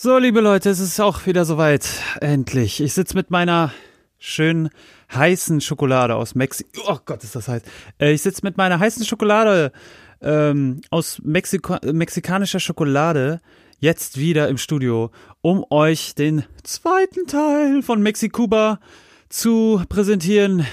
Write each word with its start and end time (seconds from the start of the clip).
So, 0.00 0.16
liebe 0.16 0.40
Leute, 0.40 0.70
es 0.70 0.78
ist 0.78 1.00
auch 1.00 1.26
wieder 1.26 1.44
soweit. 1.44 1.88
Endlich. 2.20 2.80
Ich 2.80 2.94
sitze 2.94 3.16
mit 3.16 3.32
meiner 3.32 3.72
schönen 4.16 4.68
heißen 5.12 5.60
Schokolade 5.60 6.14
aus 6.14 6.36
Mexiko. 6.36 6.82
Oh 6.86 6.98
Gott, 7.04 7.24
ist 7.24 7.34
das 7.34 7.48
heiß. 7.48 7.62
Äh, 7.98 8.12
ich 8.12 8.22
sitze 8.22 8.42
mit 8.44 8.56
meiner 8.56 8.78
heißen 8.78 9.04
Schokolade 9.04 9.72
ähm, 10.22 10.82
aus 10.90 11.20
Mexiko 11.24 11.78
mexikanischer 11.82 12.60
Schokolade 12.60 13.40
jetzt 13.80 14.18
wieder 14.18 14.48
im 14.48 14.56
Studio, 14.56 15.10
um 15.40 15.64
euch 15.68 16.14
den 16.14 16.44
zweiten 16.62 17.26
Teil 17.26 17.82
von 17.82 18.00
Mexikuba 18.00 18.78
zu 19.28 19.82
präsentieren. 19.88 20.64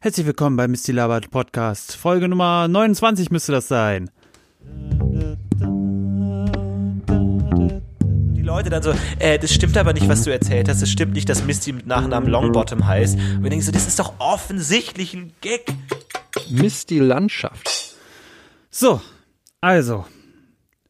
Herzlich 0.00 0.24
willkommen 0.24 0.56
bei 0.56 0.68
Misty 0.68 0.92
Labert 0.92 1.30
Podcast. 1.30 1.94
Folge 1.94 2.28
Nummer 2.28 2.66
29 2.66 3.30
müsste 3.30 3.52
das 3.52 3.68
sein. 3.68 4.08
Leute 8.46 8.70
dann 8.70 8.80
so, 8.80 8.94
äh, 9.18 9.40
das 9.40 9.52
stimmt 9.52 9.76
aber 9.76 9.92
nicht, 9.92 10.08
was 10.08 10.22
du 10.22 10.30
erzählt 10.30 10.68
hast. 10.68 10.80
Es 10.80 10.88
stimmt 10.88 11.14
nicht, 11.14 11.28
dass 11.28 11.44
Misty 11.44 11.72
mit 11.72 11.88
Nachnamen 11.88 12.30
Longbottom 12.30 12.86
heißt. 12.86 13.18
Und 13.18 13.42
wir 13.42 13.50
denken 13.50 13.64
so, 13.64 13.72
das 13.72 13.88
ist 13.88 13.98
doch 13.98 14.14
offensichtlich 14.20 15.14
ein 15.14 15.32
Gag. 15.40 15.66
Misty 16.48 17.00
Landschaft. 17.00 17.96
So, 18.70 19.00
also, 19.60 20.06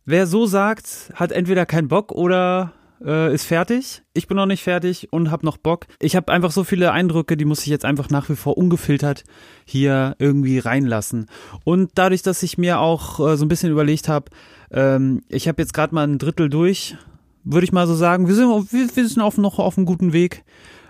wer 0.05 0.27
so 0.27 0.45
sagt, 0.45 1.11
hat 1.15 1.33
entweder 1.33 1.65
keinen 1.65 1.89
Bock 1.89 2.13
oder 2.13 2.75
äh, 3.03 3.33
ist 3.33 3.47
fertig. 3.47 4.03
Ich 4.13 4.27
bin 4.27 4.37
noch 4.37 4.45
nicht 4.45 4.63
fertig 4.63 5.11
und 5.11 5.31
habe 5.31 5.47
noch 5.47 5.57
Bock. 5.57 5.87
Ich 5.99 6.15
habe 6.15 6.31
einfach 6.33 6.51
so 6.51 6.63
viele 6.63 6.93
Eindrücke, 6.93 7.39
die 7.39 7.47
muss 7.47 7.61
ich 7.61 7.69
jetzt 7.69 7.87
einfach 7.87 8.11
nach 8.11 8.29
wie 8.29 8.37
vor 8.37 8.59
ungefiltert 8.59 9.25
hier 9.65 10.15
irgendwie 10.19 10.59
reinlassen. 10.59 11.25
Und 11.65 11.93
dadurch, 11.95 12.21
dass 12.21 12.43
ich 12.43 12.59
mir 12.59 12.81
auch 12.81 13.19
äh, 13.19 13.39
so 13.39 13.47
ein 13.47 13.49
bisschen 13.49 13.71
überlegt 13.71 14.11
habe, 14.11 14.31
ähm, 14.71 15.23
ich 15.29 15.49
habe 15.49 15.63
jetzt 15.63 15.73
gerade 15.73 15.95
mal 15.95 16.07
ein 16.07 16.19
Drittel 16.19 16.51
durch 16.51 16.97
würde 17.47 17.65
ich 17.65 17.73
mal 17.73 17.87
so 17.87 17.95
sagen. 17.95 18.29
Wir 18.29 18.35
sind, 18.35 18.49
wir, 18.73 18.97
wir 18.97 19.09
sind 19.09 19.23
auf, 19.23 19.39
noch 19.39 19.59
auf 19.59 19.79
einem 19.79 19.87
guten 19.87 20.13
Weg 20.13 20.45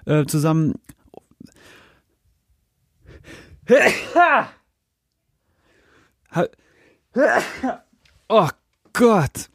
äh, 0.06 0.24
zusammen. 0.26 0.74
Oh 8.29 8.48
Gott. 8.93 9.51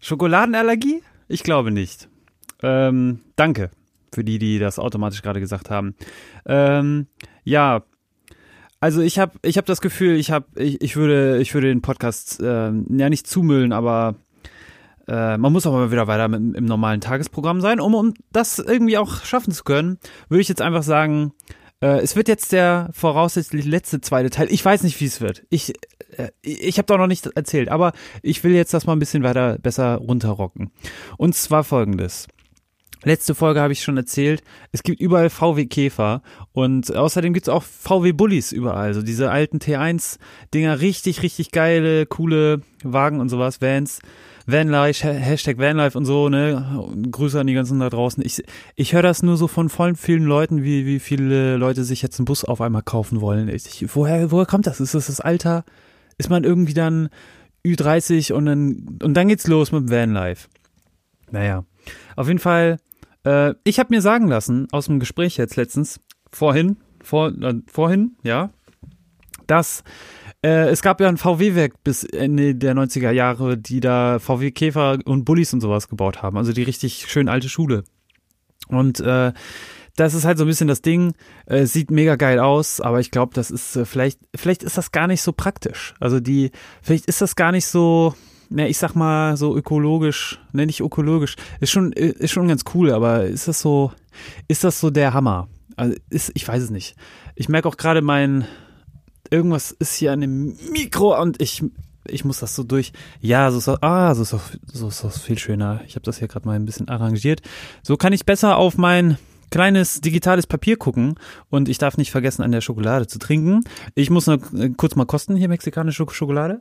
Schokoladenallergie? 0.00 1.02
Ich 1.28 1.42
glaube 1.42 1.70
nicht. 1.70 2.08
Ähm, 2.62 3.20
danke 3.36 3.70
für 4.12 4.24
die, 4.24 4.38
die 4.38 4.58
das 4.58 4.78
automatisch 4.78 5.22
gerade 5.22 5.40
gesagt 5.40 5.70
haben. 5.70 5.94
Ähm, 6.46 7.06
ja, 7.42 7.82
also 8.80 9.00
ich 9.00 9.18
habe 9.18 9.38
ich 9.42 9.56
hab 9.56 9.66
das 9.66 9.80
Gefühl, 9.80 10.16
ich 10.16 10.30
habe 10.30 10.46
ich, 10.56 10.80
ich 10.82 10.96
würde 10.96 11.40
ich 11.40 11.54
würde 11.54 11.68
den 11.68 11.80
Podcast 11.82 12.40
äh, 12.40 12.70
ja 12.70 13.08
nicht 13.08 13.26
zumüllen, 13.26 13.72
aber 13.72 14.14
äh, 15.08 15.36
man 15.36 15.52
muss 15.52 15.66
auch 15.66 15.72
mal 15.72 15.90
wieder 15.90 16.06
weiter 16.06 16.28
mit, 16.28 16.56
im 16.56 16.64
normalen 16.64 17.00
Tagesprogramm 17.00 17.60
sein, 17.60 17.80
um, 17.80 17.94
um 17.94 18.14
das 18.32 18.58
irgendwie 18.58 18.98
auch 18.98 19.24
schaffen 19.24 19.52
zu 19.52 19.64
können, 19.64 19.98
würde 20.28 20.40
ich 20.40 20.48
jetzt 20.48 20.62
einfach 20.62 20.82
sagen, 20.82 21.32
äh, 21.80 22.00
es 22.00 22.16
wird 22.16 22.28
jetzt 22.28 22.52
der 22.52 22.90
voraussichtlich 22.92 23.64
letzte 23.66 24.00
zweite 24.00 24.30
Teil. 24.30 24.48
Ich 24.50 24.64
weiß 24.64 24.82
nicht, 24.82 25.00
wie 25.00 25.06
es 25.06 25.20
wird. 25.20 25.44
Ich, 25.50 25.74
äh, 26.16 26.30
ich 26.42 26.78
habe 26.78 26.86
doch 26.86 26.98
noch 26.98 27.06
nicht 27.06 27.26
erzählt, 27.26 27.68
aber 27.68 27.92
ich 28.22 28.42
will 28.44 28.52
jetzt 28.52 28.72
das 28.72 28.86
mal 28.86 28.94
ein 28.94 28.98
bisschen 28.98 29.22
weiter 29.22 29.58
besser 29.58 29.96
runterrocken. 29.96 30.70
Und 31.18 31.34
zwar 31.34 31.64
folgendes. 31.64 32.26
Letzte 33.06 33.34
Folge 33.34 33.60
habe 33.60 33.74
ich 33.74 33.82
schon 33.82 33.98
erzählt, 33.98 34.42
es 34.72 34.82
gibt 34.82 34.98
überall 34.98 35.28
VW 35.28 35.66
Käfer 35.66 36.22
und 36.52 36.96
außerdem 36.96 37.34
gibt 37.34 37.48
es 37.48 37.52
auch 37.52 37.62
VW 37.62 38.12
Bullies 38.12 38.50
überall. 38.50 38.86
Also 38.86 39.02
diese 39.02 39.30
alten 39.30 39.58
T1-Dinger, 39.58 40.80
richtig, 40.80 41.22
richtig 41.22 41.50
geile, 41.50 42.06
coole 42.06 42.62
Wagen 42.82 43.20
und 43.20 43.28
sowas, 43.28 43.60
Vans. 43.60 44.00
Vanlife, 44.46 45.10
Hashtag 45.12 45.58
Vanlife 45.58 45.96
und 45.96 46.04
so, 46.04 46.28
ne? 46.28 46.86
Grüße 47.10 47.40
an 47.40 47.46
die 47.46 47.54
ganzen 47.54 47.80
da 47.80 47.88
draußen. 47.88 48.24
Ich, 48.24 48.42
ich 48.74 48.92
höre 48.92 49.02
das 49.02 49.22
nur 49.22 49.36
so 49.36 49.48
von 49.48 49.68
voll 49.68 49.94
vielen 49.94 50.24
Leuten, 50.24 50.62
wie, 50.62 50.86
wie 50.86 51.00
viele 51.00 51.56
Leute 51.56 51.84
sich 51.84 52.02
jetzt 52.02 52.18
einen 52.18 52.26
Bus 52.26 52.44
auf 52.44 52.60
einmal 52.60 52.82
kaufen 52.82 53.20
wollen. 53.20 53.48
Ich, 53.48 53.84
woher, 53.94 54.30
woher 54.30 54.46
kommt 54.46 54.66
das? 54.66 54.80
Ist 54.80 54.94
das 54.94 55.06
das 55.06 55.20
Alter? 55.20 55.64
Ist 56.18 56.30
man 56.30 56.44
irgendwie 56.44 56.74
dann 56.74 57.08
Ü30 57.64 58.32
und 58.32 58.46
dann, 58.46 58.98
und 59.02 59.14
dann 59.14 59.28
geht's 59.28 59.46
los 59.46 59.72
mit 59.72 59.90
Vanlife. 59.90 60.48
Naja. 61.30 61.64
Auf 62.16 62.28
jeden 62.28 62.38
Fall, 62.38 62.78
äh, 63.24 63.54
ich 63.64 63.78
habe 63.78 63.94
mir 63.94 64.02
sagen 64.02 64.28
lassen, 64.28 64.68
aus 64.72 64.86
dem 64.86 65.00
Gespräch 65.00 65.36
jetzt 65.38 65.56
letztens, 65.56 66.00
vorhin, 66.30 66.76
vor, 67.02 67.28
äh, 67.28 67.54
vorhin, 67.66 68.16
ja, 68.22 68.50
dass 69.46 69.84
äh, 70.44 70.68
es 70.68 70.82
gab 70.82 71.00
ja 71.00 71.08
ein 71.08 71.16
VW-Werk 71.16 71.82
bis 71.82 72.04
Ende 72.04 72.54
der 72.54 72.74
90er 72.74 73.10
Jahre, 73.10 73.56
die 73.56 73.80
da 73.80 74.18
VW 74.18 74.50
Käfer 74.50 74.98
und 75.06 75.24
Bullis 75.24 75.54
und 75.54 75.62
sowas 75.62 75.88
gebaut 75.88 76.22
haben. 76.22 76.36
Also 76.36 76.52
die 76.52 76.62
richtig 76.62 77.06
schön 77.08 77.30
alte 77.30 77.48
Schule. 77.48 77.84
Und 78.68 79.00
äh, 79.00 79.32
das 79.96 80.12
ist 80.12 80.26
halt 80.26 80.36
so 80.36 80.44
ein 80.44 80.48
bisschen 80.48 80.68
das 80.68 80.82
Ding. 80.82 81.14
Äh, 81.46 81.64
sieht 81.64 81.90
mega 81.90 82.16
geil 82.16 82.40
aus, 82.40 82.82
aber 82.82 83.00
ich 83.00 83.10
glaube, 83.10 83.32
das 83.34 83.50
ist 83.50 83.74
äh, 83.74 83.86
vielleicht, 83.86 84.20
vielleicht 84.36 84.62
ist 84.62 84.76
das 84.76 84.92
gar 84.92 85.06
nicht 85.06 85.22
so 85.22 85.32
praktisch. 85.32 85.94
Also 85.98 86.20
die, 86.20 86.50
vielleicht 86.82 87.06
ist 87.06 87.22
das 87.22 87.36
gar 87.36 87.50
nicht 87.50 87.64
so, 87.64 88.14
ne, 88.50 88.68
ich 88.68 88.76
sag 88.76 88.94
mal 88.94 89.38
so 89.38 89.56
ökologisch, 89.56 90.40
ne, 90.52 90.66
nicht 90.66 90.80
ökologisch. 90.80 91.36
Ist 91.60 91.70
schon, 91.70 91.92
ist 91.92 92.32
schon 92.32 92.48
ganz 92.48 92.64
cool, 92.74 92.92
aber 92.92 93.24
ist 93.24 93.48
das 93.48 93.60
so, 93.60 93.92
ist 94.46 94.62
das 94.62 94.78
so 94.78 94.90
der 94.90 95.14
Hammer? 95.14 95.48
Also 95.76 95.96
ist, 96.10 96.32
ich 96.34 96.46
weiß 96.46 96.64
es 96.64 96.70
nicht. 96.70 96.96
Ich 97.34 97.48
merke 97.48 97.66
auch 97.66 97.78
gerade 97.78 98.02
mein, 98.02 98.46
irgendwas 99.34 99.72
ist 99.72 99.96
hier 99.96 100.12
an 100.12 100.20
dem 100.20 100.56
Mikro 100.70 101.20
und 101.20 101.42
ich 101.42 101.62
ich 102.06 102.24
muss 102.24 102.40
das 102.40 102.54
so 102.54 102.62
durch. 102.64 102.92
Ja, 103.20 103.50
so 103.50 103.58
ist 103.58 103.66
das, 103.66 103.82
ah, 103.82 104.14
so 104.14 104.22
ist 104.22 104.32
das, 104.32 104.58
so 104.66 104.88
ist 104.88 105.04
das 105.04 105.20
viel 105.20 105.38
schöner. 105.38 105.80
Ich 105.86 105.94
habe 105.94 106.04
das 106.04 106.18
hier 106.18 106.28
gerade 106.28 106.46
mal 106.46 106.54
ein 106.54 106.66
bisschen 106.66 106.88
arrangiert. 106.88 107.40
So 107.82 107.96
kann 107.96 108.12
ich 108.12 108.26
besser 108.26 108.56
auf 108.56 108.76
mein 108.76 109.16
kleines 109.50 110.00
digitales 110.00 110.46
Papier 110.46 110.76
gucken 110.76 111.14
und 111.48 111.68
ich 111.68 111.78
darf 111.78 111.96
nicht 111.96 112.10
vergessen, 112.10 112.42
an 112.42 112.52
der 112.52 112.60
Schokolade 112.60 113.06
zu 113.06 113.18
trinken. 113.18 113.64
Ich 113.94 114.10
muss 114.10 114.26
noch 114.26 114.52
äh, 114.52 114.70
kurz 114.70 114.96
mal 114.96 115.06
kosten 115.06 115.36
hier 115.36 115.48
mexikanische 115.48 116.06
Schokolade. 116.10 116.60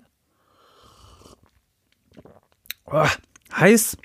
Oh, 2.86 3.08
heiß, 3.56 3.98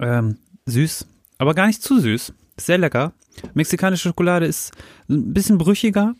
ähm, 0.00 0.38
süß, 0.66 1.06
aber 1.38 1.54
gar 1.54 1.66
nicht 1.66 1.82
zu 1.82 2.00
süß. 2.00 2.32
Sehr 2.56 2.78
lecker. 2.78 3.12
Mexikanische 3.54 4.08
Schokolade 4.08 4.46
ist 4.46 4.72
ein 5.08 5.32
bisschen 5.32 5.58
brüchiger 5.58 6.14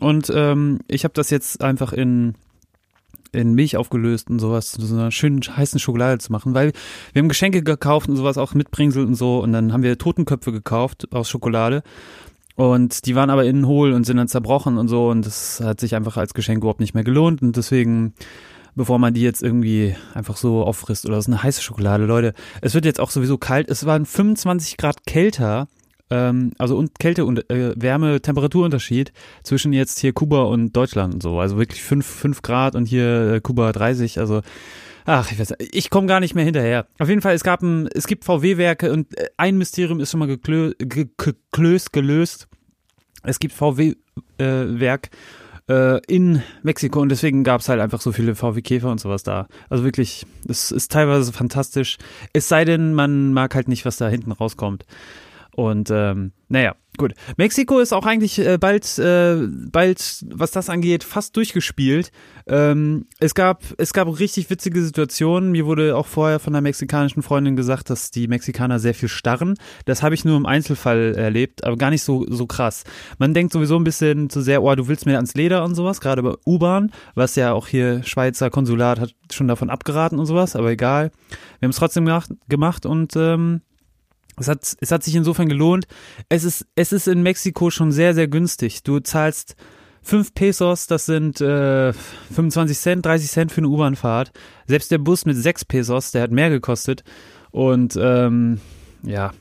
und 0.00 0.30
ähm, 0.34 0.80
ich 0.88 1.04
habe 1.04 1.14
das 1.14 1.30
jetzt 1.30 1.62
einfach 1.62 1.92
in 1.92 2.34
in 3.32 3.54
Milch 3.54 3.76
aufgelöst 3.76 4.30
und 4.30 4.38
sowas, 4.38 4.72
zu 4.72 4.86
so 4.86 4.94
einer 4.94 5.10
schönen 5.10 5.40
heißen 5.40 5.78
Schokolade 5.78 6.18
zu 6.18 6.32
machen, 6.32 6.54
weil 6.54 6.72
wir 7.12 7.20
haben 7.20 7.28
Geschenke 7.28 7.62
gekauft 7.62 8.08
und 8.08 8.16
sowas, 8.16 8.38
auch 8.38 8.54
Mitbringsel 8.54 9.04
und 9.04 9.14
so 9.14 9.42
und 9.42 9.52
dann 9.52 9.72
haben 9.72 9.82
wir 9.82 9.98
Totenköpfe 9.98 10.52
gekauft 10.52 11.12
aus 11.12 11.28
Schokolade 11.28 11.82
und 12.54 13.04
die 13.04 13.14
waren 13.14 13.30
aber 13.30 13.44
innen 13.44 13.66
hohl 13.66 13.92
und 13.92 14.04
sind 14.04 14.16
dann 14.16 14.28
zerbrochen 14.28 14.78
und 14.78 14.88
so 14.88 15.10
und 15.10 15.26
das 15.26 15.60
hat 15.60 15.80
sich 15.80 15.94
einfach 15.94 16.16
als 16.16 16.34
Geschenk 16.34 16.58
überhaupt 16.58 16.80
nicht 16.80 16.94
mehr 16.94 17.04
gelohnt 17.04 17.42
und 17.42 17.56
deswegen 17.56 18.14
bevor 18.76 18.98
man 18.98 19.14
die 19.14 19.22
jetzt 19.22 19.42
irgendwie 19.42 19.96
einfach 20.14 20.36
so 20.36 20.62
auffrisst 20.62 21.06
oder 21.06 21.20
so 21.20 21.32
eine 21.32 21.42
heiße 21.42 21.62
Schokolade. 21.62 22.04
Leute, 22.04 22.34
es 22.60 22.74
wird 22.74 22.84
jetzt 22.84 23.00
auch 23.00 23.10
sowieso 23.10 23.38
kalt. 23.38 23.68
Es 23.70 23.86
waren 23.86 24.04
25 24.04 24.76
Grad 24.76 25.06
kälter 25.06 25.66
ähm, 26.10 26.52
also 26.58 26.76
und 26.76 26.98
Kälte 26.98 27.24
und 27.24 27.50
äh, 27.50 27.72
Wärme, 27.76 28.20
Temperaturunterschied 28.20 29.12
zwischen 29.42 29.72
jetzt 29.72 29.98
hier 29.98 30.12
Kuba 30.12 30.42
und 30.42 30.74
Deutschland 30.76 31.14
und 31.14 31.22
so. 31.22 31.38
Also 31.40 31.56
wirklich 31.58 31.82
fünf 31.82 32.06
fünf 32.06 32.42
Grad 32.42 32.74
und 32.74 32.86
hier 32.86 33.34
äh, 33.34 33.40
Kuba 33.40 33.72
30, 33.72 34.18
also 34.18 34.42
Ach, 35.08 35.30
ich 35.30 35.38
weiß 35.38 35.54
ich 35.58 35.88
komme 35.88 36.08
gar 36.08 36.18
nicht 36.18 36.34
mehr 36.34 36.44
hinterher. 36.44 36.86
Auf 36.98 37.08
jeden 37.08 37.20
Fall, 37.20 37.34
es 37.34 37.44
gab 37.44 37.62
ein, 37.62 37.86
es 37.94 38.08
gibt 38.08 38.24
VW-Werke 38.24 38.92
und 38.92 39.16
äh, 39.16 39.28
ein 39.36 39.56
Mysterium 39.56 40.00
ist 40.00 40.10
schon 40.10 40.18
mal 40.18 40.26
geklö, 40.26 40.74
geklöst, 40.78 41.92
gelöst. 41.92 42.48
Es 43.22 43.38
gibt 43.38 43.54
VW-Werk 43.54 45.10
äh, 45.68 46.00
in 46.06 46.42
Mexiko 46.62 47.00
und 47.00 47.08
deswegen 47.08 47.44
gab 47.44 47.60
es 47.60 47.68
halt 47.68 47.80
einfach 47.80 48.00
so 48.00 48.10
viele 48.10 48.34
VW-Käfer 48.34 48.90
und 48.90 49.00
sowas 49.00 49.22
da. 49.22 49.46
Also 49.68 49.84
wirklich, 49.84 50.26
es 50.48 50.72
ist 50.72 50.90
teilweise 50.90 51.32
fantastisch. 51.32 51.98
Es 52.32 52.48
sei 52.48 52.64
denn, 52.64 52.92
man 52.92 53.32
mag 53.32 53.54
halt 53.54 53.68
nicht, 53.68 53.84
was 53.84 53.96
da 53.98 54.08
hinten 54.08 54.32
rauskommt. 54.32 54.86
Und 55.56 55.90
ähm, 55.90 56.32
naja, 56.48 56.74
gut. 56.98 57.14
Mexiko 57.38 57.78
ist 57.78 57.94
auch 57.94 58.04
eigentlich 58.04 58.38
äh, 58.38 58.58
bald, 58.58 58.98
äh, 58.98 59.36
bald, 59.72 60.22
was 60.28 60.50
das 60.50 60.68
angeht, 60.68 61.02
fast 61.02 61.34
durchgespielt. 61.34 62.12
Ähm, 62.46 63.06
es 63.18 63.34
gab, 63.34 63.64
es 63.78 63.94
gab 63.94 64.06
richtig 64.20 64.50
witzige 64.50 64.82
Situationen. 64.82 65.50
Mir 65.50 65.64
wurde 65.64 65.96
auch 65.96 66.06
vorher 66.06 66.38
von 66.38 66.54
einer 66.54 66.60
mexikanischen 66.60 67.22
Freundin 67.22 67.56
gesagt, 67.56 67.88
dass 67.88 68.10
die 68.10 68.28
Mexikaner 68.28 68.78
sehr 68.78 68.92
viel 68.92 69.08
starren. 69.08 69.54
Das 69.86 70.02
habe 70.02 70.14
ich 70.14 70.26
nur 70.26 70.36
im 70.36 70.44
Einzelfall 70.44 71.14
erlebt, 71.16 71.64
aber 71.64 71.78
gar 71.78 71.88
nicht 71.88 72.02
so 72.02 72.26
so 72.28 72.46
krass. 72.46 72.84
Man 73.18 73.32
denkt 73.32 73.54
sowieso 73.54 73.76
ein 73.76 73.84
bisschen 73.84 74.28
zu 74.28 74.42
sehr, 74.42 74.62
oh, 74.62 74.74
du 74.74 74.88
willst 74.88 75.06
mir 75.06 75.16
ans 75.16 75.32
Leder 75.32 75.64
und 75.64 75.74
sowas, 75.74 76.02
gerade 76.02 76.22
bei 76.22 76.34
U-Bahn, 76.44 76.92
was 77.14 77.34
ja 77.34 77.54
auch 77.54 77.66
hier 77.66 78.02
Schweizer 78.02 78.50
Konsulat 78.50 79.00
hat 79.00 79.14
schon 79.32 79.48
davon 79.48 79.70
abgeraten 79.70 80.18
und 80.18 80.26
sowas, 80.26 80.54
aber 80.54 80.70
egal. 80.70 81.10
Wir 81.60 81.66
haben 81.66 81.70
es 81.70 81.76
trotzdem 81.76 82.04
gemacht, 82.48 82.84
und 82.84 83.16
ähm, 83.16 83.62
es 84.38 84.48
hat, 84.48 84.76
es 84.80 84.90
hat 84.90 85.02
sich 85.02 85.14
insofern 85.14 85.48
gelohnt. 85.48 85.86
Es 86.28 86.44
ist, 86.44 86.66
es 86.74 86.92
ist 86.92 87.08
in 87.08 87.22
Mexiko 87.22 87.70
schon 87.70 87.92
sehr, 87.92 88.14
sehr 88.14 88.28
günstig. 88.28 88.82
Du 88.82 89.00
zahlst 89.00 89.56
5 90.02 90.34
Pesos, 90.34 90.86
das 90.86 91.06
sind 91.06 91.40
äh, 91.40 91.92
25 91.92 92.78
Cent, 92.78 93.06
30 93.06 93.30
Cent 93.30 93.52
für 93.52 93.58
eine 93.58 93.68
U-Bahn-Fahrt. 93.68 94.32
Selbst 94.66 94.90
der 94.90 94.98
Bus 94.98 95.24
mit 95.24 95.36
6 95.36 95.64
Pesos, 95.64 96.12
der 96.12 96.22
hat 96.22 96.30
mehr 96.30 96.50
gekostet. 96.50 97.02
Und 97.50 97.98
ähm, 98.00 98.60
ja, 99.02 99.32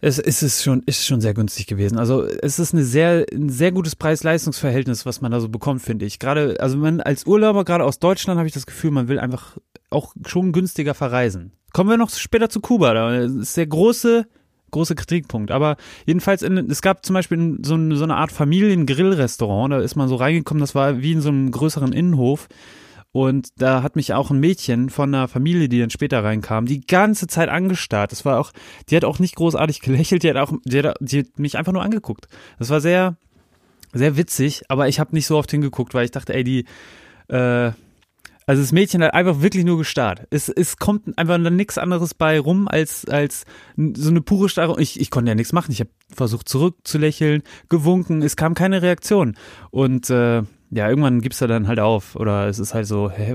es, 0.00 0.18
ist 0.18 0.62
schon, 0.62 0.82
ist 0.84 1.06
schon 1.06 1.20
sehr 1.20 1.34
günstig 1.34 1.66
gewesen. 1.66 1.98
Also 1.98 2.22
es 2.24 2.58
ist 2.58 2.74
eine 2.74 2.84
sehr, 2.84 3.24
ein 3.32 3.48
sehr 3.48 3.72
gutes 3.72 3.96
Preis-Leistungs-Verhältnis, 3.96 5.06
was 5.06 5.20
man 5.20 5.32
da 5.32 5.40
so 5.40 5.48
bekommt, 5.48 5.82
finde 5.82 6.04
ich. 6.04 6.18
Gerade, 6.18 6.56
also 6.60 6.76
man 6.76 7.00
als 7.00 7.26
Urlauber, 7.26 7.64
gerade 7.64 7.84
aus 7.84 7.98
Deutschland, 7.98 8.38
habe 8.38 8.46
ich 8.46 8.54
das 8.54 8.66
Gefühl, 8.66 8.90
man 8.90 9.08
will 9.08 9.18
einfach 9.18 9.56
auch 9.90 10.14
schon 10.26 10.52
günstiger 10.52 10.94
verreisen. 10.94 11.52
Kommen 11.72 11.90
wir 11.90 11.96
noch 11.96 12.10
später 12.10 12.48
zu 12.48 12.60
Kuba, 12.60 12.94
da 12.94 13.16
ist 13.20 13.56
der 13.56 13.66
große, 13.66 14.26
große 14.70 14.94
Kritikpunkt. 14.94 15.50
Aber 15.50 15.76
jedenfalls, 16.04 16.42
in, 16.42 16.56
es 16.70 16.82
gab 16.82 17.04
zum 17.04 17.14
Beispiel 17.14 17.58
so, 17.62 17.76
so 17.94 18.04
eine 18.04 18.16
Art 18.16 18.32
Familien-Grill-Restaurant, 18.32 19.72
da 19.72 19.80
ist 19.80 19.96
man 19.96 20.08
so 20.08 20.16
reingekommen, 20.16 20.60
das 20.60 20.74
war 20.74 21.00
wie 21.00 21.12
in 21.12 21.20
so 21.20 21.30
einem 21.30 21.50
größeren 21.50 21.92
Innenhof. 21.92 22.48
Und 23.16 23.48
da 23.56 23.82
hat 23.82 23.96
mich 23.96 24.12
auch 24.12 24.30
ein 24.30 24.40
Mädchen 24.40 24.90
von 24.90 25.14
einer 25.14 25.26
Familie, 25.26 25.70
die 25.70 25.80
dann 25.80 25.88
später 25.88 26.22
reinkam, 26.22 26.66
die 26.66 26.82
ganze 26.82 27.26
Zeit 27.26 27.48
angestarrt. 27.48 28.12
Das 28.12 28.26
war 28.26 28.38
auch, 28.38 28.52
die 28.90 28.96
hat 28.96 29.06
auch 29.06 29.20
nicht 29.20 29.36
großartig 29.36 29.80
gelächelt, 29.80 30.22
die 30.22 30.28
hat 30.28 30.36
auch, 30.36 30.52
die 30.66 30.82
hat, 30.82 30.98
die 31.00 31.20
hat 31.20 31.38
mich 31.38 31.56
einfach 31.56 31.72
nur 31.72 31.80
angeguckt. 31.80 32.28
Das 32.58 32.68
war 32.68 32.82
sehr, 32.82 33.16
sehr 33.94 34.18
witzig, 34.18 34.64
aber 34.68 34.88
ich 34.88 35.00
habe 35.00 35.14
nicht 35.14 35.24
so 35.26 35.38
oft 35.38 35.50
hingeguckt, 35.50 35.94
weil 35.94 36.04
ich 36.04 36.10
dachte, 36.10 36.34
ey, 36.34 36.44
die, 36.44 36.66
äh, 37.28 37.70
also 38.48 38.62
das 38.62 38.72
Mädchen 38.72 39.02
hat 39.02 39.14
einfach 39.14 39.40
wirklich 39.40 39.64
nur 39.64 39.78
gestarrt. 39.78 40.26
Es, 40.28 40.50
es 40.50 40.76
kommt 40.76 41.16
einfach 41.16 41.38
nichts 41.38 41.78
anderes 41.78 42.12
bei 42.12 42.38
rum 42.38 42.68
als, 42.68 43.06
als 43.06 43.46
so 43.94 44.10
eine 44.10 44.20
pure 44.20 44.50
Starre. 44.50 44.78
Ich, 44.78 45.00
ich 45.00 45.10
konnte 45.10 45.30
ja 45.30 45.34
nichts 45.34 45.54
machen. 45.54 45.72
Ich 45.72 45.80
habe 45.80 45.90
versucht 46.14 46.50
zurückzulächeln, 46.50 47.44
gewunken, 47.70 48.20
es 48.20 48.36
kam 48.36 48.52
keine 48.52 48.82
Reaktion. 48.82 49.38
Und 49.70 50.10
äh, 50.10 50.42
ja, 50.76 50.88
irgendwann 50.88 51.20
gibst 51.20 51.40
du 51.40 51.46
dann 51.46 51.66
halt 51.66 51.80
auf. 51.80 52.16
Oder 52.16 52.46
es 52.48 52.58
ist 52.58 52.74
halt 52.74 52.86
so, 52.86 53.10
hä, 53.10 53.34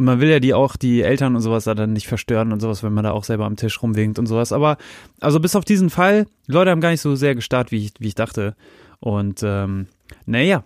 und 0.00 0.06
man 0.06 0.18
will 0.18 0.30
ja 0.30 0.40
die 0.40 0.54
auch, 0.54 0.76
die 0.76 1.02
Eltern 1.02 1.36
und 1.36 1.42
sowas 1.42 1.64
da 1.64 1.74
dann 1.74 1.92
nicht 1.92 2.08
verstören 2.08 2.52
und 2.52 2.60
sowas, 2.60 2.82
wenn 2.82 2.94
man 2.94 3.04
da 3.04 3.10
auch 3.10 3.24
selber 3.24 3.44
am 3.44 3.56
Tisch 3.56 3.82
rumwinkt 3.82 4.18
und 4.18 4.24
sowas. 4.24 4.50
Aber, 4.50 4.78
also 5.20 5.40
bis 5.40 5.54
auf 5.54 5.66
diesen 5.66 5.90
Fall, 5.90 6.26
Leute 6.46 6.70
haben 6.70 6.80
gar 6.80 6.90
nicht 6.90 7.02
so 7.02 7.14
sehr 7.16 7.34
gestarrt, 7.34 7.70
wie 7.70 7.84
ich, 7.84 7.92
wie 7.98 8.08
ich 8.08 8.14
dachte. 8.14 8.56
Und, 8.98 9.42
ähm, 9.44 9.88
naja. 10.24 10.64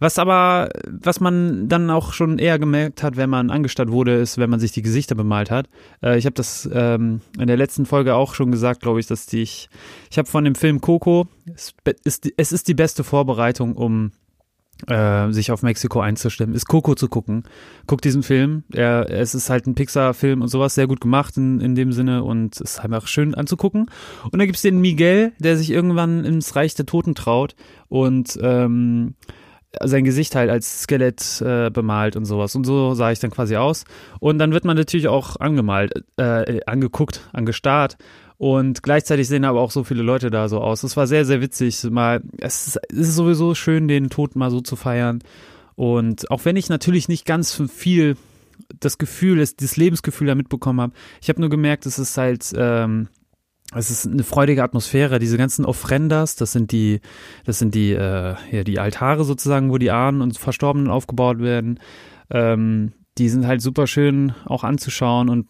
Was 0.00 0.18
aber, 0.18 0.68
was 0.88 1.20
man 1.20 1.68
dann 1.68 1.90
auch 1.90 2.12
schon 2.12 2.38
eher 2.38 2.58
gemerkt 2.58 3.02
hat, 3.02 3.16
wenn 3.16 3.30
man 3.30 3.50
angestarrt 3.50 3.90
wurde, 3.90 4.14
ist, 4.14 4.38
wenn 4.38 4.50
man 4.50 4.58
sich 4.58 4.72
die 4.72 4.82
Gesichter 4.82 5.14
bemalt 5.14 5.50
hat. 5.50 5.68
Äh, 6.02 6.18
ich 6.18 6.26
habe 6.26 6.34
das 6.34 6.68
ähm, 6.72 7.20
in 7.38 7.46
der 7.46 7.56
letzten 7.56 7.86
Folge 7.86 8.14
auch 8.14 8.34
schon 8.34 8.50
gesagt, 8.52 8.82
glaube 8.82 9.00
ich, 9.00 9.06
dass 9.06 9.26
die 9.26 9.42
ich, 9.42 9.68
ich 10.10 10.18
habe 10.18 10.28
von 10.28 10.44
dem 10.44 10.54
Film 10.54 10.80
Coco, 10.80 11.26
es 11.54 11.74
ist, 12.04 12.28
es 12.36 12.52
ist 12.52 12.68
die 12.68 12.74
beste 12.74 13.04
Vorbereitung, 13.04 13.74
um 13.76 14.12
äh, 14.88 15.30
sich 15.32 15.50
auf 15.52 15.62
Mexiko 15.62 16.00
einzustimmen, 16.00 16.54
ist 16.54 16.66
Coco 16.66 16.94
zu 16.94 17.08
gucken. 17.08 17.44
Guckt 17.86 18.04
diesen 18.04 18.22
Film. 18.22 18.64
Er, 18.72 19.10
es 19.10 19.34
ist 19.34 19.50
halt 19.50 19.66
ein 19.66 19.74
Pixar-Film 19.74 20.42
und 20.42 20.48
sowas, 20.48 20.74
sehr 20.74 20.86
gut 20.86 21.00
gemacht 21.00 21.36
in, 21.36 21.60
in 21.60 21.74
dem 21.74 21.92
Sinne 21.92 22.24
und 22.24 22.60
ist 22.60 22.80
einfach 22.80 23.06
schön 23.06 23.34
anzugucken. 23.34 23.86
Und 24.24 24.38
dann 24.38 24.46
gibt's 24.46 24.62
den 24.62 24.80
Miguel, 24.80 25.32
der 25.38 25.56
sich 25.56 25.70
irgendwann 25.70 26.24
ins 26.24 26.56
Reich 26.56 26.74
der 26.74 26.86
Toten 26.86 27.14
traut 27.14 27.54
und 27.88 28.38
ähm, 28.42 29.14
sein 29.82 30.04
Gesicht 30.04 30.34
halt 30.34 30.50
als 30.50 30.82
Skelett 30.82 31.40
äh, 31.40 31.70
bemalt 31.70 32.16
und 32.16 32.24
sowas. 32.24 32.54
Und 32.56 32.64
so 32.64 32.94
sah 32.94 33.12
ich 33.12 33.20
dann 33.20 33.30
quasi 33.30 33.56
aus. 33.56 33.84
Und 34.18 34.38
dann 34.38 34.52
wird 34.52 34.64
man 34.64 34.76
natürlich 34.76 35.08
auch 35.08 35.36
angemalt, 35.38 36.04
äh, 36.16 36.60
angeguckt, 36.66 37.28
angestarrt. 37.32 37.96
Und 38.40 38.82
gleichzeitig 38.82 39.28
sehen 39.28 39.44
aber 39.44 39.60
auch 39.60 39.70
so 39.70 39.84
viele 39.84 40.02
Leute 40.02 40.30
da 40.30 40.48
so 40.48 40.62
aus. 40.62 40.82
Es 40.82 40.96
war 40.96 41.06
sehr, 41.06 41.26
sehr 41.26 41.42
witzig. 41.42 41.84
Mal, 41.90 42.22
es 42.38 42.68
ist, 42.68 42.80
es 42.90 43.08
ist 43.08 43.16
sowieso 43.16 43.54
schön, 43.54 43.86
den 43.86 44.08
Tod 44.08 44.34
mal 44.34 44.50
so 44.50 44.62
zu 44.62 44.76
feiern. 44.76 45.22
Und 45.74 46.30
auch 46.30 46.46
wenn 46.46 46.56
ich 46.56 46.70
natürlich 46.70 47.06
nicht 47.06 47.26
ganz 47.26 47.62
viel 47.70 48.16
das 48.78 48.96
Gefühl, 48.96 49.46
das, 49.58 49.76
Lebensgefühl 49.76 50.26
da 50.26 50.34
mitbekommen 50.34 50.80
habe, 50.80 50.94
ich 51.20 51.28
habe 51.28 51.38
nur 51.38 51.50
gemerkt, 51.50 51.84
es 51.84 51.98
ist 51.98 52.16
halt, 52.16 52.50
ähm, 52.56 53.08
es 53.74 53.90
ist 53.90 54.06
eine 54.06 54.24
freudige 54.24 54.64
Atmosphäre. 54.64 55.18
Diese 55.18 55.36
ganzen 55.36 55.66
Ofrendas, 55.66 56.34
das 56.34 56.52
sind 56.52 56.72
die, 56.72 57.02
das 57.44 57.58
sind 57.58 57.74
die, 57.74 57.92
äh, 57.92 58.36
ja, 58.50 58.64
die 58.64 58.78
Altare 58.78 59.24
sozusagen, 59.24 59.70
wo 59.70 59.76
die 59.76 59.90
Ahnen 59.90 60.22
und 60.22 60.38
Verstorbenen 60.38 60.88
aufgebaut 60.88 61.40
werden. 61.40 61.78
Ähm, 62.30 62.92
die 63.18 63.28
sind 63.28 63.46
halt 63.46 63.60
super 63.60 63.86
schön 63.86 64.32
auch 64.46 64.64
anzuschauen 64.64 65.28
und 65.28 65.46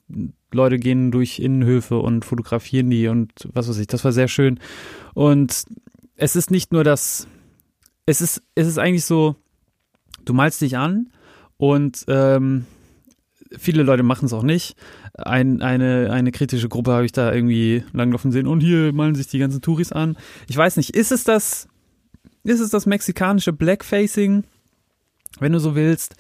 Leute 0.53 0.79
gehen 0.79 1.11
durch 1.11 1.39
Innenhöfe 1.39 1.99
und 1.99 2.25
fotografieren 2.25 2.91
die 2.91 3.09
und 3.09 3.33
was 3.53 3.69
weiß 3.69 3.79
ich. 3.79 3.87
Das 3.87 4.05
war 4.05 4.13
sehr 4.13 4.29
schön. 4.29 4.59
Und 5.15 5.65
es 6.17 6.37
ist 6.37 6.51
nicht 6.51 6.73
nur 6.73 6.85
das, 6.85 7.27
es 8.07 8.21
ist, 8.21 8.43
es 8.55 8.67
ist 8.67 8.79
eigentlich 8.79 9.05
so, 9.05 9.37
du 10.25 10.35
malst 10.35 10.61
dich 10.61 10.77
an 10.77 11.11
und 11.57 12.05
ähm, 12.09 12.67
viele 13.59 13.83
Leute 13.83 14.03
machen 14.03 14.27
es 14.27 14.33
auch 14.33 14.43
nicht. 14.43 14.77
Ein, 15.15 15.63
eine, 15.63 16.11
eine 16.13 16.33
kritische 16.33 16.69
Gruppe 16.69 16.93
habe 16.93 17.05
ich 17.05 17.13
da 17.13 17.33
irgendwie 17.33 17.85
langlaufen 17.93 18.33
sehen 18.33 18.47
und 18.47 18.61
hier 18.61 18.93
malen 18.93 19.15
sich 19.15 19.29
die 19.29 19.39
ganzen 19.39 19.61
Touris 19.61 19.93
an. 19.93 20.17
Ich 20.49 20.57
weiß 20.57 20.77
nicht, 20.77 20.97
ist 20.97 21.13
es 21.13 21.25
das, 21.25 21.69
ist 22.45 22.61
es 22.61 22.71
das 22.71 22.87
mexikanische 22.87 23.53
Blackfacing, 23.53 24.45
wenn 25.39 25.53
du 25.53 25.61
so 25.61 25.75
willst? 25.75 26.17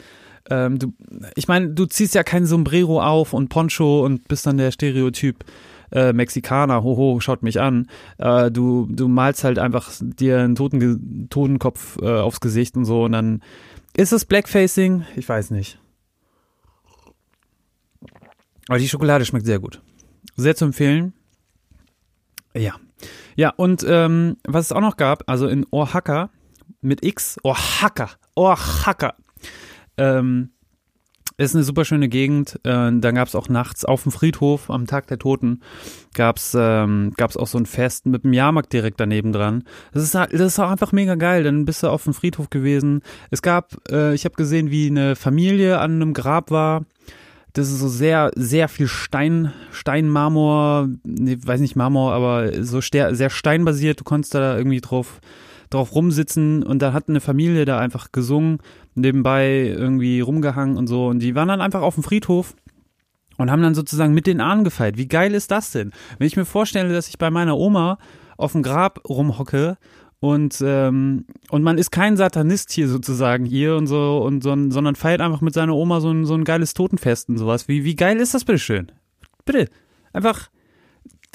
Ähm, 0.51 0.79
du, 0.79 0.93
ich 1.35 1.49
meine, 1.49 1.71
du 1.71 1.87
ziehst 1.87 2.15
ja 2.15 2.23
kein 2.23 2.47
Sombrero 2.47 3.03
auf 3.03 3.33
und 3.33 3.49
Poncho 3.49 4.05
und 4.05 4.29
bist 4.29 4.47
dann 4.47 4.59
der 4.59 4.73
Stereotyp 4.73 5.45
äh, 5.93 6.13
Mexikaner, 6.13 6.83
hoho, 6.83 7.21
schaut 7.21 7.43
mich 7.43 7.61
an. 7.61 7.89
Äh, 8.19 8.51
du, 8.51 8.87
du 8.91 9.09
malst 9.09 9.45
halt 9.45 9.59
einfach 9.59 9.91
dir 10.01 10.41
einen 10.41 10.55
toten, 10.55 11.29
Totenkopf 11.31 11.99
äh, 12.01 12.07
aufs 12.07 12.41
Gesicht 12.41 12.77
und 12.77 12.85
so 12.85 13.05
und 13.05 13.13
dann 13.13 13.43
ist 13.97 14.13
es 14.13 14.25
Blackfacing? 14.25 15.05
Ich 15.17 15.29
weiß 15.29 15.51
nicht. 15.51 15.79
Aber 18.69 18.79
die 18.79 18.89
Schokolade 18.89 19.25
schmeckt 19.25 19.47
sehr 19.47 19.59
gut. 19.59 19.83
Sehr 20.37 20.55
zu 20.55 20.65
empfehlen. 20.65 21.13
Ja. 22.55 22.77
Ja, 23.35 23.51
und 23.57 23.85
ähm, 23.89 24.37
was 24.47 24.67
es 24.67 24.73
auch 24.73 24.81
noch 24.81 24.97
gab, 24.97 25.29
also 25.29 25.49
in 25.49 25.67
Oaxaca 25.71 26.31
mit 26.81 27.05
X, 27.05 27.39
Oaxaca, 27.43 28.11
Oaxaca, 28.37 29.15
ähm, 30.01 30.51
ist 31.37 31.55
eine 31.55 31.65
super 31.65 31.85
schöne 31.85 32.09
Gegend. 32.09 32.57
Äh, 32.65 32.93
dann 32.93 33.15
gab 33.15 33.29
es 33.29 33.35
auch 33.35 33.49
nachts 33.49 33.85
auf 33.85 34.03
dem 34.03 34.13
Friedhof 34.13 34.71
am 34.71 34.87
Tag 34.87 35.07
der 35.07 35.19
Toten 35.19 35.61
gab 36.15 36.37
es 36.37 36.57
ähm, 36.59 37.13
gab's 37.17 37.37
auch 37.37 37.47
so 37.47 37.59
ein 37.59 37.67
Fest 37.67 38.07
mit 38.07 38.25
einem 38.25 38.33
Jahrmarkt 38.33 38.73
direkt 38.73 39.01
daneben 39.01 39.33
dran. 39.33 39.65
Das 39.93 40.03
ist, 40.03 40.15
das 40.15 40.33
ist 40.33 40.59
auch 40.59 40.71
einfach 40.71 40.93
mega 40.93 41.15
geil. 41.15 41.45
Dann 41.45 41.65
bist 41.65 41.83
du 41.83 41.89
auf 41.89 42.05
dem 42.05 42.15
Friedhof 42.15 42.51
gewesen. 42.51 43.03
Es 43.31 43.43
gab, 43.43 43.77
äh, 43.91 44.15
ich 44.15 44.25
habe 44.25 44.35
gesehen, 44.35 44.71
wie 44.71 44.89
eine 44.89 45.17
Familie 45.17 45.79
an 45.79 45.93
einem 45.93 46.15
Grab 46.15 46.51
war. 46.51 46.85
Das 47.53 47.69
ist 47.69 47.81
so 47.81 47.89
sehr, 47.89 48.31
sehr 48.37 48.69
viel 48.69 48.87
Stein, 48.87 49.53
Steinmarmor, 49.73 50.89
nee, 51.03 51.37
weiß 51.45 51.61
nicht 51.61 51.75
Marmor, 51.75 52.13
aber 52.13 52.63
so 52.63 52.81
sehr 52.81 53.31
steinbasiert. 53.31 53.99
Du 53.99 54.05
konntest 54.05 54.35
da 54.35 54.57
irgendwie 54.57 54.81
drauf 54.81 55.21
drauf 55.71 55.95
rumsitzen 55.95 56.65
und 56.65 56.83
da 56.83 56.93
hat 56.93 57.09
eine 57.09 57.21
Familie 57.21 57.65
da 57.65 57.79
einfach 57.79 58.11
gesungen, 58.11 58.59
nebenbei 59.01 59.75
irgendwie 59.77 60.21
rumgehangen 60.21 60.77
und 60.77 60.87
so 60.87 61.09
und 61.09 61.21
die 61.21 61.35
waren 61.35 61.49
dann 61.49 61.61
einfach 61.61 61.83
auf 61.83 61.95
dem 61.95 62.05
Friedhof 62.05 62.55
und 63.39 63.51
haben 63.51 63.63
dann 63.63 63.75
sozusagen 63.75 64.13
mit 64.13 64.27
den 64.27 64.41
Ahnen 64.41 64.65
gefeiert. 64.65 64.99
Wie 64.99 65.09
geil 65.09 65.35
ist 65.35 65.51
das 65.51 65.73
denn? 65.73 65.93
Wenn 66.19 66.27
ich 66.27 66.37
mir 66.37 66.45
vorstelle, 66.45 66.93
dass 66.93 67.09
ich 67.09 67.19
bei 67.19 67.31
meiner 67.31 67.57
Oma 67.57 67.99
auf 68.37 68.53
dem 68.53 68.63
Grab 68.63 69.01
rumhocke 69.09 69.79
und 70.21 70.63
ähm, 70.63 71.25
und 71.51 71.63
man 71.63 71.79
ist 71.79 71.91
kein 71.91 72.17
Satanist 72.19 72.73
hier 72.73 72.89
sozusagen 72.89 73.47
hier 73.47 73.77
und 73.77 73.87
so 73.87 74.19
und 74.19 74.43
so, 74.43 74.55
sondern 74.71 74.95
feiert 74.95 75.23
einfach 75.23 75.41
mit 75.41 75.55
seiner 75.55 75.75
Oma 75.75 76.01
so 76.01 76.11
ein, 76.11 76.27
so 76.27 76.35
ein 76.35 76.45
geiles 76.45 76.75
Totenfest 76.75 77.31
und 77.31 77.39
sowas. 77.39 77.69
Wie 77.69 77.85
wie 77.85 77.97
geil 77.97 78.19
ist 78.19 78.35
das 78.35 78.45
bitte 78.45 78.59
schön? 78.59 78.93
Bitte 79.47 79.69
einfach 80.13 80.51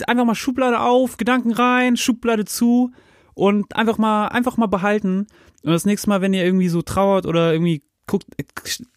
einfach 0.07 0.25
mal 0.25 0.35
Schublade 0.35 0.79
auf, 0.79 1.17
Gedanken 1.17 1.51
rein, 1.51 1.97
Schublade 1.97 2.45
zu 2.45 2.91
und 3.35 3.75
einfach 3.75 3.97
mal, 3.97 4.27
einfach 4.29 4.57
mal 4.57 4.65
behalten. 4.65 5.27
Und 5.63 5.71
das 5.71 5.85
nächste 5.85 6.09
Mal, 6.09 6.21
wenn 6.21 6.33
ihr 6.33 6.43
irgendwie 6.43 6.69
so 6.69 6.81
trauert 6.81 7.25
oder 7.25 7.53
irgendwie 7.53 7.83
guckt, 8.07 8.25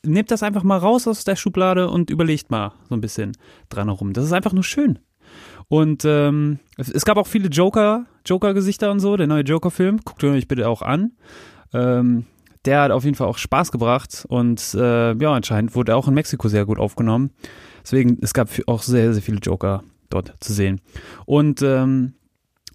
nehmt 0.03 0.31
das 0.31 0.43
einfach 0.43 0.63
mal 0.63 0.79
raus 0.79 1.07
aus 1.07 1.25
der 1.25 1.37
Schublade 1.37 1.91
und 1.91 2.11
überlegt 2.11 2.51
mal 2.51 2.73
so 2.89 2.95
ein 2.95 3.01
bisschen 3.01 3.37
dran 3.69 3.89
herum. 3.89 4.13
Das 4.13 4.25
ist 4.25 4.33
einfach 4.33 4.53
nur 4.53 4.65
schön. 4.65 4.99
Und 5.69 6.05
ähm, 6.07 6.61
es 6.79 7.05
gab 7.05 7.19
auch 7.19 7.27
viele 7.27 7.49
Joker, 7.49 8.07
Joker-Gesichter 8.25 8.91
und 8.91 9.01
so, 9.01 9.17
der 9.17 9.27
neue 9.27 9.43
Joker-Film. 9.43 10.01
Guckt 10.05 10.25
euch 10.25 10.49
bitte 10.49 10.69
auch 10.69 10.81
an. 10.81 11.13
Ähm, 11.75 12.25
der 12.65 12.83
hat 12.83 12.91
auf 12.91 13.05
jeden 13.05 13.17
Fall 13.17 13.29
auch 13.29 13.39
Spaß 13.39 13.71
gebracht 13.71 14.25
und 14.29 14.75
äh, 14.75 15.15
ja, 15.15 15.33
anscheinend 15.33 15.75
wurde 15.75 15.93
er 15.93 15.97
auch 15.97 16.09
in 16.09 16.15
Mexiko 16.15 16.49
sehr 16.49 16.67
gut 16.67 16.79
aufgenommen. 16.79 17.31
Deswegen, 17.83 18.19
es 18.21 18.35
gab 18.35 18.49
auch 18.67 18.83
sehr, 18.83 19.13
sehr 19.13 19.23
viele 19.23 19.39
Joker 19.39 19.85
dort 20.11 20.35
zu 20.41 20.53
sehen. 20.53 20.81
Und 21.25 21.63
ähm, 21.63 22.15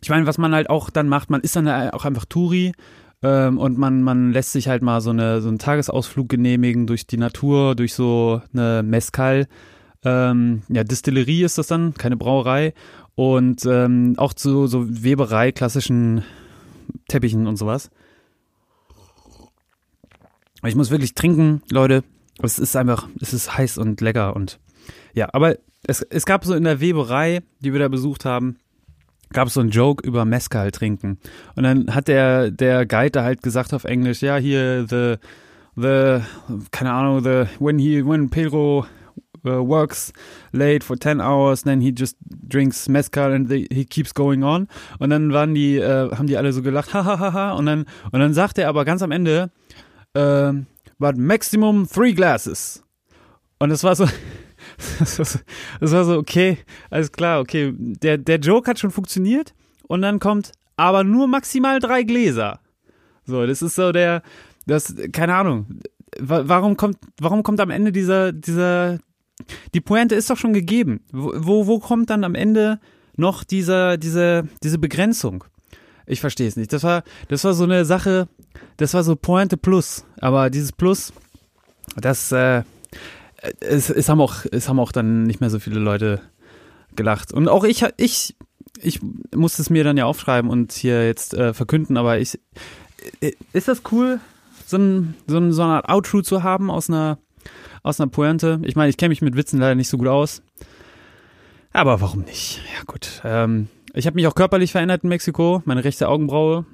ich 0.04 0.10
meine, 0.10 0.28
was 0.28 0.38
man 0.38 0.54
halt 0.54 0.70
auch 0.70 0.90
dann 0.90 1.08
macht, 1.08 1.30
man 1.30 1.40
ist 1.40 1.56
dann 1.56 1.68
auch 1.68 2.04
einfach 2.04 2.26
Touri 2.26 2.74
ähm, 3.22 3.58
und 3.58 3.78
man, 3.78 4.02
man 4.02 4.34
lässt 4.34 4.52
sich 4.52 4.68
halt 4.68 4.84
mal 4.84 5.00
so, 5.00 5.12
eine, 5.12 5.42
so 5.42 5.48
einen 5.48 5.60
Tagesausflug 5.60 6.28
genehmigen 6.28 6.88
durch 6.88 7.08
die 7.08 7.16
Natur, 7.16 7.74
durch 7.74 7.94
so 7.94 8.42
eine 8.54 8.84
Mezcal. 8.84 9.48
Ähm, 10.04 10.64
ja, 10.68 10.84
Distillerie 10.84 11.44
ist 11.44 11.58
das 11.58 11.68
dann, 11.68 11.94
keine 11.94 12.18
Brauerei. 12.18 12.74
Und 13.16 13.66
ähm, 13.66 14.16
auch 14.18 14.34
zu 14.34 14.68
so 14.68 14.86
Weberei, 14.90 15.54
klassischen 15.54 16.24
Teppichen 17.08 17.48
und 17.48 17.56
sowas. 17.56 17.90
Ich 20.66 20.76
muss 20.76 20.92
wirklich 20.92 21.16
trinken, 21.16 21.62
Leute. 21.72 22.04
Es 22.42 22.60
ist 22.60 22.76
einfach, 22.76 23.08
es 23.22 23.34
ist 23.34 23.58
heiß 23.58 23.78
und 23.78 24.02
lecker 24.02 24.36
und 24.36 24.60
ja, 25.14 25.30
aber 25.32 25.56
es, 25.86 26.02
es 26.02 26.26
gab 26.26 26.44
so 26.44 26.56
in 26.56 26.64
der 26.64 26.82
Weberei, 26.82 27.42
die 27.60 27.72
wir 27.72 27.80
da 27.80 27.88
besucht 27.88 28.26
haben, 28.26 28.58
gab 29.34 29.48
es 29.48 29.56
so 29.56 29.60
einen 29.60 29.70
Joke 29.70 30.06
über 30.08 30.26
Mezcal 30.26 30.72
trinken. 30.72 31.18
Und 31.56 31.64
dann 31.64 31.94
hat 31.94 32.08
der, 32.08 32.52
der 32.52 32.86
Guide 32.86 33.12
da 33.12 33.24
halt 33.24 33.44
gesagt 33.44 33.74
auf 33.74 33.84
Englisch, 33.84 34.22
ja, 34.22 34.38
hier, 34.38 34.86
the, 34.88 35.16
the, 35.76 36.22
keine 36.72 36.94
Ahnung, 36.94 37.24
the, 37.24 37.46
when 37.60 37.80
he, 37.80 38.06
when 38.06 38.30
Pedro 38.30 38.86
uh, 39.46 39.62
works 39.62 40.14
late 40.52 40.84
for 40.84 40.98
10 40.98 41.22
hours, 41.22 41.64
then 41.64 41.82
he 41.82 41.92
just 41.92 42.16
drinks 42.48 42.88
Mezcal 42.88 43.32
and 43.32 43.50
the, 43.50 43.68
he 43.72 43.86
keeps 43.86 44.14
going 44.14 44.44
on. 44.44 44.68
Und 45.00 45.10
dann 45.10 45.34
waren 45.34 45.54
die, 45.54 45.78
äh, 45.78 46.12
haben 46.16 46.28
die 46.28 46.38
alle 46.38 46.54
so 46.54 46.62
gelacht, 46.62 46.94
hahaha, 46.94 47.54
und 47.54 47.66
dann, 47.66 47.86
und 48.12 48.20
dann 48.20 48.34
sagt 48.34 48.58
er 48.58 48.70
aber 48.70 48.86
ganz 48.86 49.02
am 49.02 49.12
Ende, 49.12 49.52
äh, 50.14 50.54
but 51.00 51.18
maximum 51.18 51.88
three 51.88 52.14
glasses. 52.14 52.84
Und 53.60 53.72
es 53.72 53.84
war 53.84 53.96
so, 53.96 54.08
das 55.00 55.92
war 55.92 56.06
so, 56.06 56.18
okay, 56.18 56.58
alles 56.90 57.12
klar, 57.12 57.40
okay. 57.40 57.74
Der, 57.78 58.18
der 58.18 58.40
Joke 58.40 58.70
hat 58.70 58.80
schon 58.80 58.92
funktioniert 58.92 59.54
und 59.88 60.02
dann 60.02 60.20
kommt 60.20 60.52
aber 60.76 61.04
nur 61.04 61.28
maximal 61.28 61.80
drei 61.80 62.04
Gläser. 62.04 62.60
So, 63.26 63.46
das 63.46 63.62
ist 63.62 63.76
so 63.76 63.92
der, 63.92 64.22
das, 64.66 64.96
keine 65.12 65.36
Ahnung. 65.36 65.80
Warum 66.20 66.78
kommt, 66.78 66.98
warum 67.20 67.44
kommt 67.44 67.60
am 67.60 67.70
Ende 67.70 67.92
dieser, 67.92 68.32
dieser, 68.32 69.00
die 69.74 69.82
Pointe 69.82 70.16
ist 70.16 70.30
doch 70.30 70.38
schon 70.38 70.54
gegeben. 70.54 71.02
Wo, 71.12 71.68
wo 71.68 71.80
kommt 71.80 72.10
dann 72.10 72.24
am 72.24 72.36
Ende 72.36 72.80
noch 73.16 73.44
dieser, 73.44 73.98
diese, 73.98 74.48
diese 74.62 74.78
Begrenzung? 74.78 75.44
Ich 76.06 76.20
verstehe 76.20 76.48
es 76.48 76.56
nicht. 76.56 76.74
Das 76.74 76.84
war, 76.84 77.04
das 77.30 77.44
war 77.44 77.54
so 77.54 77.64
eine 77.64 77.86
Sache, 77.86 78.28
das 78.78 78.94
war 78.94 79.04
so 79.04 79.16
Pointe 79.16 79.58
Plus. 79.58 80.06
Aber 80.20 80.50
dieses 80.50 80.72
Plus, 80.72 81.14
das, 81.96 82.32
äh, 82.32 82.64
es, 83.60 83.90
es, 83.90 84.10
haben 84.10 84.22
auch, 84.22 84.46
es 84.52 84.70
haben 84.70 84.80
auch 84.80 84.92
dann 84.92 85.24
nicht 85.24 85.42
mehr 85.42 85.50
so 85.50 85.60
viele 85.60 85.80
Leute 85.80 86.22
gelacht. 86.96 87.34
Und 87.34 87.48
auch 87.48 87.64
ich, 87.64 87.86
ich, 87.98 88.36
ich 88.82 89.02
musste 89.36 89.62
es 89.62 89.70
mir 89.70 89.84
dann 89.84 89.98
ja 89.98 90.06
aufschreiben 90.06 90.50
und 90.50 90.72
hier 90.72 91.06
jetzt 91.06 91.34
äh, 91.34 91.54
verkünden, 91.54 91.98
aber 91.98 92.20
ich, 92.20 92.40
äh, 93.22 93.32
ist 93.52 93.68
das 93.68 93.82
cool, 93.92 94.20
so, 94.66 94.78
ein, 94.78 95.16
so, 95.28 95.38
ein, 95.38 95.52
so 95.52 95.64
eine 95.64 95.74
Art 95.74 95.90
Outro 95.90 96.22
zu 96.22 96.44
haben 96.44 96.72
aus 96.72 96.90
einer, 96.90 97.18
aus 97.82 98.00
einer 98.00 98.10
Pointe? 98.10 98.62
Ich 98.64 98.76
meine, 98.76 98.90
ich 98.90 98.98
kenne 98.98 99.10
mich 99.10 99.22
mit 99.22 99.36
Witzen 99.36 99.60
leider 99.60 99.76
nicht 99.76 99.90
so 99.90 99.98
gut 99.98 100.08
aus. 100.08 100.42
Aber 101.74 102.02
warum 102.02 102.22
nicht? 102.22 102.62
Ja, 102.76 102.84
gut. 102.86 103.22
Ähm, 103.24 103.68
ich 103.94 104.06
habe 104.06 104.16
mich 104.16 104.28
auch 104.28 104.36
körperlich 104.36 104.72
verändert 104.72 105.04
in 105.04 105.10
Mexiko. 105.10 105.62
Meine 105.66 105.84
rechte 105.84 106.08
Augenbraue 106.08 106.66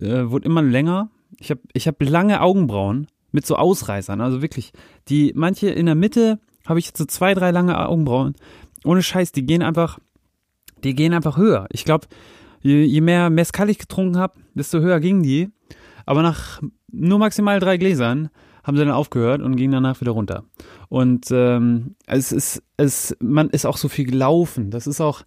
äh, 0.00 0.24
wurde 0.24 0.46
immer 0.46 0.62
länger. 0.62 1.10
Ich 1.38 1.50
habe 1.50 1.60
ich 1.72 1.86
hab 1.86 2.02
lange 2.02 2.40
Augenbrauen 2.40 3.06
mit 3.32 3.46
so 3.46 3.56
Ausreißern. 3.56 4.20
Also 4.20 4.42
wirklich, 4.42 4.72
die 5.08 5.32
manche 5.34 5.68
in 5.68 5.86
der 5.86 5.94
Mitte 5.94 6.38
habe 6.66 6.78
ich 6.78 6.86
jetzt 6.86 6.98
so 6.98 7.04
zwei, 7.04 7.34
drei 7.34 7.50
lange 7.50 7.78
Augenbrauen. 7.88 8.34
Ohne 8.84 9.02
Scheiß, 9.02 9.32
die 9.32 9.44
gehen 9.44 9.62
einfach, 9.62 9.98
die 10.84 10.94
gehen 10.94 11.14
einfach 11.14 11.36
höher. 11.36 11.66
Ich 11.70 11.84
glaube, 11.84 12.06
je, 12.60 12.84
je 12.84 13.00
mehr 13.00 13.30
Mezcal 13.30 13.70
ich 13.70 13.78
getrunken 13.78 14.18
habe, 14.18 14.34
desto 14.54 14.80
höher 14.80 15.00
gingen 15.00 15.22
die. 15.22 15.50
Aber 16.06 16.22
nach 16.22 16.60
nur 16.90 17.18
maximal 17.18 17.60
drei 17.60 17.76
Gläsern 17.76 18.30
haben 18.64 18.76
sie 18.76 18.84
dann 18.84 18.92
aufgehört 18.92 19.40
und 19.40 19.56
gingen 19.56 19.72
danach 19.72 20.00
wieder 20.00 20.12
runter. 20.12 20.44
Und 20.88 21.26
ähm, 21.30 21.96
es 22.06 22.32
ist, 22.32 22.62
es, 22.76 23.16
man 23.20 23.48
ist 23.50 23.66
auch 23.66 23.76
so 23.76 23.88
viel 23.88 24.04
gelaufen. 24.04 24.70
Das 24.70 24.86
ist 24.86 25.00
auch, 25.00 25.22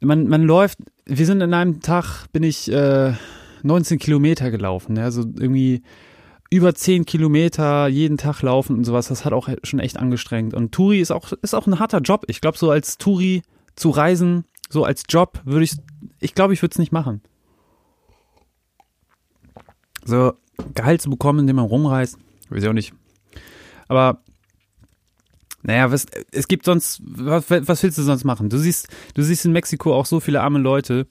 man, 0.00 0.28
man 0.28 0.42
läuft, 0.42 0.78
wir 1.04 1.26
sind 1.26 1.40
in 1.40 1.52
einem 1.54 1.80
Tag, 1.80 2.26
bin 2.32 2.42
ich 2.42 2.70
äh, 2.72 3.12
19 3.62 3.98
Kilometer 3.98 4.50
gelaufen. 4.50 4.96
Ja, 4.96 5.10
so 5.10 5.22
irgendwie 5.22 5.82
über 6.50 6.74
zehn 6.74 7.04
Kilometer 7.04 7.88
jeden 7.88 8.16
Tag 8.16 8.42
laufen 8.42 8.76
und 8.76 8.84
sowas, 8.84 9.08
das 9.08 9.24
hat 9.24 9.32
auch 9.32 9.48
schon 9.62 9.80
echt 9.80 9.98
angestrengt. 9.98 10.54
Und 10.54 10.72
Touri 10.72 11.00
ist 11.00 11.10
auch, 11.10 11.32
ist 11.42 11.54
auch 11.54 11.66
ein 11.66 11.78
harter 11.78 12.00
Job. 12.00 12.24
Ich 12.28 12.40
glaube, 12.40 12.56
so 12.56 12.70
als 12.70 12.96
Touri 12.96 13.42
zu 13.76 13.90
reisen, 13.90 14.44
so 14.70 14.84
als 14.84 15.02
Job 15.08 15.40
würde 15.44 15.64
ich, 15.64 15.72
ich 16.20 16.34
glaube, 16.34 16.54
ich 16.54 16.62
würde 16.62 16.72
es 16.72 16.78
nicht 16.78 16.92
machen. 16.92 17.20
So, 20.04 20.32
Gehalt 20.74 21.02
zu 21.02 21.10
bekommen, 21.10 21.40
indem 21.40 21.56
man 21.56 21.66
rumreist, 21.66 22.16
weiß 22.48 22.62
ich 22.62 22.68
auch 22.68 22.72
nicht. 22.72 22.94
Aber, 23.88 24.22
naja, 25.62 25.90
was, 25.92 26.06
es 26.32 26.48
gibt 26.48 26.64
sonst, 26.64 27.02
was, 27.04 27.50
was 27.50 27.82
willst 27.82 27.98
du 27.98 28.02
sonst 28.02 28.24
machen? 28.24 28.48
Du 28.48 28.58
siehst, 28.58 28.88
du 29.14 29.22
siehst 29.22 29.44
in 29.44 29.52
Mexiko 29.52 29.94
auch 29.94 30.06
so 30.06 30.18
viele 30.20 30.40
arme 30.40 30.58
Leute, 30.58 31.06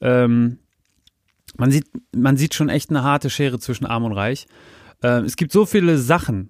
ähm, 0.00 0.58
man 1.56 1.70
sieht, 1.70 1.86
man 2.14 2.36
sieht 2.36 2.54
schon 2.54 2.68
echt 2.68 2.90
eine 2.90 3.02
harte 3.02 3.30
Schere 3.30 3.58
zwischen 3.58 3.86
Arm 3.86 4.04
und 4.04 4.12
Reich. 4.12 4.46
Äh, 5.04 5.20
es 5.20 5.36
gibt 5.36 5.52
so 5.52 5.66
viele 5.66 5.98
Sachen. 5.98 6.48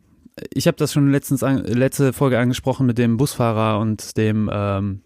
Ich 0.52 0.66
habe 0.66 0.76
das 0.76 0.92
schon 0.92 1.10
letztens 1.10 1.42
an, 1.42 1.64
letzte 1.64 2.12
Folge 2.12 2.38
angesprochen 2.38 2.86
mit 2.86 2.98
dem 2.98 3.16
Busfahrer 3.16 3.78
und 3.80 4.16
dem 4.16 4.50
ähm, 4.52 5.00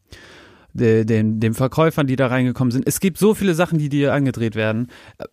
de, 0.73 1.05
dem, 1.05 1.41
dem 1.41 1.55
Verkäufern, 1.55 2.07
die 2.07 2.17
da 2.17 2.29
reingekommen 2.29 2.71
sind. 2.71 2.87
Es 2.87 3.01
gibt 3.01 3.19
so 3.19 3.35
viele 3.35 3.55
Sachen, 3.55 3.79
die 3.79 3.89
dir 3.89 4.13
angedreht 4.13 4.55
werden. 4.55 4.89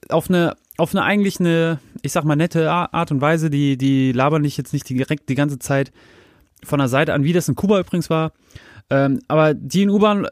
Auf 0.09 0.29
eine, 0.29 0.55
auf 0.77 0.93
eine 0.93 1.03
eigentlich 1.03 1.39
eine, 1.39 1.79
ich 2.01 2.13
sag 2.13 2.23
mal, 2.23 2.35
nette 2.35 2.71
Art 2.71 3.11
und 3.11 3.21
Weise, 3.21 3.49
die, 3.49 3.77
die 3.77 4.11
labern 4.11 4.43
dich 4.43 4.57
jetzt 4.57 4.73
nicht 4.73 4.89
direkt 4.89 5.29
die 5.29 5.35
ganze 5.35 5.59
Zeit 5.59 5.91
von 6.63 6.79
der 6.79 6.87
Seite 6.87 7.13
an, 7.13 7.23
wie 7.23 7.33
das 7.33 7.47
in 7.47 7.55
Kuba 7.55 7.79
übrigens 7.79 8.09
war. 8.09 8.31
Ähm, 8.89 9.19
aber 9.27 9.53
die 9.53 9.83
in 9.83 9.89
U-Bahn 9.89 10.27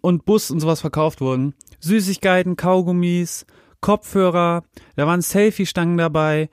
und 0.00 0.24
Bus 0.24 0.50
und 0.50 0.60
sowas 0.60 0.80
verkauft 0.80 1.20
wurden. 1.20 1.54
Süßigkeiten, 1.80 2.56
Kaugummis, 2.56 3.46
Kopfhörer, 3.80 4.64
da 4.96 5.06
waren 5.06 5.22
Selfie-Stangen 5.22 5.96
dabei, 5.96 6.48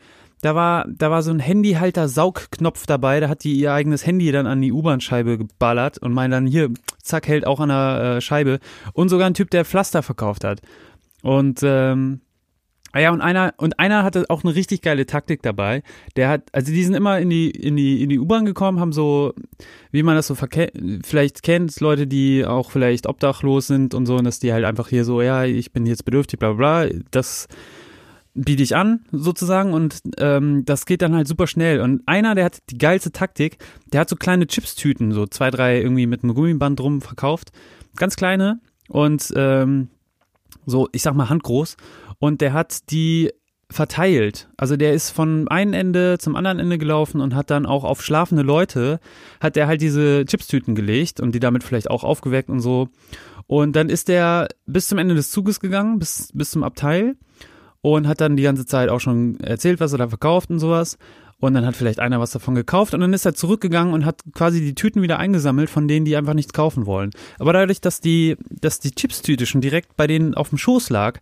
da 0.46 0.54
war, 0.54 0.86
da 0.88 1.10
war 1.10 1.24
so 1.24 1.32
ein 1.32 1.40
Handyhalter-Saugknopf 1.40 2.86
dabei, 2.86 3.20
da 3.20 3.30
hat 3.30 3.44
die 3.44 3.54
ihr 3.54 3.74
eigenes 3.74 4.06
Handy 4.06 4.32
dann 4.32 4.46
an 4.46 4.62
die 4.62 4.72
U-Bahn-Scheibe 4.72 5.40
geballert 5.40 5.98
und 5.98 6.14
meint 6.14 6.32
dann 6.32 6.46
hier, 6.46 6.70
zack, 7.02 7.28
hält 7.28 7.48
auch 7.48 7.60
an 7.60 7.70
der 7.70 8.18
äh, 8.18 8.22
Scheibe. 8.22 8.60
Und 8.94 9.10
sogar 9.10 9.26
ein 9.26 9.34
Typ, 9.34 9.50
der 9.50 9.66
Pflaster 9.66 10.04
verkauft 10.04 10.44
hat. 10.44 10.62
Und 11.24 11.62
ähm, 11.64 12.22
Ah 12.92 13.00
ja, 13.02 13.12
und 13.12 13.20
einer, 13.20 13.54
und 13.58 13.78
einer 13.78 14.04
hatte 14.04 14.24
auch 14.30 14.46
eine 14.46 14.56
richtig 14.56 14.82
geile 14.82 15.06
Taktik 15.06 15.42
dabei. 15.42 15.84
Der 16.16 16.30
hat, 16.30 16.44
also 16.54 16.72
die 16.72 16.82
sind 16.82 16.94
immer 16.94 17.20
in 17.20 17.30
die, 17.30 17.50
in 17.50 17.76
die, 17.76 18.02
in 18.02 18.08
die 18.08 18.20
U-Bahn 18.20 18.46
gekommen, 18.46 18.80
haben 18.80 18.94
so, 18.94 19.34
wie 19.92 20.02
man 20.02 20.16
das 20.16 20.28
so 20.28 20.36
vielleicht 20.36 21.44
kennt, 21.44 21.78
Leute, 21.82 22.08
die 22.08 22.46
auch 22.46 22.72
vielleicht 22.72 23.08
obdachlos 23.08 23.68
sind 23.68 23.94
und 23.94 24.06
so, 24.06 24.16
und 24.16 24.24
dass 24.24 24.40
die 24.40 24.54
halt 24.54 24.64
einfach 24.64 24.88
hier 24.88 25.04
so, 25.04 25.22
ja, 25.22 25.44
ich 25.44 25.74
bin 25.74 25.86
jetzt 25.86 26.06
bedürftig, 26.06 26.40
bla 26.40 26.54
bla 26.54 26.86
bla, 26.86 27.00
das 27.12 27.50
biete 28.36 28.62
ich 28.62 28.76
an, 28.76 29.06
sozusagen, 29.12 29.74
und 29.74 30.02
ähm, 30.18 30.66
das 30.66 30.86
geht 30.86 31.02
dann 31.02 31.16
halt 31.16 31.28
super 31.28 31.48
schnell. 31.48 31.82
Und 31.82 32.04
einer, 32.06 32.36
der 32.36 32.46
hat 32.46 32.60
die 32.70 32.78
geilste 32.78 33.12
Taktik, 33.12 33.58
der 33.88 34.02
hat 34.02 34.10
so 34.10 34.16
kleine 34.16 34.46
Chipstüten, 34.46 35.14
so 35.14 35.26
zwei, 35.26 35.50
drei 35.50 35.82
irgendwie 35.82 36.06
mit 36.06 36.24
einem 36.24 36.36
Gummiband 36.36 36.80
drum 36.80 37.02
verkauft. 37.02 37.52
Ganz 37.96 38.18
kleine 38.18 38.60
und 38.90 39.34
ähm, 39.36 39.88
so, 40.66 40.90
ich 40.92 41.02
sag 41.02 41.16
mal, 41.16 41.30
handgroß 41.30 41.78
und 42.20 42.42
der 42.42 42.54
hat 42.54 42.92
die 42.92 43.32
verteilt. 43.70 44.48
Also 44.58 44.78
der 44.78 44.94
ist 44.94 45.10
von 45.10 45.48
einem 45.48 45.74
Ende 45.74 46.18
zum 46.20 46.36
anderen 46.36 46.60
Ende 46.60 46.78
gelaufen 46.78 47.20
und 47.22 47.34
hat 47.34 47.50
dann 47.50 47.66
auch 47.66 47.84
auf 47.84 48.04
schlafende 48.04 48.44
Leute, 48.44 49.00
hat 49.40 49.56
der 49.56 49.68
halt 49.68 49.82
diese 49.82 50.26
Chipstüten 50.26 50.76
gelegt 50.76 51.20
und 51.20 51.34
die 51.34 51.40
damit 51.40 51.64
vielleicht 51.64 51.90
auch 51.90 52.04
aufgeweckt 52.04 52.50
und 52.50 52.60
so. 52.60 52.90
Und 53.48 53.76
dann 53.76 53.90
ist 53.90 54.08
der 54.08 54.50
bis 54.66 54.88
zum 54.88 54.98
Ende 54.98 55.16
des 55.16 55.32
Zuges 55.32 55.60
gegangen, 55.60 56.00
bis, 56.00 56.30
bis 56.34 56.52
zum 56.52 56.64
Abteil 56.64 57.16
und 57.94 58.08
hat 58.08 58.20
dann 58.20 58.36
die 58.36 58.42
ganze 58.42 58.66
Zeit 58.66 58.90
auch 58.90 59.00
schon 59.00 59.40
erzählt, 59.40 59.80
was 59.80 59.92
er 59.92 60.00
da 60.00 60.08
verkauft 60.08 60.50
und 60.50 60.60
sowas. 60.60 60.98
Und 61.40 61.54
dann 61.54 61.66
hat 61.66 61.76
vielleicht 61.76 62.00
einer 62.00 62.20
was 62.20 62.32
davon 62.32 62.56
gekauft 62.56 62.94
und 62.96 63.02
dann 63.02 63.14
ist 63.14 63.26
er 63.26 63.36
zurückgegangen 63.36 63.94
und 63.94 64.06
hat 64.06 64.22
quasi 64.34 64.62
die 64.62 64.74
Tüten 64.74 65.04
wieder 65.04 65.20
eingesammelt 65.20 65.70
von 65.70 65.88
denen, 65.88 66.06
die 66.06 66.16
einfach 66.16 66.34
nichts 66.34 66.54
kaufen 66.54 66.88
wollen. 66.88 67.12
Aber 67.38 67.54
dadurch, 67.54 67.82
dass 67.82 68.02
die, 68.02 68.38
dass 68.50 68.80
die 68.80 68.92
Chipstüte 68.92 69.46
schon 69.46 69.62
direkt 69.62 69.96
bei 69.98 70.08
denen 70.08 70.34
auf 70.34 70.50
dem 70.50 70.58
Schoß 70.58 70.90
lag, 70.90 71.20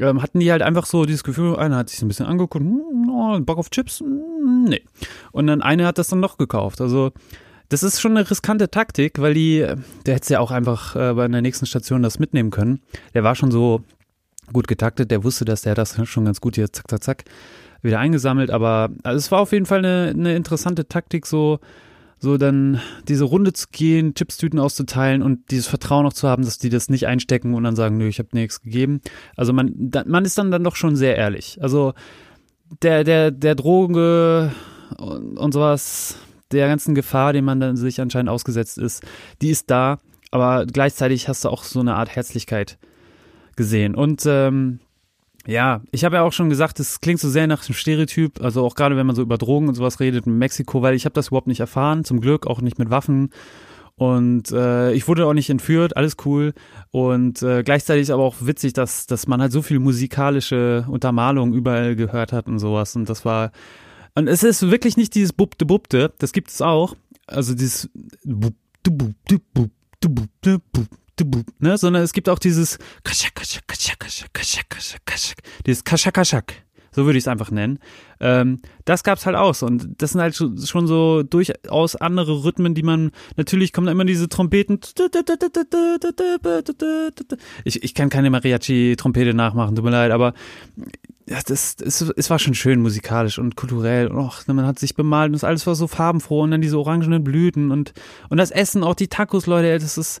ähm, 0.00 0.20
hatten 0.20 0.40
die 0.40 0.50
halt 0.50 0.60
einfach 0.60 0.84
so 0.84 1.06
dieses 1.06 1.24
Gefühl, 1.24 1.56
einer 1.56 1.76
hat 1.76 1.88
sich 1.88 2.02
ein 2.02 2.08
bisschen 2.08 2.26
angeguckt, 2.26 2.62
hm, 2.62 3.08
oh, 3.08 3.40
Bock 3.40 3.56
auf 3.56 3.70
Chips? 3.70 4.00
Hm, 4.00 4.64
nee. 4.64 4.82
Und 5.30 5.46
dann 5.46 5.62
eine 5.62 5.86
hat 5.86 5.96
das 5.96 6.08
dann 6.08 6.20
noch 6.20 6.36
gekauft. 6.36 6.82
Also 6.82 7.12
das 7.70 7.82
ist 7.82 8.00
schon 8.00 8.16
eine 8.16 8.28
riskante 8.28 8.70
Taktik, 8.70 9.18
weil 9.20 9.32
die, 9.32 9.66
der 10.04 10.14
hätte 10.14 10.34
ja 10.34 10.40
auch 10.40 10.50
einfach 10.50 10.94
äh, 10.94 11.14
bei 11.14 11.26
der 11.26 11.40
nächsten 11.40 11.64
Station 11.64 12.02
das 12.02 12.18
mitnehmen 12.18 12.50
können. 12.50 12.82
Der 13.14 13.24
war 13.24 13.34
schon 13.34 13.50
so 13.50 13.82
gut 14.52 14.68
getaktet, 14.68 15.10
der 15.10 15.24
wusste, 15.24 15.44
dass 15.44 15.62
der 15.62 15.74
das 15.74 15.96
schon 16.08 16.24
ganz 16.24 16.40
gut 16.40 16.56
hier 16.56 16.72
zack, 16.72 16.90
zack, 16.90 17.02
zack 17.02 17.24
wieder 17.82 17.98
eingesammelt. 17.98 18.50
Aber 18.50 18.90
also 19.02 19.18
es 19.18 19.30
war 19.30 19.40
auf 19.40 19.52
jeden 19.52 19.66
Fall 19.66 19.78
eine, 19.78 20.10
eine 20.10 20.36
interessante 20.36 20.88
Taktik, 20.88 21.26
so 21.26 21.60
so 22.22 22.36
dann 22.36 22.80
diese 23.08 23.24
Runde 23.24 23.52
zu 23.52 23.66
gehen, 23.72 24.14
Chipstüten 24.14 24.60
auszuteilen 24.60 25.22
und 25.22 25.50
dieses 25.50 25.66
Vertrauen 25.66 26.04
noch 26.04 26.12
zu 26.12 26.28
haben, 26.28 26.44
dass 26.44 26.56
die 26.56 26.68
das 26.68 26.88
nicht 26.88 27.08
einstecken 27.08 27.52
und 27.52 27.64
dann 27.64 27.74
sagen, 27.74 27.96
nö, 27.96 28.06
ich 28.06 28.20
habe 28.20 28.28
nichts 28.32 28.62
gegeben. 28.62 29.00
Also 29.36 29.52
man, 29.52 29.72
da, 29.76 30.04
man 30.06 30.24
ist 30.24 30.38
dann 30.38 30.52
dann 30.52 30.62
doch 30.62 30.76
schon 30.76 30.94
sehr 30.94 31.16
ehrlich. 31.16 31.58
Also 31.60 31.94
der, 32.80 33.02
der, 33.02 33.32
der 33.32 33.56
Droge 33.56 34.52
und, 34.98 35.36
und 35.36 35.52
sowas, 35.52 36.14
der 36.52 36.68
ganzen 36.68 36.94
Gefahr, 36.94 37.32
dem 37.32 37.44
man 37.44 37.58
dann 37.58 37.76
sich 37.76 38.00
anscheinend 38.00 38.30
ausgesetzt 38.30 38.78
ist, 38.78 39.02
die 39.40 39.50
ist 39.50 39.68
da, 39.68 39.98
aber 40.30 40.64
gleichzeitig 40.64 41.28
hast 41.28 41.44
du 41.44 41.48
auch 41.48 41.64
so 41.64 41.80
eine 41.80 41.96
Art 41.96 42.14
Herzlichkeit 42.14 42.78
gesehen. 43.56 43.94
Und 43.94 44.24
ähm, 44.26 44.80
ja, 45.46 45.82
ich 45.90 46.04
habe 46.04 46.16
ja 46.16 46.22
auch 46.22 46.32
schon 46.32 46.50
gesagt, 46.50 46.78
es 46.80 47.00
klingt 47.00 47.20
so 47.20 47.28
sehr 47.28 47.46
nach 47.46 47.64
dem 47.64 47.74
Stereotyp, 47.74 48.40
also 48.42 48.64
auch 48.64 48.74
gerade 48.74 48.96
wenn 48.96 49.06
man 49.06 49.16
so 49.16 49.22
über 49.22 49.38
Drogen 49.38 49.68
und 49.68 49.74
sowas 49.74 49.98
redet 49.98 50.26
in 50.26 50.38
Mexiko, 50.38 50.82
weil 50.82 50.94
ich 50.94 51.04
habe 51.04 51.14
das 51.14 51.28
überhaupt 51.28 51.48
nicht 51.48 51.60
erfahren, 51.60 52.04
zum 52.04 52.20
Glück 52.20 52.46
auch 52.46 52.60
nicht 52.60 52.78
mit 52.78 52.90
Waffen. 52.90 53.30
Und 53.96 54.50
äh, 54.52 54.92
ich 54.92 55.06
wurde 55.06 55.26
auch 55.26 55.34
nicht 55.34 55.50
entführt, 55.50 55.96
alles 55.96 56.16
cool. 56.24 56.54
Und 56.90 57.42
äh, 57.42 57.62
gleichzeitig 57.62 58.12
aber 58.12 58.22
auch 58.22 58.36
witzig, 58.40 58.72
dass 58.72 59.06
dass 59.06 59.26
man 59.26 59.40
halt 59.40 59.52
so 59.52 59.62
viel 59.62 59.80
musikalische 59.80 60.86
Untermalung 60.88 61.52
überall 61.52 61.94
gehört 61.94 62.32
hat 62.32 62.46
und 62.46 62.58
sowas. 62.58 62.96
Und 62.96 63.08
das 63.08 63.24
war 63.24 63.52
und 64.14 64.28
es 64.28 64.42
ist 64.42 64.70
wirklich 64.70 64.96
nicht 64.96 65.14
dieses 65.14 65.32
Bubte 65.32 65.64
Bubte, 65.66 66.12
das 66.18 66.32
gibt 66.32 66.50
es 66.50 66.60
auch, 66.60 66.94
also 67.26 67.54
dieses 67.54 67.88
Bubte 68.24 68.90
Bubte 68.90 69.40
Bubte 69.54 70.08
Bubte 70.08 70.58
Bubte 70.72 71.01
ne, 71.58 71.78
sondern 71.78 72.02
es 72.02 72.12
gibt 72.12 72.28
auch 72.28 72.38
dieses 72.38 72.78
Kaschak, 73.04 73.34
Kaschak, 73.34 73.66
Kaschak, 73.66 73.98
Kaschak, 73.98 74.32
Kaschak, 74.32 74.70
Kaschak, 74.70 75.06
Kaschak, 75.06 75.38
dieses 75.66 75.84
Kaschak, 75.84 76.14
Kaschak, 76.14 76.54
so 76.90 77.04
würde 77.04 77.18
ich 77.18 77.24
es 77.24 77.28
einfach 77.28 77.50
nennen. 77.50 77.78
Ähm, 78.20 78.60
das 78.84 79.02
gab's 79.02 79.26
halt 79.26 79.36
auch 79.36 79.60
und 79.62 79.88
das 79.98 80.12
sind 80.12 80.20
halt 80.20 80.36
schon 80.36 80.86
so 80.86 81.22
durchaus 81.22 81.96
andere 81.96 82.44
Rhythmen, 82.44 82.74
die 82.74 82.82
man, 82.82 83.10
natürlich 83.36 83.72
kommen 83.72 83.86
da 83.86 83.92
immer 83.92 84.04
diese 84.04 84.28
Trompeten. 84.28 84.80
Ich, 87.64 87.82
ich 87.82 87.94
kann 87.94 88.10
keine 88.10 88.30
Mariachi-Trompete 88.30 89.34
nachmachen, 89.34 89.74
tut 89.74 89.84
mir 89.84 89.90
leid, 89.90 90.12
aber 90.12 90.34
das, 91.26 91.76
das, 91.76 92.00
es 92.00 92.30
war 92.30 92.38
schon 92.38 92.54
schön 92.54 92.80
musikalisch 92.80 93.38
und 93.38 93.56
kulturell. 93.56 94.08
Und 94.08 94.18
auch, 94.18 94.46
man 94.46 94.66
hat 94.66 94.78
sich 94.78 94.94
bemalt 94.94 95.28
und 95.28 95.34
das 95.34 95.44
alles 95.44 95.66
war 95.66 95.74
so 95.74 95.86
farbenfroh 95.86 96.42
und 96.42 96.50
dann 96.50 96.60
diese 96.60 96.78
orangenen 96.78 97.24
Blüten 97.24 97.70
und, 97.70 97.92
und 98.28 98.36
das 98.38 98.50
Essen, 98.50 98.84
auch 98.84 98.94
die 98.94 99.08
Tacos, 99.08 99.46
Leute, 99.46 99.78
das 99.78 99.98
ist, 99.98 100.20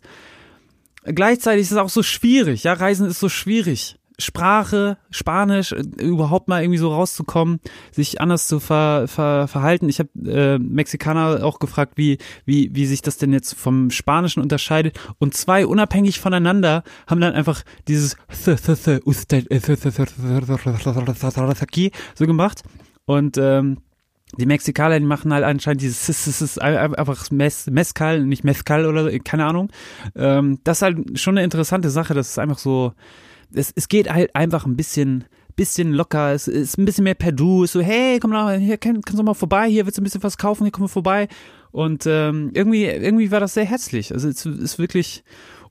gleichzeitig 1.04 1.62
ist 1.62 1.72
es 1.72 1.78
auch 1.78 1.88
so 1.88 2.02
schwierig. 2.02 2.64
Ja, 2.64 2.72
Reisen 2.74 3.06
ist 3.06 3.20
so 3.20 3.28
schwierig. 3.28 3.96
Sprache, 4.18 4.98
Spanisch, 5.10 5.72
äh, 5.72 5.82
überhaupt 5.98 6.48
mal 6.48 6.62
irgendwie 6.62 6.78
so 6.78 6.92
rauszukommen, 6.92 7.60
sich 7.90 8.20
anders 8.20 8.46
zu 8.46 8.60
ver, 8.60 9.06
ver, 9.08 9.48
verhalten. 9.48 9.88
Ich 9.88 9.98
habe 9.98 10.10
äh, 10.24 10.58
Mexikaner 10.58 11.44
auch 11.44 11.58
gefragt, 11.58 11.94
wie, 11.96 12.18
wie, 12.44 12.70
wie 12.74 12.86
sich 12.86 13.02
das 13.02 13.16
denn 13.16 13.32
jetzt 13.32 13.54
vom 13.54 13.90
Spanischen 13.90 14.42
unterscheidet. 14.42 14.98
Und 15.18 15.34
zwei 15.34 15.66
unabhängig 15.66 16.20
voneinander 16.20 16.84
haben 17.06 17.20
dann 17.20 17.34
einfach 17.34 17.62
dieses 17.88 18.16
so 22.14 22.26
gemacht. 22.26 22.62
Und 23.04 23.36
ähm, 23.38 23.78
die 24.38 24.46
Mexikaner, 24.46 24.98
die 24.98 25.06
machen 25.06 25.32
halt 25.32 25.44
anscheinend 25.44 25.82
dieses 25.82 26.08
es 26.08 26.42
ist 26.42 26.60
einfach 26.60 27.30
Mes, 27.30 27.66
Mezcal, 27.66 28.24
nicht 28.24 28.44
Mezcal 28.44 28.86
oder 28.86 29.18
keine 29.20 29.44
Ahnung. 29.44 29.70
Ähm, 30.14 30.58
das 30.64 30.78
ist 30.78 30.82
halt 30.82 31.18
schon 31.18 31.36
eine 31.36 31.44
interessante 31.44 31.90
Sache. 31.90 32.14
Das 32.14 32.30
ist 32.30 32.38
einfach 32.38 32.58
so, 32.58 32.92
es, 33.52 33.72
es 33.74 33.88
geht 33.88 34.12
halt 34.12 34.34
einfach 34.34 34.66
ein 34.66 34.76
bisschen, 34.76 35.24
bisschen 35.54 35.92
locker. 35.92 36.32
Es 36.32 36.48
ist 36.48 36.78
ein 36.78 36.84
bisschen 36.84 37.04
mehr 37.04 37.14
per 37.14 37.32
Du. 37.32 37.64
Ist 37.64 37.72
so, 37.72 37.80
hey, 37.80 38.18
komm 38.20 38.30
mal, 38.30 38.58
hier 38.58 38.78
kann, 38.78 39.02
kannst 39.02 39.18
du 39.18 39.24
mal 39.24 39.34
vorbei. 39.34 39.68
Hier 39.68 39.84
willst 39.84 39.98
du 39.98 40.02
ein 40.02 40.04
bisschen 40.04 40.22
was 40.22 40.38
kaufen. 40.38 40.64
Hier 40.64 40.72
komm 40.72 40.82
mal 40.82 40.88
vorbei. 40.88 41.28
Und 41.70 42.06
ähm, 42.06 42.50
irgendwie, 42.54 42.84
irgendwie 42.84 43.30
war 43.30 43.40
das 43.40 43.54
sehr 43.54 43.64
herzlich. 43.64 44.12
Also 44.12 44.28
es 44.28 44.44
ist 44.46 44.78
wirklich 44.78 45.24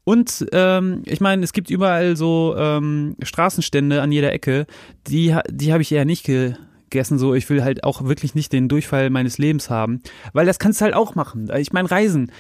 und 0.04 0.48
ähm, 0.52 1.04
ich 1.06 1.22
meine, 1.22 1.44
es 1.44 1.54
gibt 1.54 1.70
überall 1.70 2.16
so 2.16 2.56
ähm, 2.58 3.16
Straßenstände 3.22 4.02
an 4.02 4.12
jeder 4.12 4.34
Ecke. 4.34 4.66
Die, 5.08 5.36
die 5.50 5.72
habe 5.72 5.84
ich 5.84 5.92
eher 5.92 6.06
nicht 6.06 6.26
ge 6.26 6.56
gegessen, 6.92 7.18
so 7.18 7.34
ich 7.34 7.50
will 7.50 7.64
halt 7.64 7.84
auch 7.84 8.04
wirklich 8.04 8.36
nicht 8.36 8.54
den 8.54 8.68
Durchfall 8.68 9.10
meines 9.10 9.38
Lebens 9.38 9.70
haben, 9.70 10.02
weil 10.34 10.46
das 10.46 10.60
kannst 10.60 10.82
du 10.82 10.86
halt 10.86 10.94
auch 10.94 11.16
machen. 11.16 11.50
Ich 11.58 11.74
meine, 11.74 11.90
Reisen, 11.90 12.32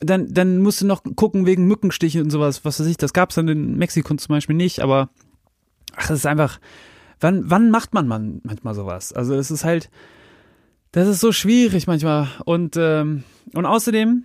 dann, 0.00 0.32
dann 0.32 0.58
musst 0.58 0.80
du 0.80 0.86
noch 0.86 1.02
gucken 1.14 1.46
wegen 1.46 1.66
Mückenstiche 1.66 2.22
und 2.22 2.30
sowas, 2.30 2.64
was 2.64 2.80
weiß 2.80 2.86
ich, 2.86 2.96
das 2.96 3.12
gab's 3.12 3.36
dann 3.36 3.48
in 3.48 3.76
Mexiko 3.76 4.14
zum 4.14 4.34
Beispiel 4.34 4.56
nicht, 4.56 4.80
aber 4.80 5.10
ach, 5.94 6.08
das 6.08 6.18
ist 6.18 6.26
einfach, 6.26 6.58
wann, 7.20 7.48
wann 7.48 7.70
macht 7.70 7.94
man, 7.94 8.08
man 8.08 8.40
manchmal 8.42 8.74
sowas? 8.74 9.12
Also 9.12 9.34
es 9.34 9.50
ist 9.50 9.64
halt, 9.64 9.90
das 10.92 11.06
ist 11.06 11.20
so 11.20 11.32
schwierig 11.32 11.86
manchmal 11.86 12.28
und, 12.46 12.76
ähm, 12.76 13.24
und 13.54 13.66
außerdem, 13.66 14.24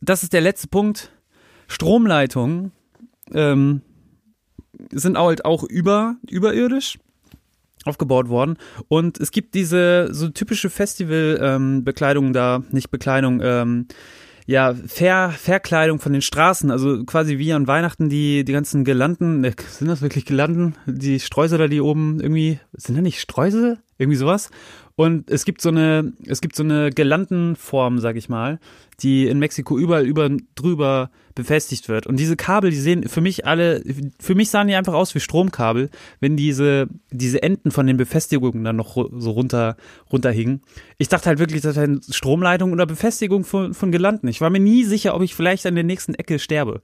das 0.00 0.22
ist 0.22 0.32
der 0.32 0.42
letzte 0.42 0.68
Punkt, 0.68 1.10
Stromleitungen 1.66 2.72
ähm, 3.32 3.82
sind 4.90 5.16
halt 5.18 5.44
auch 5.44 5.62
über, 5.62 6.16
überirdisch 6.28 6.98
aufgebaut 7.84 8.28
worden. 8.28 8.56
Und 8.88 9.18
es 9.18 9.30
gibt 9.30 9.54
diese 9.54 10.08
so 10.12 10.28
typische 10.28 10.70
Festivalbekleidung 10.70 12.26
ähm, 12.26 12.32
da, 12.32 12.62
nicht 12.70 12.90
Bekleidung, 12.90 13.40
ähm, 13.42 13.86
ja, 14.46 14.74
Ver 14.74 15.30
Verkleidung 15.30 16.00
von 16.00 16.12
den 16.12 16.22
Straßen, 16.22 16.70
also 16.70 17.04
quasi 17.04 17.38
wie 17.38 17.52
an 17.52 17.68
Weihnachten 17.68 18.08
die, 18.08 18.44
die 18.44 18.52
ganzen 18.52 18.84
Gelanden, 18.84 19.40
ne, 19.40 19.54
sind 19.68 19.86
das 19.86 20.02
wirklich 20.02 20.24
Gelanden? 20.24 20.74
Die 20.86 21.20
Streusel 21.20 21.58
da, 21.58 21.68
die 21.68 21.80
oben 21.80 22.20
irgendwie, 22.20 22.58
sind 22.72 22.96
da 22.96 23.02
nicht 23.02 23.20
Streusel? 23.20 23.78
Irgendwie 23.96 24.16
sowas. 24.16 24.50
Und 24.96 25.30
es 25.30 25.44
gibt 25.44 25.62
so 25.62 25.70
eine, 25.70 26.12
es 26.26 26.40
gibt 26.40 26.56
so 26.56 26.62
eine 26.62 26.90
Gelandenform, 26.90 27.98
sag 28.00 28.16
ich 28.16 28.28
mal, 28.28 28.58
die 29.00 29.28
in 29.28 29.38
Mexiko 29.38 29.78
überall 29.78 30.06
über 30.06 30.28
drüber 30.54 31.10
befestigt 31.34 31.88
wird. 31.88 32.06
Und 32.06 32.18
diese 32.18 32.36
Kabel, 32.36 32.70
die 32.70 32.76
sehen 32.76 33.08
für 33.08 33.20
mich 33.20 33.46
alle, 33.46 33.82
für 34.18 34.34
mich 34.34 34.50
sahen 34.50 34.68
die 34.68 34.74
einfach 34.74 34.92
aus 34.92 35.14
wie 35.14 35.20
Stromkabel, 35.20 35.90
wenn 36.20 36.36
diese, 36.36 36.88
diese 37.10 37.42
Enden 37.42 37.70
von 37.70 37.86
den 37.86 37.96
Befestigungen 37.96 38.62
dann 38.64 38.76
noch 38.76 38.94
so 38.94 39.30
runter, 39.30 39.76
runterhingen. 40.12 40.60
Ich 40.98 41.08
dachte 41.08 41.26
halt 41.26 41.38
wirklich, 41.38 41.62
das 41.62 41.76
wäre 41.76 42.00
Stromleitung 42.10 42.72
oder 42.72 42.84
Befestigung 42.84 43.44
von, 43.44 43.72
von 43.74 43.92
Gelanden. 43.92 44.28
Ich 44.28 44.40
war 44.40 44.50
mir 44.50 44.60
nie 44.60 44.84
sicher, 44.84 45.14
ob 45.14 45.22
ich 45.22 45.34
vielleicht 45.34 45.64
an 45.66 45.76
der 45.76 45.84
nächsten 45.84 46.14
Ecke 46.14 46.38
sterbe. 46.38 46.82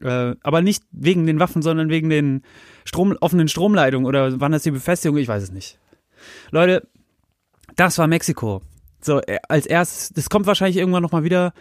Äh, 0.00 0.36
aber 0.42 0.62
nicht 0.62 0.84
wegen 0.92 1.26
den 1.26 1.40
Waffen, 1.40 1.62
sondern 1.62 1.88
wegen 1.88 2.08
den 2.08 2.42
Strom, 2.84 3.16
offenen 3.20 3.48
Stromleitungen 3.48 4.06
oder 4.06 4.40
wann 4.40 4.52
das 4.52 4.62
die 4.62 4.70
Befestigung, 4.70 5.18
ich 5.18 5.28
weiß 5.28 5.42
es 5.42 5.50
nicht. 5.50 5.78
Leute, 6.50 6.86
das 7.76 7.98
war 7.98 8.06
Mexiko. 8.06 8.62
So, 9.00 9.20
äh, 9.20 9.38
als 9.48 9.66
erstes, 9.66 10.10
das 10.10 10.28
kommt 10.28 10.46
wahrscheinlich 10.46 10.76
irgendwann 10.76 11.02
nochmal 11.02 11.24
wieder. 11.24 11.52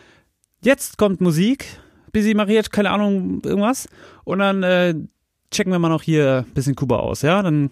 Jetzt 0.61 0.97
kommt 0.97 1.21
Musik. 1.21 1.65
Busy 2.11 2.33
Mariette, 2.33 2.69
keine 2.69 2.91
Ahnung, 2.91 3.41
irgendwas. 3.43 3.87
Und 4.23 4.39
dann 4.39 4.63
äh, 4.63 4.95
checken 5.51 5.71
wir 5.71 5.79
mal 5.79 5.89
noch 5.89 6.01
hier 6.01 6.45
ein 6.47 6.53
bisschen 6.53 6.75
Kuba 6.75 6.97
aus, 6.97 7.21
ja? 7.21 7.41
Dann. 7.41 7.69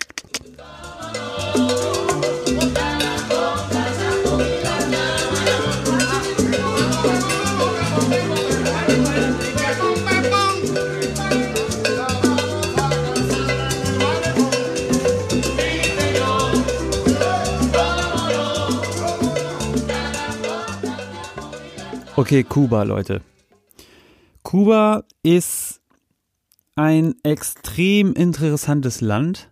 Okay, 22.17 22.45
Kuba, 22.45 22.83
Leute. 22.83 23.19
Kuba 24.41 25.03
ist 25.21 25.81
ein 26.77 27.15
extrem 27.23 28.13
interessantes 28.13 29.01
Land. 29.01 29.51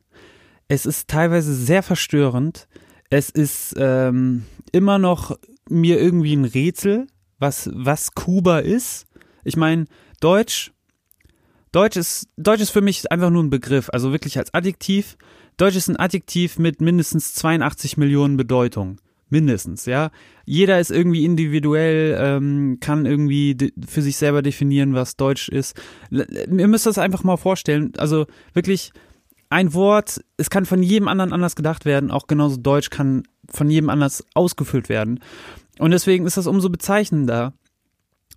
Es 0.70 0.86
ist 0.86 1.10
teilweise 1.10 1.54
sehr 1.54 1.84
verstörend. 1.84 2.70
Es 3.10 3.30
ist 3.30 3.76
ähm, 3.78 4.46
immer 4.72 4.98
noch 4.98 5.38
mir 5.68 6.00
irgendwie 6.00 6.38
ein 6.38 6.46
Rätsel, 6.46 7.08
was, 7.38 7.70
was 7.74 8.14
Kuba 8.14 8.60
ist. 8.60 9.08
Ich 9.44 9.58
meine, 9.58 9.84
Deutsch, 10.22 10.72
Deutsch 11.74 11.98
ist, 11.98 12.30
Deutsch 12.38 12.62
ist 12.62 12.72
für 12.72 12.82
mich 12.82 13.12
einfach 13.12 13.30
nur 13.30 13.44
ein 13.44 13.50
Begriff, 13.50 13.90
also 13.92 14.14
wirklich 14.14 14.38
als 14.38 14.54
Adjektiv. 14.54 15.18
Deutsch 15.58 15.76
ist 15.76 15.90
ein 15.90 16.00
Adjektiv 16.00 16.60
mit 16.60 16.80
mindestens 16.80 17.34
82 17.34 17.98
Millionen 17.98 18.38
Bedeutungen. 18.38 19.02
Mindestens, 19.34 19.88
ja. 19.88 20.12
Jeder 20.46 20.80
ist 20.80 20.92
irgendwie 20.92 21.26
individuell, 21.26 22.16
ähm, 22.20 22.78
kann 22.80 23.08
irgendwie 23.08 23.58
für 23.88 24.04
sich 24.04 24.16
selber 24.16 24.44
definieren, 24.44 24.94
was 24.94 25.16
Deutsch 25.16 25.50
ist. 25.50 25.76
Ihr 26.12 26.68
müsst 26.68 26.86
das 26.86 27.00
einfach 27.00 27.24
mal 27.24 27.38
vorstellen. 27.38 27.94
Also 27.98 28.28
wirklich 28.54 28.92
ein 29.50 29.74
Wort, 29.74 30.24
es 30.38 30.52
kann 30.52 30.68
von 30.68 30.84
jedem 30.84 31.08
anderen 31.08 31.34
anders 31.34 31.56
gedacht 31.56 31.84
werden. 31.84 32.12
Auch 32.12 32.28
genauso 32.28 32.58
Deutsch 32.58 32.92
kann 32.92 33.24
von 33.50 33.72
jedem 33.72 33.90
anders 33.90 34.24
ausgefüllt 34.36 34.88
werden. 34.88 35.20
Und 35.80 35.90
deswegen 35.90 36.28
ist 36.28 36.38
das 36.38 36.46
umso 36.46 36.70
bezeichnender. 36.70 37.54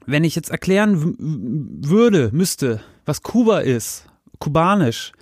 Wenn 0.07 0.25
ich 0.25 0.35
jetzt 0.35 0.51
erklären 0.51 1.15
würde, 1.19 2.31
müsste, 2.33 2.81
was 3.05 3.23
Kuba 3.23 3.59
ist, 3.59 4.07
kubanisch, 4.39 5.13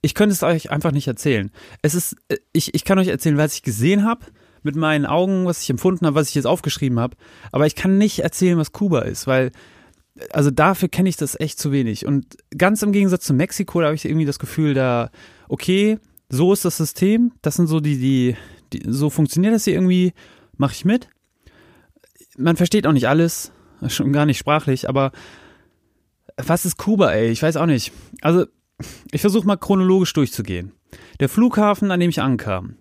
ich 0.00 0.14
könnte 0.14 0.32
es 0.32 0.42
euch 0.42 0.70
einfach 0.70 0.92
nicht 0.92 1.06
erzählen. 1.06 1.50
Es 1.82 1.94
ist, 1.94 2.16
äh, 2.28 2.38
ich, 2.54 2.74
ich 2.74 2.86
kann 2.86 2.98
euch 2.98 3.08
erzählen, 3.08 3.36
was 3.36 3.52
ich 3.52 3.62
gesehen 3.62 4.04
habe 4.04 4.24
mit 4.62 4.76
meinen 4.76 5.06
Augen, 5.06 5.46
was 5.46 5.62
ich 5.62 5.70
empfunden 5.70 6.06
habe, 6.06 6.16
was 6.16 6.28
ich 6.28 6.34
jetzt 6.34 6.46
aufgeschrieben 6.46 6.98
habe. 6.98 7.16
Aber 7.52 7.66
ich 7.66 7.74
kann 7.74 7.98
nicht 7.98 8.20
erzählen, 8.20 8.58
was 8.58 8.72
Kuba 8.72 9.00
ist, 9.00 9.26
weil, 9.26 9.52
also 10.30 10.50
dafür 10.50 10.88
kenne 10.88 11.08
ich 11.08 11.16
das 11.16 11.38
echt 11.38 11.58
zu 11.58 11.72
wenig. 11.72 12.06
Und 12.06 12.36
ganz 12.56 12.82
im 12.82 12.92
Gegensatz 12.92 13.24
zu 13.24 13.34
Mexiko, 13.34 13.80
da 13.80 13.86
habe 13.86 13.96
ich 13.96 14.04
irgendwie 14.04 14.26
das 14.26 14.38
Gefühl, 14.38 14.74
da, 14.74 15.10
okay, 15.48 15.98
so 16.28 16.52
ist 16.52 16.64
das 16.64 16.76
System, 16.76 17.32
das 17.42 17.56
sind 17.56 17.66
so 17.66 17.80
die, 17.80 17.98
die, 17.98 18.36
die 18.72 18.82
so 18.90 19.10
funktioniert 19.10 19.54
das 19.54 19.64
hier 19.64 19.74
irgendwie, 19.74 20.12
mache 20.56 20.74
ich 20.74 20.84
mit. 20.84 21.08
Man 22.36 22.56
versteht 22.56 22.86
auch 22.86 22.92
nicht 22.92 23.08
alles, 23.08 23.52
schon 23.88 24.12
gar 24.12 24.26
nicht 24.26 24.38
sprachlich, 24.38 24.88
aber 24.88 25.12
was 26.36 26.64
ist 26.64 26.76
Kuba, 26.76 27.12
ey? 27.12 27.30
Ich 27.30 27.42
weiß 27.42 27.56
auch 27.56 27.66
nicht. 27.66 27.92
Also, 28.20 28.46
ich 29.10 29.20
versuche 29.20 29.46
mal 29.46 29.56
chronologisch 29.56 30.12
durchzugehen. 30.12 30.72
Der 31.20 31.28
Flughafen, 31.28 31.90
an 31.90 32.00
dem 32.00 32.10
ich 32.10 32.20
ankam, 32.20 32.76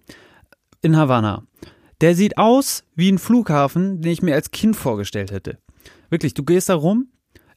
in 0.81 0.95
Havanna, 0.95 1.43
der 2.01 2.15
sieht 2.15 2.37
aus 2.37 2.83
wie 2.95 3.11
ein 3.11 3.17
Flughafen, 3.17 4.01
den 4.01 4.11
ich 4.11 4.21
mir 4.21 4.35
als 4.35 4.51
Kind 4.51 4.75
vorgestellt 4.75 5.31
hätte. 5.31 5.57
Wirklich, 6.09 6.33
du 6.33 6.43
gehst 6.43 6.69
da 6.69 6.75
rum, 6.75 7.09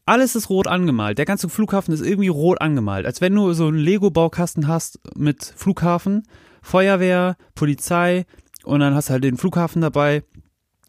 alles 0.06 0.34
ist 0.34 0.50
rot 0.50 0.66
angemalt. 0.66 1.18
Der 1.18 1.24
ganze 1.24 1.48
Flughafen 1.48 1.94
ist 1.94 2.04
irgendwie 2.04 2.28
rot 2.28 2.60
angemalt. 2.60 3.06
Als 3.06 3.20
wenn 3.20 3.34
du 3.34 3.52
so 3.52 3.68
einen 3.68 3.78
Lego-Baukasten 3.78 4.66
hast 4.66 4.98
mit 5.14 5.44
Flughafen, 5.44 6.24
Feuerwehr, 6.62 7.36
Polizei 7.54 8.26
und 8.64 8.80
dann 8.80 8.94
hast 8.94 9.08
du 9.08 9.12
halt 9.12 9.24
den 9.24 9.36
Flughafen 9.36 9.82
dabei. 9.82 10.24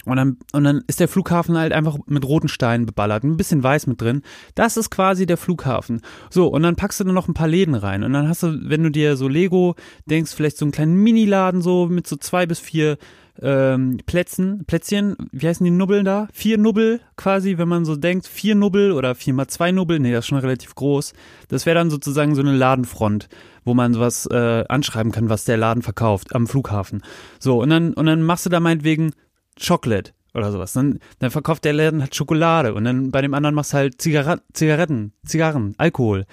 Und 0.06 0.18
dann, 0.18 0.38
und 0.52 0.64
dann 0.64 0.84
ist 0.88 1.00
der 1.00 1.08
Flughafen 1.08 1.58
halt 1.58 1.74
einfach 1.74 1.98
mit 2.08 2.26
roten 2.26 2.48
Steinen 2.48 2.86
beballert, 2.86 3.24
ein 3.24 3.38
bisschen 3.38 3.62
weiß 3.62 3.88
mit 3.88 4.02
drin. 4.02 4.24
Das 4.56 4.78
ist 4.78 4.90
quasi 4.90 5.26
der 5.26 5.38
Flughafen. 5.38 6.02
So, 6.30 6.48
und 6.48 6.64
dann 6.64 6.76
packst 6.76 7.00
du 7.00 7.04
da 7.04 7.12
noch 7.12 7.28
ein 7.28 7.36
paar 7.36 7.48
Läden 7.48 7.76
rein. 7.76 8.04
Und 8.04 8.14
dann 8.14 8.28
hast 8.28 8.44
du, 8.44 8.60
wenn 8.64 8.84
du 8.84 8.90
dir 8.90 9.16
so 9.16 9.28
Lego 9.28 9.76
denkst, 10.06 10.34
vielleicht 10.34 10.58
so 10.58 10.66
einen 10.66 10.72
kleinen 10.72 10.96
Mini-Laden 10.96 11.62
so 11.62 11.88
mit 11.88 12.08
so 12.08 12.16
zwei 12.16 12.46
bis 12.48 12.60
vier 12.60 12.98
ähm, 13.42 14.00
Plätzen, 14.06 14.66
Plätzchen, 14.66 15.16
wie 15.32 15.48
heißen 15.48 15.64
die 15.64 15.72
Nubbeln 15.72 16.06
da? 16.06 16.28
Vier 16.34 16.58
Nubbel 16.58 17.00
quasi, 17.16 17.58
wenn 17.58 17.68
man 17.68 17.86
so 17.86 17.96
denkt, 17.96 18.28
vier 18.28 18.56
Nubbel 18.56 18.92
oder 18.92 19.16
vier 19.16 19.34
mal 19.34 19.48
zwei 19.48 19.72
Nubbel, 19.72 20.00
nee, 20.00 20.12
das 20.12 20.26
ist 20.26 20.30
schon 20.30 20.38
relativ 20.38 20.76
groß. 20.76 21.14
Das 21.48 21.66
wäre 21.66 21.76
dann 21.76 21.90
sozusagen 21.90 22.36
so 22.36 22.42
eine 22.42 22.56
Ladenfront, 22.56 23.30
wo 23.64 23.74
man 23.74 23.94
sowas 23.94 24.28
äh, 24.28 24.64
anschreiben 24.68 25.12
kann, 25.12 25.30
was 25.30 25.46
der 25.46 25.58
Laden 25.58 25.82
verkauft 25.82 26.36
am 26.36 26.48
Flughafen. 26.48 27.04
So, 27.40 27.62
und 27.62 27.70
dann, 27.70 27.94
und 27.94 28.06
dann 28.06 28.22
machst 28.22 28.46
du 28.46 28.50
da 28.50 28.60
meinetwegen 28.60 29.12
Chocolate 29.60 30.12
oder 30.34 30.52
sowas. 30.52 30.74
Dann, 30.74 31.00
dann 31.20 31.32
verkauft 31.32 31.66
der 31.66 31.74
Laden 31.74 32.02
halt 32.02 32.16
Schokolade 32.16 32.74
und 32.74 32.84
dann 32.84 33.12
bei 33.12 33.22
dem 33.22 33.34
anderen 33.34 33.56
machst 33.56 33.74
du 33.74 33.78
halt 33.78 34.02
Zigaretten, 34.02 34.44
Zigaretten, 34.54 35.14
Zigarren, 35.26 35.74
Alkohol. 35.78 36.26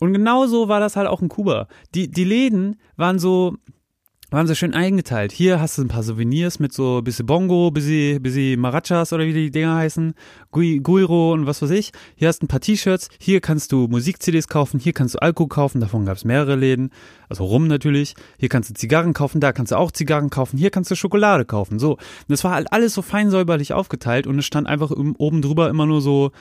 Und 0.00 0.12
genauso 0.12 0.68
war 0.68 0.80
das 0.80 0.96
halt 0.96 1.08
auch 1.08 1.22
in 1.22 1.28
Kuba. 1.28 1.68
Die, 1.94 2.10
die 2.10 2.24
Läden 2.24 2.80
waren 2.96 3.18
so, 3.18 3.56
waren 4.32 4.46
sie 4.46 4.56
schön 4.56 4.72
eingeteilt. 4.72 5.30
Hier 5.30 5.60
hast 5.60 5.76
du 5.76 5.82
ein 5.82 5.88
paar 5.88 6.02
Souvenirs 6.02 6.58
mit 6.58 6.72
so 6.72 6.98
ein 6.98 7.04
bisschen 7.04 7.26
Bongo, 7.26 7.70
bisschen, 7.70 8.22
bisschen 8.22 8.58
Marachas 8.58 9.12
oder 9.12 9.26
wie 9.26 9.34
die 9.34 9.50
Dinger 9.50 9.76
heißen, 9.76 10.14
Gui, 10.50 10.80
Guiro 10.80 11.34
und 11.34 11.44
was 11.44 11.60
weiß 11.60 11.70
ich. 11.70 11.92
Hier 12.16 12.28
hast 12.28 12.40
du 12.40 12.46
ein 12.46 12.48
paar 12.48 12.60
T-Shirts, 12.60 13.10
hier 13.20 13.42
kannst 13.42 13.72
du 13.72 13.88
Musik-CDs 13.88 14.48
kaufen, 14.48 14.80
hier 14.80 14.94
kannst 14.94 15.16
du 15.16 15.18
Alkohol 15.18 15.48
kaufen, 15.48 15.80
davon 15.82 16.06
gab 16.06 16.16
es 16.16 16.24
mehrere 16.24 16.56
Läden, 16.56 16.90
also 17.28 17.44
rum 17.44 17.68
natürlich. 17.68 18.14
Hier 18.38 18.48
kannst 18.48 18.70
du 18.70 18.74
Zigarren 18.74 19.12
kaufen, 19.12 19.38
da 19.38 19.52
kannst 19.52 19.70
du 19.70 19.76
auch 19.76 19.92
Zigarren 19.92 20.30
kaufen, 20.30 20.56
hier 20.56 20.70
kannst 20.70 20.90
du 20.90 20.94
Schokolade 20.94 21.44
kaufen. 21.44 21.78
So, 21.78 21.92
und 21.92 22.00
das 22.28 22.42
war 22.42 22.54
halt 22.54 22.72
alles 22.72 22.94
so 22.94 23.02
fein 23.02 23.30
säuberlich 23.30 23.74
aufgeteilt 23.74 24.26
und 24.26 24.38
es 24.38 24.46
stand 24.46 24.66
einfach 24.66 24.90
oben 24.92 25.42
drüber 25.42 25.68
immer 25.68 25.84
nur 25.84 26.00
so, 26.00 26.32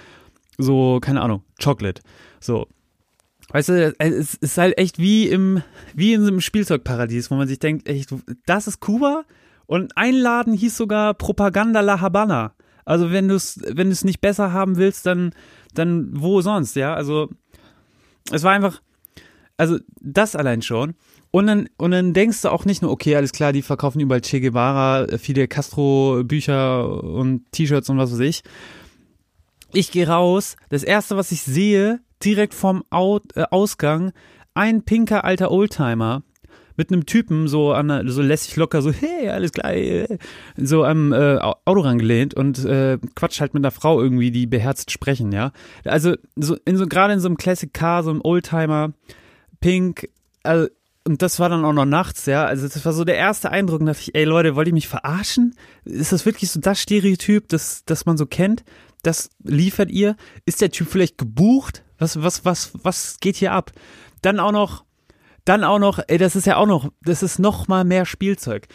so, 0.58 1.00
keine 1.02 1.20
Ahnung, 1.20 1.44
Chocolate. 1.62 2.02
So, 2.40 2.68
Weißt 3.52 3.70
du, 3.70 3.94
es 3.98 4.36
ist 4.36 4.58
halt 4.58 4.78
echt 4.78 4.98
wie 4.98 5.28
im, 5.28 5.62
wie 5.94 6.14
in 6.14 6.22
so 6.22 6.28
einem 6.28 6.42
Spielzeugparadies, 6.42 7.32
wo 7.32 7.36
man 7.36 7.48
sich 7.48 7.60
denkt, 7.60 7.88
echt, 7.88 8.14
das 8.46 8.68
ist 8.68 8.80
Kuba? 8.80 9.26
Und 9.66 9.98
ein 9.98 10.16
Laden 10.16 10.54
hieß 10.54 10.76
sogar 10.76 11.14
Propaganda 11.14 11.82
La 11.82 12.00
Habana. 12.00 12.54
Also 12.86 13.12
wenn 13.12 13.28
du 13.28 13.36
es, 13.36 13.60
wenn 13.66 13.88
du 13.88 13.94
es 13.94 14.04
nicht 14.04 14.22
besser 14.22 14.54
haben 14.54 14.78
willst, 14.78 15.06
dann, 15.06 15.34
dann 15.74 16.10
wo 16.14 16.42
sonst, 16.42 16.76
ja? 16.76 16.94
Also, 16.94 17.30
es 18.32 18.44
war 18.44 18.54
einfach, 18.54 18.82
also 19.58 19.80
das 20.00 20.36
allein 20.36 20.62
schon. 20.62 20.96
Und 21.32 21.48
dann, 21.48 21.70
und 21.78 21.92
dann 21.92 22.14
denkst 22.14 22.42
du 22.42 22.50
auch 22.50 22.66
nicht 22.66 22.82
nur, 22.82 22.92
okay, 22.92 23.16
alles 23.16 23.32
klar, 23.32 23.54
die 23.54 23.62
verkaufen 23.62 24.00
überall 24.00 24.22
Che 24.22 24.42
Guevara, 24.42 25.08
Fidel 25.18 25.48
Castro 25.48 26.24
Bücher 26.26 27.04
und 27.04 27.50
T-Shirts 27.52 27.90
und 27.90 27.98
was 27.98 28.12
weiß 28.12 28.20
ich. 28.20 28.44
Ich 29.74 29.92
gehe 29.92 30.08
raus, 30.08 30.58
das 30.70 30.84
erste, 30.84 31.16
was 31.16 31.32
ich 31.32 31.44
sehe, 31.44 32.02
direkt 32.24 32.54
vom 32.54 32.84
Out, 32.90 33.36
äh, 33.36 33.46
Ausgang 33.52 34.12
ein 34.54 34.84
pinker 34.84 35.24
alter 35.24 35.52
Oldtimer 35.52 36.24
mit 36.78 36.92
einem 36.92 37.06
Typen 37.06 37.48
so 37.48 37.74
an 37.74 38.08
so 38.10 38.22
lässig 38.22 38.56
locker 38.56 38.82
so 38.82 38.92
hey 38.92 39.30
alles 39.30 39.52
klar 39.52 39.74
so 40.58 40.84
am 40.84 41.14
äh, 41.14 41.38
Auto 41.38 41.82
rangelehnt 41.82 42.34
und 42.34 42.64
äh, 42.66 42.98
quatscht 43.16 43.42
halt 43.42 43.54
mit 43.54 43.62
einer 43.62 43.72
Frau 43.72 44.02
irgendwie 44.02 44.32
die 44.32 44.48
beherzt 44.48 44.92
sprechen 44.92 45.32
ja 45.32 45.52
also 45.86 46.16
so 46.36 46.58
in 46.66 46.78
so 46.78 46.88
gerade 46.88 47.14
in 47.14 47.20
so 47.20 47.28
einem 47.28 47.38
Classic 47.38 47.74
Car 47.74 48.04
so 48.04 48.10
einem 48.10 48.22
Oldtimer 48.24 48.94
pink 49.60 50.10
also 50.44 50.68
und 51.04 51.22
das 51.22 51.40
war 51.40 51.50
dann 51.50 51.66
auch 51.66 51.74
noch 51.74 51.86
nachts, 51.86 52.28
ja. 52.28 52.46
Also 52.46 52.68
das 52.68 52.86
war 52.86 52.94
so 52.94 53.04
der 53.04 53.16
erste 53.16 53.50
Eindruck, 53.50 53.80
da 53.80 53.88
dachte 53.88 54.02
ich, 54.02 54.16
ey 54.16 54.24
Leute, 54.24 54.56
wollt 54.56 54.68
ihr 54.68 54.74
mich 54.74 54.88
verarschen? 54.88 55.56
Ist 55.84 56.12
das 56.12 56.26
wirklich 56.26 56.52
so 56.52 56.60
das 56.60 56.80
Stereotyp, 56.80 57.48
das, 57.50 57.84
das 57.86 58.06
man 58.06 58.18
so 58.18 58.28
kennt? 58.28 58.64
Das 59.02 59.32
liefert 59.44 59.90
ihr? 59.90 60.16
Ist 60.46 60.62
der 60.62 60.70
Typ 60.70 60.88
vielleicht 60.90 61.18
gebucht? 61.18 61.84
Was, 62.02 62.20
was, 62.20 62.44
was, 62.46 62.72
was 62.82 63.20
geht 63.20 63.36
hier 63.36 63.52
ab? 63.52 63.72
Dann 64.24 64.40
auch 64.40 64.52
noch, 64.52 64.86
dann 65.46 65.64
auch 65.64 65.78
noch, 65.78 66.00
ey, 66.08 66.18
das 66.18 66.36
ist 66.36 66.48
ja 66.48 66.58
auch 66.58 66.66
noch, 66.66 66.92
das 67.02 67.22
ist 67.22 67.38
noch 67.38 67.68
mal 67.68 67.84
mehr 67.84 68.08
Spielzeug. 68.08 68.68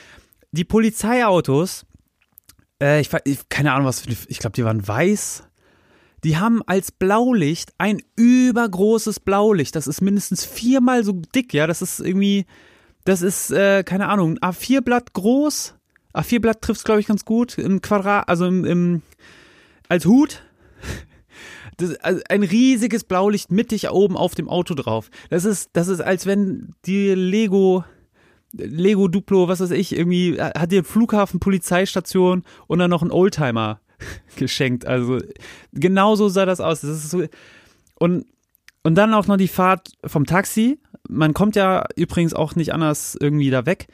Die 0.52 0.62
Polizeiautos, 0.64 1.86
äh, 2.80 3.00
ich, 3.00 3.10
ich 3.24 3.48
keine 3.48 3.72
Ahnung, 3.72 3.88
was, 3.88 4.06
ich 4.06 4.38
glaube, 4.38 4.54
die 4.54 4.64
waren 4.64 4.86
weiß. 4.86 5.42
Die 6.22 6.36
haben 6.36 6.62
als 6.66 6.92
Blaulicht 6.92 7.72
ein 7.78 8.00
übergroßes 8.14 9.18
Blaulicht. 9.18 9.74
Das 9.74 9.88
ist 9.88 10.02
mindestens 10.02 10.44
viermal 10.44 11.02
so 11.02 11.20
dick, 11.34 11.52
ja. 11.52 11.66
Das 11.66 11.82
ist 11.82 11.98
irgendwie, 11.98 12.46
das 13.04 13.22
ist, 13.22 13.50
äh, 13.50 13.82
keine 13.82 14.06
Ahnung, 14.06 14.38
ein 14.38 14.52
A4-Blatt 14.52 15.14
groß. 15.14 15.74
A4-Blatt 16.14 16.62
trifft 16.62 16.78
es, 16.78 16.84
glaube 16.84 17.00
ich, 17.00 17.08
ganz 17.08 17.24
gut. 17.24 17.58
Im 17.58 17.80
Quadrat, 17.80 18.28
also 18.28 18.46
im, 18.46 18.64
im 18.64 19.02
als 19.88 20.06
Hut 20.06 20.44
das, 21.76 21.94
also 21.96 22.20
ein 22.28 22.42
riesiges 22.42 23.04
Blaulicht 23.04 23.50
mittig 23.50 23.90
oben 23.90 24.16
auf 24.16 24.34
dem 24.34 24.48
Auto 24.48 24.74
drauf. 24.74 25.10
Das 25.30 25.44
ist, 25.44 25.70
das 25.74 25.88
ist, 25.88 26.00
als 26.00 26.26
wenn 26.26 26.74
die 26.86 27.14
Lego, 27.14 27.84
Lego 28.52 29.08
Duplo, 29.08 29.48
was 29.48 29.60
weiß 29.60 29.72
ich, 29.72 29.96
irgendwie 29.96 30.40
hat 30.40 30.72
dir 30.72 30.84
Flughafen, 30.84 31.40
Polizeistation 31.40 32.44
und 32.66 32.78
dann 32.78 32.90
noch 32.90 33.02
ein 33.02 33.10
Oldtimer 33.10 33.80
geschenkt. 34.36 34.86
Also 34.86 35.18
genauso 35.72 36.28
sah 36.28 36.46
das 36.46 36.60
aus. 36.60 36.80
Das 36.80 36.90
ist 36.90 37.10
so 37.10 37.24
und 37.98 38.26
und 38.82 38.94
dann 38.94 39.14
auch 39.14 39.26
noch 39.26 39.36
die 39.36 39.48
Fahrt 39.48 39.90
vom 40.04 40.26
Taxi. 40.26 40.78
Man 41.08 41.34
kommt 41.34 41.56
ja 41.56 41.86
übrigens 41.96 42.34
auch 42.34 42.54
nicht 42.54 42.72
anders 42.72 43.16
irgendwie 43.20 43.50
da 43.50 43.66
weg. 43.66 43.88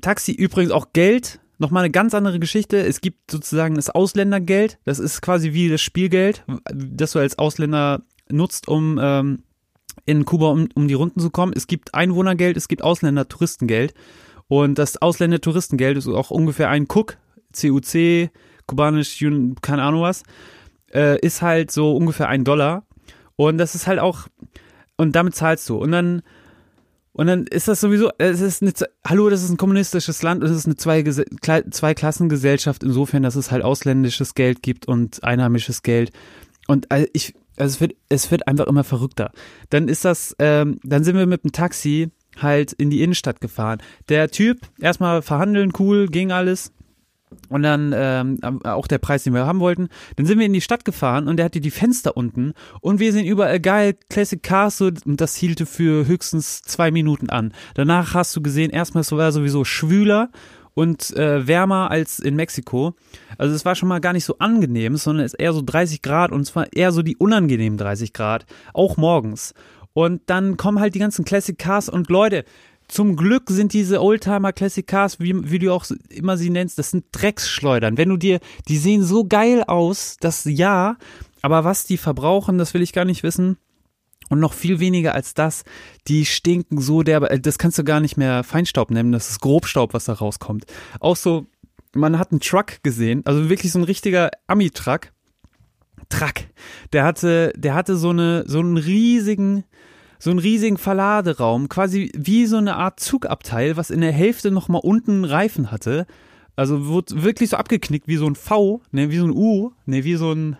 Taxi 0.00 0.30
übrigens 0.30 0.70
auch 0.70 0.92
Geld 0.92 1.40
nochmal 1.58 1.84
eine 1.84 1.90
ganz 1.90 2.14
andere 2.14 2.38
Geschichte. 2.38 2.78
Es 2.78 3.00
gibt 3.00 3.30
sozusagen 3.30 3.74
das 3.74 3.90
Ausländergeld. 3.90 4.78
Das 4.84 4.98
ist 4.98 5.22
quasi 5.22 5.52
wie 5.52 5.68
das 5.68 5.80
Spielgeld, 5.80 6.44
das 6.72 7.12
du 7.12 7.18
als 7.18 7.38
Ausländer 7.38 8.02
nutzt, 8.30 8.68
um 8.68 8.98
ähm, 9.00 9.42
in 10.04 10.24
Kuba 10.24 10.50
um, 10.50 10.68
um 10.74 10.88
die 10.88 10.94
Runden 10.94 11.20
zu 11.20 11.30
kommen. 11.30 11.52
Es 11.54 11.66
gibt 11.66 11.94
Einwohnergeld, 11.94 12.56
es 12.56 12.68
gibt 12.68 12.82
Ausländer-Touristengeld. 12.82 13.94
Und 14.48 14.78
das 14.78 15.00
Ausländer-Touristengeld 15.00 15.96
ist 15.98 16.06
auch 16.06 16.30
ungefähr 16.30 16.68
ein 16.68 16.86
Cook, 16.88 17.16
CUC, 17.52 18.30
kubanisch, 18.66 19.24
keine 19.62 19.82
Ahnung 19.82 20.02
was, 20.02 20.22
äh, 20.92 21.18
ist 21.20 21.42
halt 21.42 21.70
so 21.70 21.96
ungefähr 21.96 22.28
ein 22.28 22.44
Dollar. 22.44 22.86
Und 23.34 23.58
das 23.58 23.74
ist 23.74 23.86
halt 23.86 23.98
auch, 23.98 24.28
und 24.96 25.16
damit 25.16 25.34
zahlst 25.34 25.68
du. 25.68 25.76
Und 25.76 25.92
dann 25.92 26.22
und 27.16 27.26
dann 27.28 27.46
ist 27.46 27.66
das 27.66 27.80
sowieso, 27.80 28.10
es 28.18 28.42
ist 28.42 28.60
eine, 28.60 28.74
hallo, 29.06 29.30
das 29.30 29.42
ist 29.42 29.48
ein 29.48 29.56
kommunistisches 29.56 30.20
Land, 30.20 30.44
es 30.44 30.50
ist 30.50 30.66
eine 30.66 30.76
Zweiklassengesellschaft, 30.76 32.82
insofern, 32.82 33.22
dass 33.22 33.36
es 33.36 33.50
halt 33.50 33.64
ausländisches 33.64 34.34
Geld 34.34 34.62
gibt 34.62 34.86
und 34.86 35.24
einheimisches 35.24 35.82
Geld. 35.82 36.12
Und 36.66 36.88
ich, 37.14 37.32
also 37.56 37.74
es 37.74 37.80
wird, 37.80 37.94
es 38.10 38.30
wird 38.30 38.46
einfach 38.46 38.66
immer 38.66 38.84
verrückter. 38.84 39.32
Dann 39.70 39.88
ist 39.88 40.04
das, 40.04 40.36
ähm, 40.38 40.78
dann 40.82 41.04
sind 41.04 41.16
wir 41.16 41.24
mit 41.24 41.42
dem 41.42 41.52
Taxi 41.52 42.10
halt 42.36 42.74
in 42.74 42.90
die 42.90 43.02
Innenstadt 43.02 43.40
gefahren. 43.40 43.78
Der 44.10 44.30
Typ, 44.30 44.58
erstmal 44.78 45.22
verhandeln, 45.22 45.72
cool, 45.78 46.08
ging 46.08 46.32
alles. 46.32 46.70
Und 47.48 47.62
dann 47.62 47.92
ähm, 47.94 48.38
auch 48.64 48.86
der 48.86 48.98
Preis, 48.98 49.24
den 49.24 49.34
wir 49.34 49.46
haben 49.46 49.60
wollten. 49.60 49.88
Dann 50.14 50.26
sind 50.26 50.38
wir 50.38 50.46
in 50.46 50.52
die 50.52 50.60
Stadt 50.60 50.84
gefahren 50.84 51.26
und 51.26 51.36
der 51.36 51.46
hatte 51.46 51.60
die 51.60 51.70
Fenster 51.70 52.16
unten 52.16 52.52
und 52.80 53.00
wir 53.00 53.12
sind 53.12 53.26
überall 53.26 53.58
geil, 53.60 53.96
Classic 54.08 54.40
Cars 54.40 54.80
und 54.80 55.20
das 55.20 55.34
hielte 55.34 55.66
für 55.66 56.06
höchstens 56.06 56.62
zwei 56.62 56.90
Minuten 56.90 57.28
an. 57.28 57.52
Danach 57.74 58.14
hast 58.14 58.34
du 58.36 58.42
gesehen, 58.42 58.70
erstmal 58.70 59.04
war 59.10 59.32
sowieso 59.32 59.64
schwüler 59.64 60.30
und 60.74 61.16
äh, 61.16 61.46
wärmer 61.46 61.90
als 61.90 62.18
in 62.18 62.36
Mexiko. 62.36 62.94
Also 63.38 63.54
es 63.54 63.64
war 63.64 63.74
schon 63.74 63.88
mal 63.88 64.00
gar 64.00 64.12
nicht 64.12 64.24
so 64.24 64.38
angenehm, 64.38 64.96
sondern 64.96 65.24
es 65.24 65.32
ist 65.32 65.40
eher 65.40 65.52
so 65.52 65.62
30 65.62 66.02
Grad 66.02 66.32
und 66.32 66.44
zwar 66.44 66.72
eher 66.72 66.92
so 66.92 67.02
die 67.02 67.16
unangenehmen 67.16 67.78
30 67.78 68.12
Grad, 68.12 68.44
auch 68.74 68.96
morgens. 68.96 69.54
Und 69.94 70.20
dann 70.26 70.58
kommen 70.58 70.78
halt 70.78 70.94
die 70.94 70.98
ganzen 70.98 71.24
Classic 71.24 71.58
Cars 71.58 71.88
und 71.88 72.10
Leute, 72.10 72.44
zum 72.88 73.16
Glück 73.16 73.50
sind 73.50 73.72
diese 73.72 74.02
Oldtimer 74.02 74.52
Classic 74.52 74.86
Cars, 74.86 75.18
wie, 75.20 75.50
wie 75.50 75.58
du 75.58 75.72
auch 75.72 75.84
immer 76.08 76.36
sie 76.36 76.50
nennst, 76.50 76.78
das 76.78 76.90
sind 76.90 77.06
Drecksschleudern. 77.12 77.96
Wenn 77.96 78.08
du 78.08 78.16
dir, 78.16 78.40
die 78.68 78.78
sehen 78.78 79.02
so 79.02 79.24
geil 79.24 79.64
aus, 79.64 80.16
das 80.20 80.44
ja, 80.44 80.96
aber 81.42 81.64
was 81.64 81.84
die 81.84 81.96
verbrauchen, 81.96 82.58
das 82.58 82.74
will 82.74 82.82
ich 82.82 82.92
gar 82.92 83.04
nicht 83.04 83.22
wissen. 83.22 83.56
Und 84.28 84.40
noch 84.40 84.54
viel 84.54 84.80
weniger 84.80 85.14
als 85.14 85.34
das, 85.34 85.62
die 86.08 86.26
stinken 86.26 86.80
so 86.80 87.02
derbe, 87.04 87.30
äh, 87.30 87.38
das 87.38 87.58
kannst 87.58 87.78
du 87.78 87.84
gar 87.84 88.00
nicht 88.00 88.16
mehr 88.16 88.42
Feinstaub 88.42 88.90
nennen, 88.90 89.12
das 89.12 89.30
ist 89.30 89.40
Grobstaub, 89.40 89.94
was 89.94 90.06
da 90.06 90.14
rauskommt. 90.14 90.66
Auch 90.98 91.14
so, 91.14 91.46
man 91.94 92.18
hat 92.18 92.32
einen 92.32 92.40
Truck 92.40 92.82
gesehen, 92.82 93.22
also 93.24 93.48
wirklich 93.48 93.70
so 93.70 93.78
ein 93.78 93.84
richtiger 93.84 94.30
Ami-Truck. 94.48 95.12
Truck. 96.08 96.34
Der 96.92 97.04
hatte, 97.04 97.52
der 97.56 97.74
hatte 97.74 97.96
so 97.96 98.10
eine, 98.10 98.44
so 98.46 98.58
einen 98.58 98.76
riesigen, 98.76 99.64
so 100.18 100.30
einen 100.30 100.38
riesigen 100.38 100.78
Verladeraum, 100.78 101.68
quasi 101.68 102.10
wie 102.16 102.46
so 102.46 102.56
eine 102.56 102.76
Art 102.76 103.00
Zugabteil, 103.00 103.76
was 103.76 103.90
in 103.90 104.00
der 104.00 104.12
Hälfte 104.12 104.50
nochmal 104.50 104.80
unten 104.84 105.24
Reifen 105.24 105.70
hatte. 105.70 106.06
Also 106.56 106.86
wurde 106.86 107.22
wirklich 107.22 107.50
so 107.50 107.56
abgeknickt 107.56 108.08
wie 108.08 108.16
so 108.16 108.26
ein 108.26 108.34
V, 108.34 108.80
ne, 108.90 109.10
wie 109.10 109.18
so 109.18 109.26
ein 109.26 109.32
U, 109.32 109.72
ne, 109.84 110.04
wie 110.04 110.16
so 110.16 110.32
ein, 110.32 110.56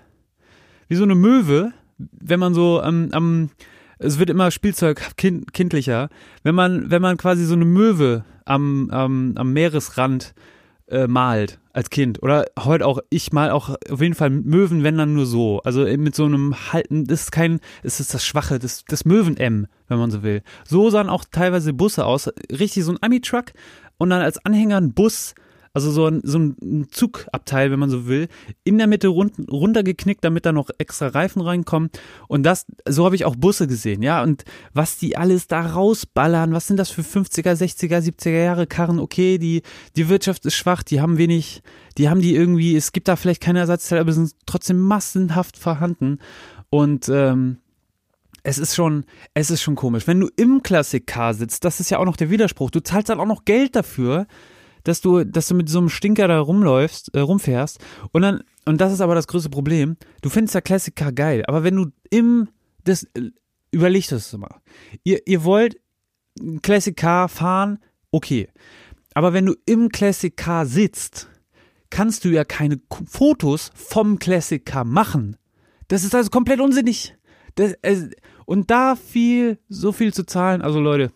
wie 0.89 0.97
so 0.97 1.05
eine 1.05 1.15
Möwe, 1.15 1.73
wenn 1.99 2.41
man 2.41 2.53
so 2.55 2.81
am, 2.81 3.09
am 3.13 3.51
es 3.99 4.19
wird 4.19 4.29
immer 4.29 4.51
Spielzeug 4.51 5.17
kind, 5.17 5.55
kindlicher, 5.55 6.11
wenn 6.43 6.55
man, 6.55 6.91
wenn 6.91 7.01
man 7.01 7.17
quasi 7.17 7.45
so 7.45 7.55
eine 7.55 7.65
Möwe 7.65 8.25
am, 8.45 8.91
am, 8.91 9.33
am 9.37 9.53
Meeresrand 9.55 10.35
äh, 10.37 10.56
malt 11.09 11.59
als 11.73 11.91
Kind. 11.91 12.23
Oder 12.23 12.47
heute 12.59 12.87
auch, 12.87 13.01
ich 13.11 13.33
mal 13.33 13.51
auch 13.51 13.75
auf 13.91 14.01
jeden 14.01 14.15
Fall 14.15 14.31
Möwen, 14.31 14.83
wenn 14.83 14.97
dann 14.97 15.15
nur 15.15 15.27
so. 15.27 15.61
Also 15.63 15.85
mit 15.85 16.15
so 16.15 16.25
einem 16.25 16.73
Halten, 16.73 17.07
das 17.07 17.23
ist 17.23 17.33
kein, 17.33 17.61
es 17.83 18.01
ist 18.01 18.15
das 18.15 18.25
Schwache, 18.25 18.59
das, 18.59 18.85
das 18.87 19.05
Möwen-M, 19.05 19.67
wenn 19.89 19.99
man 19.99 20.11
so 20.11 20.23
will. 20.23 20.43
So 20.65 20.89
sahen 20.91 21.09
auch 21.09 21.25
teilweise 21.31 21.73
Busse 21.73 22.07
aus. 22.07 22.31
Richtig 22.51 22.85
so 22.85 22.93
ein 22.93 23.03
Ami-Truck 23.03 23.53
und 23.99 24.11
dann 24.11 24.23
als 24.23 24.45
Anhänger 24.45 24.77
ein 24.77 24.95
Bus 24.95 25.35
also 25.77 25.91
so 25.91 26.07
ein, 26.07 26.23
so 26.25 26.39
ein 26.39 26.89
Zugabteil, 26.91 27.71
wenn 27.71 27.79
man 27.79 27.91
so 27.91 28.07
will, 28.07 28.29
in 28.65 28.79
der 28.79 28.87
Mitte 28.87 29.09
run 29.09 29.31
runtergeknickt, 29.51 30.25
damit 30.25 30.47
da 30.47 30.53
noch 30.53 30.71
extra 30.79 31.09
Reifen 31.09 31.43
reinkommen. 31.43 31.91
Und 32.29 32.45
das, 32.45 32.65
so 32.89 33.05
habe 33.05 33.15
ich 33.15 33.27
auch 33.27 33.37
Busse 33.37 33.67
gesehen, 33.67 34.03
ja. 34.03 34.23
Und 34.23 34.45
was 34.73 34.97
die 34.97 35.19
alles 35.19 35.49
da 35.49 35.61
rausballern, 35.61 36.55
was 36.55 36.67
sind 36.67 36.79
das 36.79 36.89
für 36.89 37.03
50er, 37.03 37.53
60er, 37.53 37.99
70er 37.99 38.43
Jahre 38.43 38.67
Karren? 38.67 38.99
Okay, 38.99 39.37
die, 39.37 39.61
die 39.97 40.09
Wirtschaft 40.09 40.47
ist 40.47 40.55
schwach, 40.55 40.83
die 40.83 41.03
haben 41.03 41.19
wenig, 41.19 41.61
die 41.99 42.09
haben 42.09 42.23
die 42.23 42.35
irgendwie, 42.35 42.75
es 42.75 42.93
gibt 42.93 43.07
da 43.07 43.17
vielleicht 43.17 43.43
keine 43.43 43.59
Ersatzteile, 43.59 44.01
aber 44.01 44.15
sind 44.15 44.33
trotzdem 44.47 44.79
massenhaft 44.79 45.59
vorhanden. 45.59 46.21
Und 46.71 47.11
ähm, 47.11 47.59
es 48.45 48.57
ist 48.57 48.75
schon, 48.75 49.05
es 49.35 49.51
ist 49.51 49.61
schon 49.61 49.75
komisch. 49.75 50.07
Wenn 50.07 50.21
du 50.21 50.31
im 50.37 50.63
Classic-Car 50.63 51.35
sitzt, 51.35 51.67
das 51.67 51.81
ist 51.81 51.91
ja 51.91 51.99
auch 51.99 52.07
noch 52.07 52.17
der 52.17 52.31
Widerspruch. 52.31 52.71
Du 52.71 52.81
zahlst 52.83 53.11
dann 53.11 53.21
auch 53.21 53.27
noch 53.27 53.45
Geld 53.45 53.77
dafür, 53.77 54.27
dass 54.87 55.01
du, 55.01 55.25
dass 55.25 55.49
du 55.49 55.55
mit 55.55 55.69
so 55.69 55.79
einem 55.79 55.89
Stinker 55.89 56.29
da 56.29 56.39
rumläufst, 56.39 57.15
äh, 57.15 57.21
rumfährst 57.21 57.79
und 58.13 58.23
dann, 58.23 58.43
und 58.65 58.81
das 58.81 58.93
ist 58.93 59.01
aber 59.01 59.15
das 59.15 59.27
größte 59.27 59.51
Problem, 59.51 59.97
du 60.23 60.29
findest 60.29 60.55
ja 60.55 60.61
Classic 60.61 60.95
Car 60.95 61.13
geil, 61.13 61.45
aber 61.47 61.65
wenn 61.65 61.77
du 61.77 61.87
im, 62.11 62.49
das, 62.85 63.05
äh, 63.15 63.31
überleg 63.73 64.09
das 64.09 64.33
mal. 64.37 64.61
Ihr, 65.03 65.27
ihr 65.27 65.43
wollt 65.43 65.77
Classic 66.63 66.97
Car 66.97 67.29
fahren, 67.29 67.79
okay. 68.11 68.49
Aber 69.15 69.33
wenn 69.33 69.47
du 69.47 69.55
im 69.67 69.89
Classic 69.89 70.37
Car 70.37 70.67
sitzt, 70.67 71.29
kannst 71.91 72.25
du 72.25 72.29
ja 72.29 72.45
keine 72.45 72.81
Fotos 73.09 73.71
vom 73.75 74.19
Classic 74.19 74.65
Car 74.65 74.85
machen. 74.85 75.37
Das 75.89 76.05
ist 76.05 76.15
also 76.15 76.31
komplett 76.31 76.61
unsinnig. 76.61 77.17
Das, 77.57 77.73
äh, 77.83 78.11
und 78.45 78.71
da 78.71 78.95
viel, 78.95 79.59
so 79.69 79.91
viel 79.93 80.15
zu 80.15 80.25
zahlen, 80.25 80.63
also 80.63 80.79
Leute, 80.79 81.11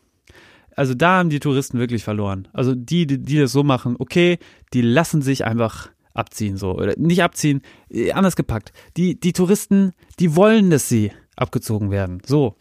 also 0.77 0.95
da 0.95 1.19
haben 1.19 1.31
die 1.31 1.41
Touristen 1.41 1.79
wirklich 1.79 2.05
verloren. 2.05 2.49
Also 2.53 2.75
die, 2.75 3.07
die, 3.07 3.19
die 3.19 3.39
das 3.39 3.53
so 3.53 3.63
machen, 3.63 3.97
okay, 3.99 4.39
die 4.73 4.83
lassen 4.83 5.23
sich 5.23 5.45
einfach 5.45 5.91
abziehen, 6.15 6.57
so. 6.57 6.73
Oder 6.73 6.95
nicht 6.97 7.23
abziehen, 7.23 7.63
äh, 7.91 8.13
anders 8.13 8.37
gepackt. 8.37 8.73
Die, 8.97 9.19
die 9.19 9.33
Touristen, 9.33 9.93
die 10.19 10.37
wollen, 10.37 10.71
dass 10.71 10.89
sie 10.89 11.13
abgezogen 11.37 11.91
werden. 11.91 12.23
So. 12.25 12.57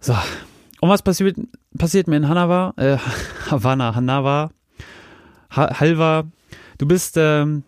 So. 0.00 0.14
Und 0.80 0.88
was 0.88 1.02
passiert, 1.02 1.36
passiert 1.78 2.08
mir 2.08 2.16
in 2.16 2.28
Hanawa, 2.28 2.74
äh, 2.76 2.96
Havana, 3.50 3.94
Hanawa, 3.94 4.50
ha 5.50 5.80
Halva? 5.80 6.24
Du 6.78 6.86
bist, 6.86 7.16
ähm, 7.16 7.62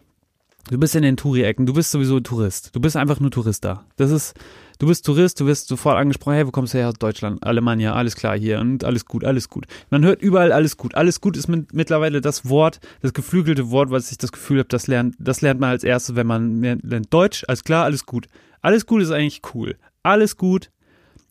du 0.70 0.78
bist 0.78 0.94
in 0.94 1.02
den 1.02 1.16
Touri-Ecken, 1.16 1.66
du 1.66 1.74
bist 1.74 1.90
sowieso 1.90 2.20
Tourist. 2.20 2.74
Du 2.74 2.80
bist 2.80 2.96
einfach 2.96 3.20
nur 3.20 3.30
Tourist 3.30 3.64
da. 3.64 3.84
Das 3.96 4.10
ist, 4.10 4.34
du 4.78 4.86
bist 4.86 5.04
Tourist, 5.04 5.40
du 5.40 5.46
wirst 5.46 5.68
sofort 5.68 5.96
angesprochen, 5.96 6.34
hey, 6.34 6.46
wo 6.46 6.50
kommst 6.50 6.74
du 6.74 6.78
her? 6.78 6.88
Aus 6.88 6.94
Deutschland, 6.94 7.42
Alemannia, 7.44 7.94
alles 7.94 8.16
klar 8.16 8.38
hier 8.38 8.60
und 8.60 8.84
alles 8.84 9.04
gut, 9.04 9.24
alles 9.24 9.48
gut. 9.48 9.66
Man 9.90 10.04
hört 10.04 10.22
überall 10.22 10.52
alles 10.52 10.76
gut. 10.76 10.94
Alles 10.94 11.20
gut 11.20 11.36
ist 11.36 11.48
mit, 11.48 11.72
mittlerweile 11.74 12.20
das 12.20 12.48
Wort, 12.48 12.80
das 13.02 13.12
geflügelte 13.12 13.70
Wort, 13.70 13.90
was 13.90 14.10
ich 14.10 14.18
das 14.18 14.32
Gefühl 14.32 14.60
habe, 14.60 14.68
das 14.68 14.86
lernt, 14.86 15.16
das 15.18 15.40
lernt 15.42 15.60
man 15.60 15.70
als 15.70 15.84
erstes, 15.84 16.16
wenn 16.16 16.26
man 16.26 16.62
lernt 16.62 17.12
Deutsch, 17.12 17.44
alles 17.46 17.64
klar, 17.64 17.84
alles 17.84 18.06
gut. 18.06 18.26
Alles 18.62 18.86
gut 18.86 19.02
ist 19.02 19.10
eigentlich 19.10 19.42
cool. 19.54 19.76
Alles 20.02 20.36
gut, 20.36 20.70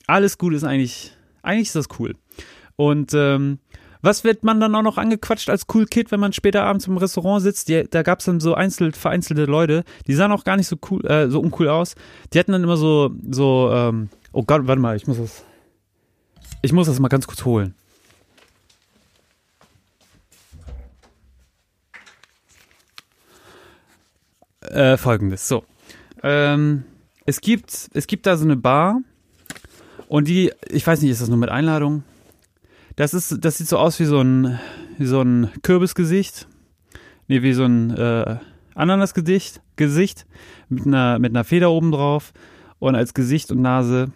alles 0.07 0.37
gut 0.37 0.53
ist 0.53 0.63
eigentlich, 0.63 1.11
eigentlich 1.41 1.67
ist 1.67 1.75
das 1.75 1.87
cool. 1.99 2.15
Und 2.75 3.13
ähm, 3.13 3.59
was 4.03 4.25
wird 4.25 4.43
man 4.43 4.59
dann 4.59 4.75
auch 4.75 4.81
noch 4.83 4.97
angequatscht 4.97 5.49
als 5.49 5.65
Cool 5.73 5.85
Kid, 5.85 6.11
wenn 6.11 6.19
man 6.19 6.33
später 6.33 6.63
abends 6.65 6.87
im 6.87 6.97
Restaurant 6.97 7.41
sitzt? 7.41 7.69
Die, 7.69 7.85
da 7.89 8.03
gab 8.03 8.19
es 8.19 8.25
dann 8.25 8.41
so 8.41 8.53
einzelne, 8.53 8.91
vereinzelte 8.91 9.45
Leute, 9.45 9.85
die 10.07 10.13
sahen 10.13 10.33
auch 10.33 10.43
gar 10.43 10.57
nicht 10.57 10.67
so 10.67 10.75
cool, 10.91 11.05
äh, 11.05 11.29
so 11.29 11.39
uncool 11.39 11.69
aus. 11.69 11.95
Die 12.33 12.39
hatten 12.39 12.51
dann 12.51 12.63
immer 12.63 12.75
so, 12.75 13.11
so, 13.31 13.71
ähm, 13.73 14.09
oh 14.33 14.43
Gott, 14.43 14.67
warte 14.67 14.81
mal, 14.81 14.97
ich 14.97 15.07
muss 15.07 15.17
das, 15.17 15.45
ich 16.61 16.73
muss 16.73 16.87
das 16.87 16.99
mal 16.99 17.07
ganz 17.07 17.27
kurz 17.27 17.45
holen. 17.45 17.75
Äh, 24.59 24.97
folgendes, 24.97 25.47
so. 25.47 25.63
Ähm, 26.23 26.83
es 27.25 27.39
gibt, 27.39 27.89
es 27.93 28.07
gibt 28.07 28.25
da 28.25 28.35
so 28.35 28.43
eine 28.43 28.57
Bar 28.57 28.99
und 30.09 30.27
die, 30.27 30.51
ich 30.67 30.85
weiß 30.85 31.01
nicht, 31.01 31.11
ist 31.11 31.21
das 31.21 31.29
nur 31.29 31.37
mit 31.37 31.49
Einladung? 31.49 32.03
Das 32.95 33.13
ist, 33.13 33.43
das 33.43 33.57
sieht 33.57 33.67
so 33.67 33.77
aus 33.77 33.99
wie 33.99 34.05
so 34.05 34.21
ein, 34.21 34.59
wie 34.97 35.05
so 35.05 35.21
ein 35.21 35.49
Kürbisgesicht. 35.63 36.47
Nee, 37.27 37.41
wie 37.41 37.53
so 37.53 37.63
ein 37.63 37.91
äh, 37.91 38.37
Ananasgesicht, 38.75 39.61
Gesicht 39.75 40.25
mit 40.69 40.85
einer, 40.85 41.19
mit 41.19 41.31
einer 41.31 41.43
Feder 41.43 41.71
oben 41.71 41.91
drauf 41.91 42.33
und 42.79 42.95
als 42.95 43.13
Gesicht 43.13 43.51
und 43.51 43.61
Nase 43.61 44.11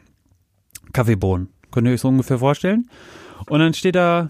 Kaffeebohnen. 0.93 1.49
Könnt 1.71 1.87
ihr 1.87 1.93
euch 1.93 2.01
so 2.01 2.07
ungefähr 2.07 2.39
vorstellen? 2.39 2.89
Und 3.47 3.59
dann 3.59 3.73
steht 3.73 3.95
da 3.95 4.29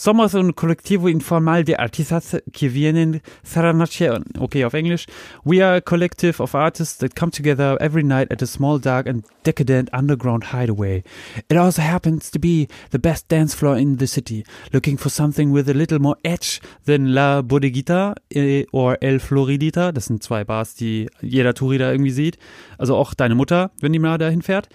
Somos 0.00 0.34
un 0.34 0.52
colectivo 0.52 1.08
informal 1.08 1.64
de 1.64 1.74
artistas 1.74 2.40
que 2.52 2.68
vienen 2.68 3.20
cada 3.42 3.72
noche, 3.72 4.08
okay, 4.38 4.62
auf 4.64 4.74
Englisch. 4.74 5.06
We 5.44 5.60
are 5.60 5.78
a 5.78 5.80
collective 5.80 6.40
of 6.40 6.54
artists 6.54 6.98
that 6.98 7.16
come 7.16 7.32
together 7.32 7.76
every 7.80 8.04
night 8.04 8.30
at 8.30 8.40
a 8.40 8.46
small, 8.46 8.78
dark 8.78 9.08
and 9.08 9.24
decadent 9.42 9.90
underground 9.92 10.52
hideaway. 10.52 11.02
It 11.48 11.56
also 11.56 11.82
happens 11.82 12.30
to 12.30 12.38
be 12.38 12.68
the 12.92 13.00
best 13.00 13.26
dance 13.26 13.56
floor 13.56 13.76
in 13.76 13.98
the 13.98 14.06
city, 14.06 14.44
looking 14.72 14.98
for 14.98 15.10
something 15.10 15.50
with 15.52 15.68
a 15.68 15.74
little 15.74 15.98
more 15.98 16.16
edge 16.22 16.60
than 16.84 17.12
La 17.12 17.42
Bodeguita 17.42 18.14
eh, 18.30 18.66
or 18.70 18.98
El 19.02 19.18
Floridita. 19.18 19.90
Das 19.90 20.04
sind 20.04 20.22
zwei 20.22 20.44
Bars, 20.44 20.76
die 20.76 21.08
jeder 21.22 21.54
Touri 21.54 21.78
da 21.78 21.90
irgendwie 21.90 22.12
sieht. 22.12 22.38
Also 22.78 22.94
auch 22.94 23.14
deine 23.14 23.34
Mutter, 23.34 23.72
wenn 23.80 23.92
die 23.92 23.98
mal 23.98 24.16
dahin 24.16 24.42
fährt. 24.42 24.68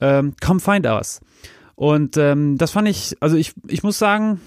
Um, 0.00 0.36
come 0.40 0.60
find 0.60 0.86
us. 0.86 1.20
Und 1.74 2.16
ähm, 2.16 2.58
das 2.58 2.70
fand 2.70 2.86
ich, 2.86 3.16
also 3.18 3.36
ich, 3.36 3.54
ich 3.66 3.82
muss 3.82 3.98
sagen, 3.98 4.40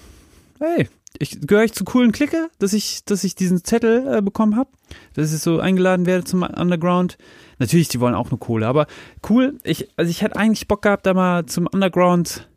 hey, 0.62 0.88
ich 1.18 1.40
gehöre 1.40 1.64
ich 1.64 1.72
zur 1.72 1.86
coolen 1.86 2.12
Clique, 2.12 2.48
dass 2.58 2.72
ich, 2.72 3.04
dass 3.04 3.24
ich 3.24 3.34
diesen 3.34 3.64
Zettel 3.64 4.18
äh, 4.18 4.22
bekommen 4.22 4.56
habe, 4.56 4.70
dass 5.14 5.32
ich 5.32 5.40
so 5.40 5.60
eingeladen 5.60 6.06
werde 6.06 6.24
zum 6.24 6.42
Underground. 6.42 7.18
Natürlich, 7.58 7.88
die 7.88 8.00
wollen 8.00 8.14
auch 8.14 8.30
nur 8.30 8.40
Kohle, 8.40 8.66
aber 8.66 8.86
cool. 9.28 9.58
Ich, 9.64 9.88
also 9.96 10.10
ich 10.10 10.22
hätte 10.22 10.36
eigentlich 10.36 10.68
Bock 10.68 10.82
gehabt, 10.82 11.06
da 11.06 11.14
mal 11.14 11.46
zum 11.46 11.66
Underground 11.66 12.48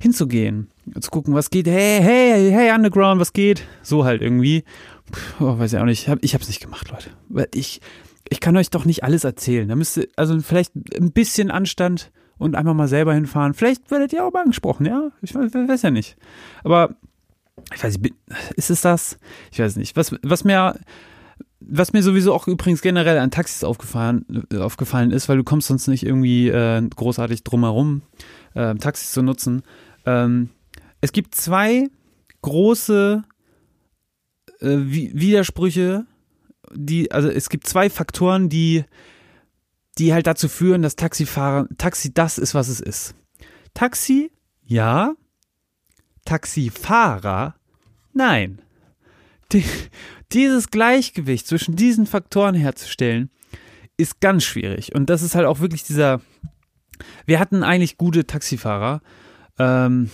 hinzugehen, 0.00 0.70
zu 0.98 1.10
gucken, 1.10 1.34
was 1.34 1.50
geht. 1.50 1.66
Hey, 1.66 2.00
hey, 2.00 2.50
hey, 2.50 2.72
Underground, 2.72 3.20
was 3.20 3.32
geht? 3.32 3.66
So 3.82 4.04
halt 4.04 4.22
irgendwie. 4.22 4.64
Puh, 5.10 5.44
oh, 5.44 5.58
weiß 5.58 5.72
ich 5.72 5.78
auch 5.78 5.84
nicht. 5.84 6.02
Ich, 6.02 6.08
hab, 6.08 6.18
ich 6.22 6.34
hab's 6.34 6.48
nicht 6.48 6.60
gemacht, 6.60 6.90
Leute. 6.90 7.10
Ich, 7.54 7.80
ich 8.28 8.40
kann 8.40 8.56
euch 8.56 8.70
doch 8.70 8.84
nicht 8.84 9.04
alles 9.04 9.24
erzählen. 9.24 9.68
Da 9.68 9.76
müsste, 9.76 10.08
also 10.16 10.40
vielleicht 10.40 10.72
ein 10.74 11.12
bisschen 11.12 11.50
Anstand 11.50 12.12
und 12.38 12.54
einfach 12.54 12.74
mal 12.74 12.88
selber 12.88 13.12
hinfahren. 13.12 13.52
Vielleicht 13.52 13.90
werdet 13.90 14.12
ihr 14.14 14.24
auch 14.24 14.32
mal 14.32 14.42
angesprochen, 14.42 14.86
ja? 14.86 15.10
Ich 15.20 15.34
weiß 15.34 15.82
ja 15.82 15.90
nicht. 15.90 16.16
Aber 16.64 16.94
ich 17.74 17.82
weiß 17.82 17.98
nicht, 17.98 18.14
ist 18.56 18.70
es 18.70 18.80
das? 18.80 19.18
Ich 19.52 19.58
weiß 19.58 19.76
nicht. 19.76 19.96
Was, 19.96 20.14
was 20.22 20.44
mir, 20.44 20.78
was 21.60 21.92
mir 21.92 22.02
sowieso 22.02 22.34
auch 22.34 22.48
übrigens 22.48 22.82
generell 22.82 23.18
an 23.18 23.30
Taxis 23.30 23.64
aufgefallen, 23.64 24.24
aufgefallen 24.58 25.10
ist, 25.10 25.28
weil 25.28 25.36
du 25.36 25.44
kommst 25.44 25.68
sonst 25.68 25.86
nicht 25.86 26.04
irgendwie 26.04 26.48
äh, 26.48 26.82
großartig 26.82 27.44
drumherum, 27.44 28.02
äh, 28.54 28.74
Taxis 28.74 29.12
zu 29.12 29.22
nutzen. 29.22 29.62
Ähm, 30.06 30.50
es 31.00 31.12
gibt 31.12 31.34
zwei 31.34 31.88
große 32.42 33.22
äh, 34.60 34.66
Widersprüche, 34.68 36.06
die, 36.72 37.10
also 37.12 37.28
es 37.28 37.48
gibt 37.48 37.66
zwei 37.66 37.90
Faktoren, 37.90 38.48
die, 38.48 38.84
die 39.98 40.12
halt 40.12 40.26
dazu 40.26 40.48
führen, 40.48 40.82
dass 40.82 40.96
Taxifahrer, 40.96 41.66
Taxi 41.78 42.12
das 42.12 42.38
ist, 42.38 42.54
was 42.54 42.68
es 42.68 42.80
ist. 42.80 43.14
Taxi, 43.74 44.30
ja, 44.64 45.14
Taxifahrer? 46.24 47.54
Nein. 48.12 48.60
Die, 49.52 49.64
dieses 50.32 50.70
Gleichgewicht 50.70 51.46
zwischen 51.46 51.76
diesen 51.76 52.06
Faktoren 52.06 52.54
herzustellen, 52.54 53.30
ist 53.96 54.20
ganz 54.20 54.44
schwierig. 54.44 54.94
Und 54.94 55.10
das 55.10 55.22
ist 55.22 55.34
halt 55.34 55.46
auch 55.46 55.60
wirklich 55.60 55.84
dieser. 55.84 56.20
Wir 57.26 57.38
hatten 57.38 57.62
eigentlich 57.62 57.98
gute 57.98 58.26
Taxifahrer. 58.26 59.00
Ähm, 59.58 60.10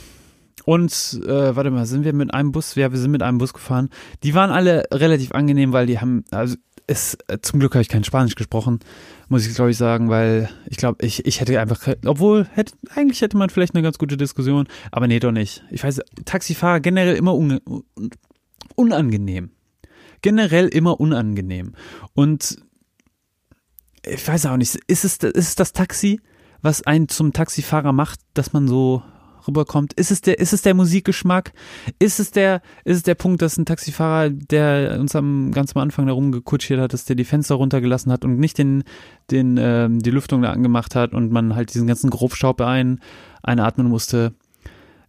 und 0.65 1.21
äh, 1.25 1.55
warte 1.55 1.71
mal, 1.71 1.87
sind 1.87 2.05
wir 2.05 2.13
mit 2.13 2.35
einem 2.35 2.51
Bus? 2.53 2.75
Ja, 2.75 2.91
wir 2.91 2.99
sind 2.99 3.13
mit 3.13 3.23
einem 3.23 3.39
Bus 3.39 3.53
gefahren. 3.53 3.89
Die 4.25 4.35
waren 4.35 4.51
alle 4.51 4.85
relativ 4.93 5.33
angenehm, 5.33 5.73
weil 5.73 5.87
die 5.87 6.01
haben, 6.01 6.25
also 6.31 6.57
es, 6.87 7.19
äh, 7.27 7.39
zum 7.41 7.61
Glück 7.61 7.75
habe 7.75 7.83
ich 7.83 7.89
kein 7.89 8.05
Spanisch 8.05 8.35
gesprochen, 8.35 8.81
muss 9.29 9.47
ich 9.47 9.55
glaube 9.55 9.71
ich 9.71 9.77
sagen, 9.77 10.09
weil 10.09 10.49
ich 10.67 10.77
glaube, 10.77 11.05
ich, 11.05 11.27
ich 11.27 11.41
hätte 11.41 11.61
einfach, 11.61 11.95
obwohl, 12.05 12.47
hätte, 12.53 12.75
eigentlich 12.95 13.21
hätte 13.21 13.37
man 13.37 13.51
vielleicht 13.51 13.75
eine 13.75 13.83
ganz 13.83 13.99
gute 13.99 14.17
Diskussion, 14.17 14.69
aber 14.93 15.09
nee, 15.09 15.19
doch 15.19 15.33
nicht. 15.33 15.65
Ich 15.71 15.83
weiß, 15.83 16.01
Taxifahrer 16.25 16.81
generell 16.81 17.17
immer 17.17 17.35
un, 17.35 17.61
unangenehm. 18.77 19.51
Generell 20.23 20.69
immer 20.69 21.01
unangenehm. 21.01 21.75
Und 22.15 22.59
ich 24.05 24.27
weiß 24.27 24.47
auch 24.47 24.57
nicht, 24.57 24.77
ist 24.87 25.05
es, 25.05 25.17
ist 25.17 25.49
es 25.49 25.55
das 25.57 25.73
Taxi, 25.73 26.21
was 26.63 26.87
einen 26.87 27.09
zum 27.09 27.33
Taxifahrer 27.33 27.93
macht, 27.93 28.21
dass 28.35 28.53
man 28.53 28.69
so 28.69 29.03
rüberkommt? 29.47 29.93
Ist 29.95 30.11
es 30.11 30.21
der, 30.21 30.39
ist 30.39 30.53
es 30.53 30.63
der 30.63 30.75
Musikgeschmack? 30.75 31.53
Ist 31.99 32.21
es 32.21 32.31
der, 32.31 32.63
ist 32.85 32.97
es 32.97 33.03
der 33.03 33.15
Punkt, 33.15 33.43
dass 33.43 33.57
ein 33.57 33.67
Taxifahrer, 33.67 34.31
der 34.31 34.99
uns 35.01 35.15
am 35.17 35.53
ganz 35.53 35.75
am 35.75 35.83
Anfang 35.83 36.07
da 36.07 36.13
rumgekutschiert 36.13 36.81
hat, 36.81 36.93
dass 36.93 37.05
der 37.05 37.17
die 37.17 37.25
Fenster 37.25 37.57
runtergelassen 37.57 38.13
hat 38.13 38.25
und 38.25 38.39
nicht 38.39 38.59
den, 38.59 38.85
den, 39.31 39.57
ähm, 39.59 40.01
die 40.01 40.11
Lüftung 40.11 40.43
da 40.43 40.53
angemacht 40.53 40.95
hat 40.95 41.13
und 41.13 41.33
man 41.33 41.55
halt 41.55 41.75
diesen 41.75 41.87
ganzen 41.87 42.11
Grobstaub 42.11 42.61
ein, 42.61 43.01
einatmen 43.43 43.89
musste? 43.89 44.35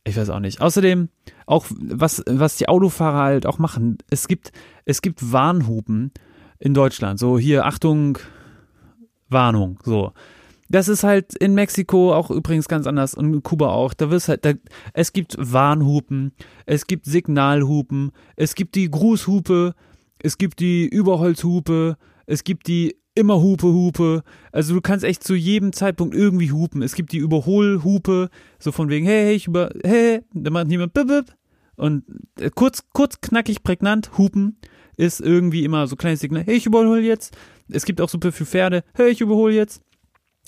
Ich 0.04 0.15
weiß 0.15 0.30
auch 0.30 0.39
nicht. 0.39 0.62
Außerdem, 0.62 1.10
auch 1.45 1.65
was, 1.69 2.23
was 2.30 2.56
die 2.56 2.69
Autofahrer 2.69 3.19
halt 3.19 3.45
auch 3.45 3.60
machen, 3.60 3.97
es 4.10 4.28
gibt, 4.28 4.52
es 4.86 5.02
gibt 5.02 5.32
Warnhupen 5.32 6.12
in 6.60 6.73
Deutschland. 6.73 7.19
So, 7.19 7.38
hier, 7.38 7.65
Achtung, 7.65 8.17
Warnung, 9.30 9.80
so. 9.84 10.13
Das 10.69 10.88
ist 10.88 11.03
halt 11.03 11.34
in 11.36 11.53
Mexiko 11.53 12.13
auch 12.13 12.30
übrigens 12.30 12.67
ganz 12.67 12.88
anders 12.88 13.13
und 13.13 13.34
in 13.34 13.43
Kuba 13.43 13.69
auch. 13.69 13.93
Da 13.93 14.10
wirst 14.12 14.27
halt, 14.27 14.43
da, 14.45 14.53
es 14.93 15.13
gibt 15.13 15.36
Warnhupen, 15.39 16.34
es 16.65 16.88
gibt 16.88 17.06
Signalhupen, 17.06 18.12
es 18.36 18.56
gibt 18.56 18.75
die 18.75 18.89
Grußhupe, 18.89 19.75
es 20.19 20.38
gibt 20.38 20.60
die 20.60 20.86
Überholzhupe, 20.86 21.97
es 22.25 22.43
gibt 22.43 22.67
die 22.67 22.97
immer 23.15 23.41
Hupe, 23.41 23.67
Hupe. 23.67 24.23
Also 24.51 24.73
du 24.73 24.82
kannst 24.82 25.03
echt 25.03 25.23
zu 25.23 25.36
jedem 25.36 25.73
Zeitpunkt 25.73 26.15
irgendwie 26.15 26.51
hupen. 26.51 26.82
Es 26.82 26.93
gibt 26.93 27.12
die 27.12 27.17
Überholhupe, 27.17 28.30
so 28.60 28.71
von 28.71 28.89
wegen, 28.89 29.06
hey, 29.06 29.25
hey, 29.25 29.36
ich 29.36 29.47
über, 29.47 29.71
hey, 29.84 30.21
da 30.34 30.51
macht 30.51 30.67
niemand 30.67 30.93
bip, 30.93 31.08
bip. 31.08 31.36
Und 31.75 32.03
äh, 32.39 32.49
kurz, 32.53 32.84
kurz, 32.93 33.21
knackig, 33.21 33.63
prägnant, 33.63 34.17
hupen 34.17 34.58
ist 34.97 35.21
irgendwie 35.21 35.63
immer 35.63 35.88
so 35.88 35.95
kleines 35.95 36.19
Signal, 36.19 36.43
hey, 36.43 36.56
ich 36.56 36.65
überhole 36.65 37.01
jetzt. 37.01 37.38
Es 37.69 37.86
gibt 37.86 38.01
auch 38.01 38.10
super 38.10 38.32
viele 38.32 38.47
Pferde, 38.47 38.84
hey, 38.93 39.10
ich 39.10 39.21
überhole 39.21 39.53
jetzt 39.53 39.82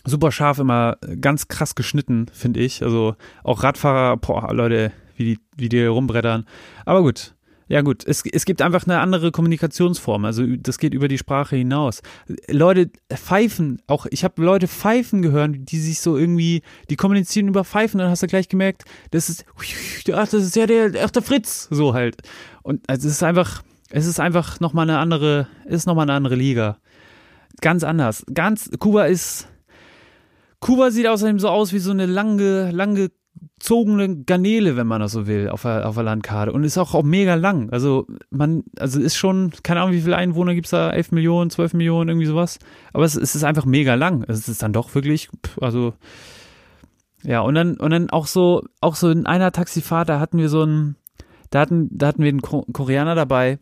super 0.06 0.32
scharf 0.32 0.60
immer 0.60 0.98
ganz 1.20 1.48
krass 1.48 1.76
geschnitten, 1.76 2.28
finde 2.34 2.60
ich. 2.60 2.84
Also 2.84 3.16
auch 3.44 3.64
Radfahrer, 3.64 4.18
boah, 4.18 4.54
Leute, 4.54 4.92
wie 5.16 5.26
die, 5.26 5.40
wie 5.56 5.70
die 5.70 5.86
rumbrettern. 5.86 6.46
Aber 6.86 7.02
gut. 7.02 7.36
Ja 7.70 7.82
gut, 7.82 8.04
es, 8.08 8.24
es 8.26 8.46
gibt 8.46 8.64
einfach 8.64 8.88
eine 8.88 9.00
andere 9.00 9.32
Kommunikationsform, 9.32 10.26
also 10.26 10.44
das 10.44 10.80
geht 10.80 10.96
über 10.96 11.08
die 11.08 11.20
Sprache 11.20 11.56
hinaus. 11.56 12.02
Leute 12.50 12.90
pfeifen, 13.14 13.80
auch 13.86 14.08
ich 14.10 14.24
habe 14.24 14.44
Leute 14.44 14.68
pfeifen 14.68 15.22
gehört, 15.22 15.52
die 15.56 15.78
sich 15.78 16.02
so 16.02 16.18
irgendwie, 16.18 16.64
die 16.90 16.96
kommunizieren 16.96 17.48
über 17.48 17.64
Pfeifen, 17.64 18.00
dann 18.00 18.10
hast 18.10 18.24
du 18.24 18.28
gleich 18.28 18.50
gemerkt, 18.50 18.86
das 19.12 19.30
ist, 19.30 19.46
ach, 20.12 20.28
das 20.28 20.34
ist 20.34 20.56
ja 20.56 20.66
der, 20.66 20.94
ach, 21.06 21.12
der 21.12 21.22
Fritz, 21.22 21.68
so 21.70 21.94
halt. 21.94 22.18
Und 22.64 22.82
also 22.90 23.08
es 23.08 23.14
ist 23.14 23.24
einfach, 23.24 23.62
es 23.92 24.08
ist 24.08 24.20
einfach 24.20 24.60
nochmal 24.60 24.90
eine 24.90 24.98
andere, 24.98 25.48
ist 25.66 25.86
nochmal 25.86 26.06
eine 26.06 26.14
andere 26.14 26.36
Liga. 26.36 26.80
Ganz 27.62 27.84
anders. 27.84 28.26
Ganz, 28.34 28.72
Kuba 28.80 29.06
ist, 29.06 29.48
Kuba 30.60 30.92
sieht 30.92 31.08
außerdem 31.08 31.40
so 31.40 31.50
aus 31.50 31.74
wie 31.74 31.80
so 31.80 31.92
eine 31.92 32.06
lange, 32.06 32.72
lange 32.72 33.10
gezogene 33.60 34.24
Garnele, 34.24 34.78
wenn 34.78 34.88
man 34.88 35.02
das 35.02 35.12
so 35.12 35.28
will, 35.28 35.50
auf 35.50 35.64
der, 35.64 35.88
auf 35.88 35.96
der 35.96 36.04
Landkarte. 36.04 36.52
Und 36.52 36.64
ist 36.64 36.78
auch, 36.78 36.94
auch 36.94 37.04
mega 37.04 37.36
lang. 37.36 37.70
Also 37.72 38.08
man, 38.30 38.64
also 38.78 39.00
ist 39.00 39.18
schon, 39.18 39.52
keine 39.64 39.82
Ahnung, 39.82 39.94
wie 39.94 40.02
viele 40.02 40.16
Einwohner 40.16 40.56
gibt 40.56 40.68
es 40.68 40.72
da? 40.72 40.90
11 40.90 41.12
Millionen, 41.12 41.50
12 41.50 41.74
Millionen, 41.74 42.10
irgendwie 42.10 42.26
sowas. 42.26 42.60
Aber 42.94 43.04
es, 43.04 43.16
es 43.16 43.36
ist 43.36 43.44
einfach 43.44 43.66
mega 43.66 43.96
lang. 43.96 44.24
Es 44.28 44.48
ist 44.48 44.64
dann 44.64 44.74
doch 44.74 44.96
wirklich, 44.96 45.30
also 45.60 45.94
ja, 47.24 47.42
und 47.42 47.56
dann, 47.56 47.76
und 47.78 47.92
dann 47.92 48.10
auch 48.10 48.28
so, 48.28 48.64
auch 48.82 48.96
so 48.96 49.10
in 49.10 49.26
einer 49.26 49.52
Taxifahrt, 49.52 50.08
da 50.08 50.20
hatten 50.20 50.38
wir 50.38 50.50
so 50.50 50.62
einen, 50.62 50.96
da 51.50 51.60
hatten, 51.60 51.90
da 51.92 52.08
hatten 52.08 52.24
wir 52.24 52.30
einen 52.30 52.42
Koreaner 52.42 53.16
dabei, 53.16 53.60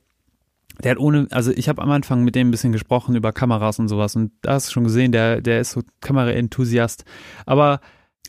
der 0.83 0.91
hat 0.91 0.99
ohne, 0.99 1.27
also 1.31 1.51
ich 1.51 1.69
habe 1.69 1.81
am 1.81 1.91
Anfang 1.91 2.23
mit 2.23 2.35
dem 2.35 2.47
ein 2.47 2.51
bisschen 2.51 2.71
gesprochen 2.71 3.15
über 3.15 3.31
Kameras 3.31 3.79
und 3.79 3.87
sowas 3.87 4.15
und 4.15 4.31
da 4.41 4.53
hast 4.53 4.67
du 4.67 4.71
schon 4.73 4.83
gesehen, 4.83 5.11
der, 5.11 5.41
der 5.41 5.61
ist 5.61 5.71
so 5.71 5.81
Kameraenthusiast. 6.01 7.03
Aber, 7.45 7.79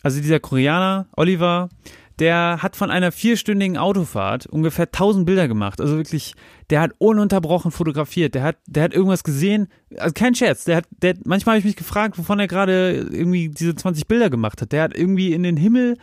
also 0.03 0.21
dieser 0.21 0.41
Koreaner, 0.41 1.07
Oliver, 1.17 1.69
der 2.19 2.59
hat 2.63 2.75
von 2.75 2.91
einer 2.91 3.13
vierstündigen 3.13 3.77
Autofahrt 3.77 4.47
ungefähr 4.47 4.87
1000 4.87 5.25
Bilder 5.25 5.47
gemacht. 5.47 5.81
Also 5.81 5.97
wirklich, 5.97 6.35
der 6.71 6.81
hat 6.81 6.93
ununterbrochen 6.99 7.71
fotografiert. 7.71 8.35
Der 8.35 8.43
hat, 8.43 8.57
der 8.67 8.83
hat 8.83 8.95
irgendwas 8.95 9.25
gesehen. 9.25 9.69
Also 9.97 10.13
kein 10.13 10.35
Scherz. 10.35 10.65
Der 10.65 10.77
hat, 10.77 10.85
der, 11.03 11.15
manchmal 11.25 11.55
habe 11.55 11.61
ich 11.61 11.65
mich 11.65 11.77
gefragt, 11.77 12.19
wovon 12.19 12.39
er 12.39 12.49
gerade 12.49 13.09
irgendwie 13.11 13.49
diese 13.49 13.75
20 13.75 14.07
Bilder 14.07 14.31
gemacht 14.31 14.61
hat. 14.61 14.73
Der 14.73 14.83
hat 14.83 14.97
irgendwie 14.97 15.33
in 15.33 15.43
den 15.43 15.57
Himmel 15.57 15.97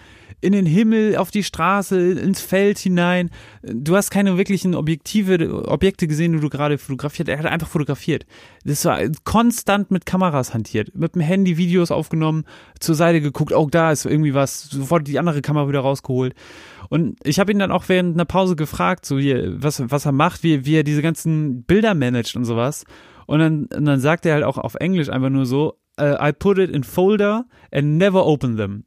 in 0.45 0.53
den 0.53 0.65
Himmel, 0.65 1.15
auf 1.17 1.31
die 1.31 1.43
Straße, 1.43 2.11
ins 2.11 2.39
Feld 2.39 2.77
hinein. 2.77 3.31
Du 3.63 3.95
hast 3.95 4.11
keine 4.11 4.37
wirklichen 4.37 4.75
objektive 4.75 5.67
Objekte 5.67 6.07
gesehen, 6.07 6.33
die 6.33 6.39
du 6.39 6.49
gerade 6.49 6.77
fotografiert. 6.77 7.29
Er 7.29 7.39
hat 7.39 7.45
einfach 7.45 7.67
fotografiert. 7.67 8.25
Das 8.63 8.85
war 8.85 8.99
konstant 9.23 9.89
mit 9.89 10.05
Kameras 10.05 10.53
hantiert, 10.53 10.95
mit 10.95 11.15
dem 11.15 11.21
Handy 11.21 11.57
Videos 11.57 11.89
aufgenommen, 11.89 12.45
zur 12.79 12.93
Seite 12.93 13.21
geguckt, 13.21 13.53
oh, 13.53 13.67
da 13.69 13.91
ist 13.91 14.05
irgendwie 14.05 14.33
was, 14.33 14.69
sofort 14.69 15.07
die 15.07 15.17
andere 15.17 15.41
Kamera 15.41 15.67
wieder 15.67 15.79
rausgeholt. 15.79 16.35
Und 16.89 17.17
ich 17.23 17.39
habe 17.39 17.51
ihn 17.51 17.57
dann 17.57 17.71
auch 17.71 17.85
während 17.87 18.15
einer 18.15 18.25
Pause 18.25 18.55
gefragt, 18.55 19.05
so 19.05 19.17
wie, 19.17 19.35
was, 19.61 19.81
was 19.89 20.05
er 20.05 20.11
macht, 20.11 20.43
wie, 20.43 20.54
wie 20.63 20.77
er 20.77 20.83
diese 20.83 21.01
ganzen 21.01 21.63
Bilder 21.63 21.93
managt 21.95 22.35
und 22.35 22.45
sowas. 22.45 22.85
Und 23.25 23.39
dann, 23.39 23.65
und 23.65 23.85
dann 23.85 23.99
sagt 23.99 24.25
er 24.25 24.35
halt 24.35 24.43
auch 24.43 24.57
auf 24.57 24.75
Englisch 24.75 25.09
einfach 25.09 25.29
nur 25.29 25.45
so, 25.45 25.77
uh, 25.99 26.15
I 26.21 26.31
put 26.31 26.57
it 26.57 26.69
in 26.69 26.83
folder 26.83 27.45
and 27.71 27.97
never 27.97 28.25
open 28.25 28.55
them. 28.55 28.85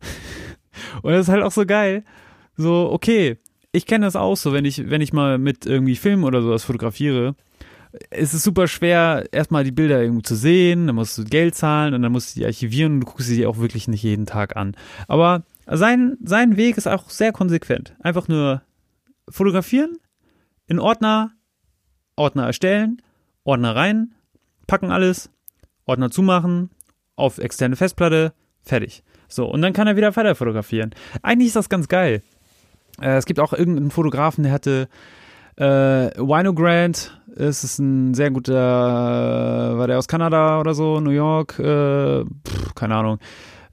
Und 1.02 1.12
das 1.12 1.22
ist 1.22 1.32
halt 1.32 1.42
auch 1.42 1.52
so 1.52 1.64
geil. 1.64 2.04
So, 2.56 2.90
okay, 2.92 3.38
ich 3.72 3.86
kenne 3.86 4.06
das 4.06 4.16
auch 4.16 4.36
so, 4.36 4.52
wenn 4.52 4.64
ich, 4.64 4.88
wenn 4.88 5.00
ich 5.00 5.12
mal 5.12 5.38
mit 5.38 5.66
irgendwie 5.66 5.96
Film 5.96 6.24
oder 6.24 6.42
sowas 6.42 6.64
fotografiere. 6.64 7.34
Es 8.10 8.34
ist 8.34 8.42
super 8.42 8.68
schwer, 8.68 9.26
erstmal 9.32 9.64
die 9.64 9.72
Bilder 9.72 10.02
irgendwo 10.02 10.20
zu 10.20 10.34
sehen, 10.34 10.86
dann 10.86 10.96
musst 10.96 11.16
du 11.16 11.24
Geld 11.24 11.54
zahlen 11.54 11.94
und 11.94 12.02
dann 12.02 12.12
musst 12.12 12.34
du 12.36 12.40
die 12.40 12.46
archivieren 12.46 12.94
und 12.94 13.00
du 13.00 13.06
guckst 13.06 13.26
sie 13.26 13.46
auch 13.46 13.58
wirklich 13.58 13.88
nicht 13.88 14.02
jeden 14.02 14.26
Tag 14.26 14.56
an. 14.56 14.76
Aber 15.08 15.44
sein, 15.66 16.16
sein 16.22 16.56
Weg 16.56 16.76
ist 16.76 16.86
auch 16.86 17.08
sehr 17.08 17.32
konsequent. 17.32 17.94
Einfach 18.00 18.28
nur 18.28 18.62
fotografieren, 19.28 19.96
in 20.66 20.78
Ordner, 20.78 21.32
Ordner 22.16 22.46
erstellen, 22.46 23.02
Ordner 23.44 23.76
rein, 23.76 24.14
packen 24.66 24.90
alles, 24.90 25.30
Ordner 25.84 26.10
zumachen, 26.10 26.70
auf 27.14 27.38
externe 27.38 27.76
Festplatte, 27.76 28.32
fertig. 28.62 29.02
So, 29.28 29.46
und 29.46 29.62
dann 29.62 29.72
kann 29.72 29.86
er 29.86 29.96
wieder 29.96 30.14
weiter 30.14 30.34
fotografieren. 30.34 30.94
Eigentlich 31.22 31.48
ist 31.48 31.56
das 31.56 31.68
ganz 31.68 31.88
geil. 31.88 32.22
Äh, 33.00 33.16
es 33.16 33.26
gibt 33.26 33.40
auch 33.40 33.52
irgendeinen 33.52 33.90
Fotografen, 33.90 34.44
der 34.44 34.52
hatte 34.52 34.88
äh, 35.56 35.64
Wino 36.18 36.54
Grant, 36.54 37.20
es 37.34 37.64
ist 37.64 37.78
ein 37.78 38.14
sehr 38.14 38.30
guter, 38.30 38.54
war 39.78 39.86
der 39.86 39.98
aus 39.98 40.08
Kanada 40.08 40.60
oder 40.60 40.74
so, 40.74 41.00
New 41.00 41.10
York, 41.10 41.58
äh, 41.58 42.24
pff, 42.24 42.74
keine 42.74 42.94
Ahnung. 42.94 43.18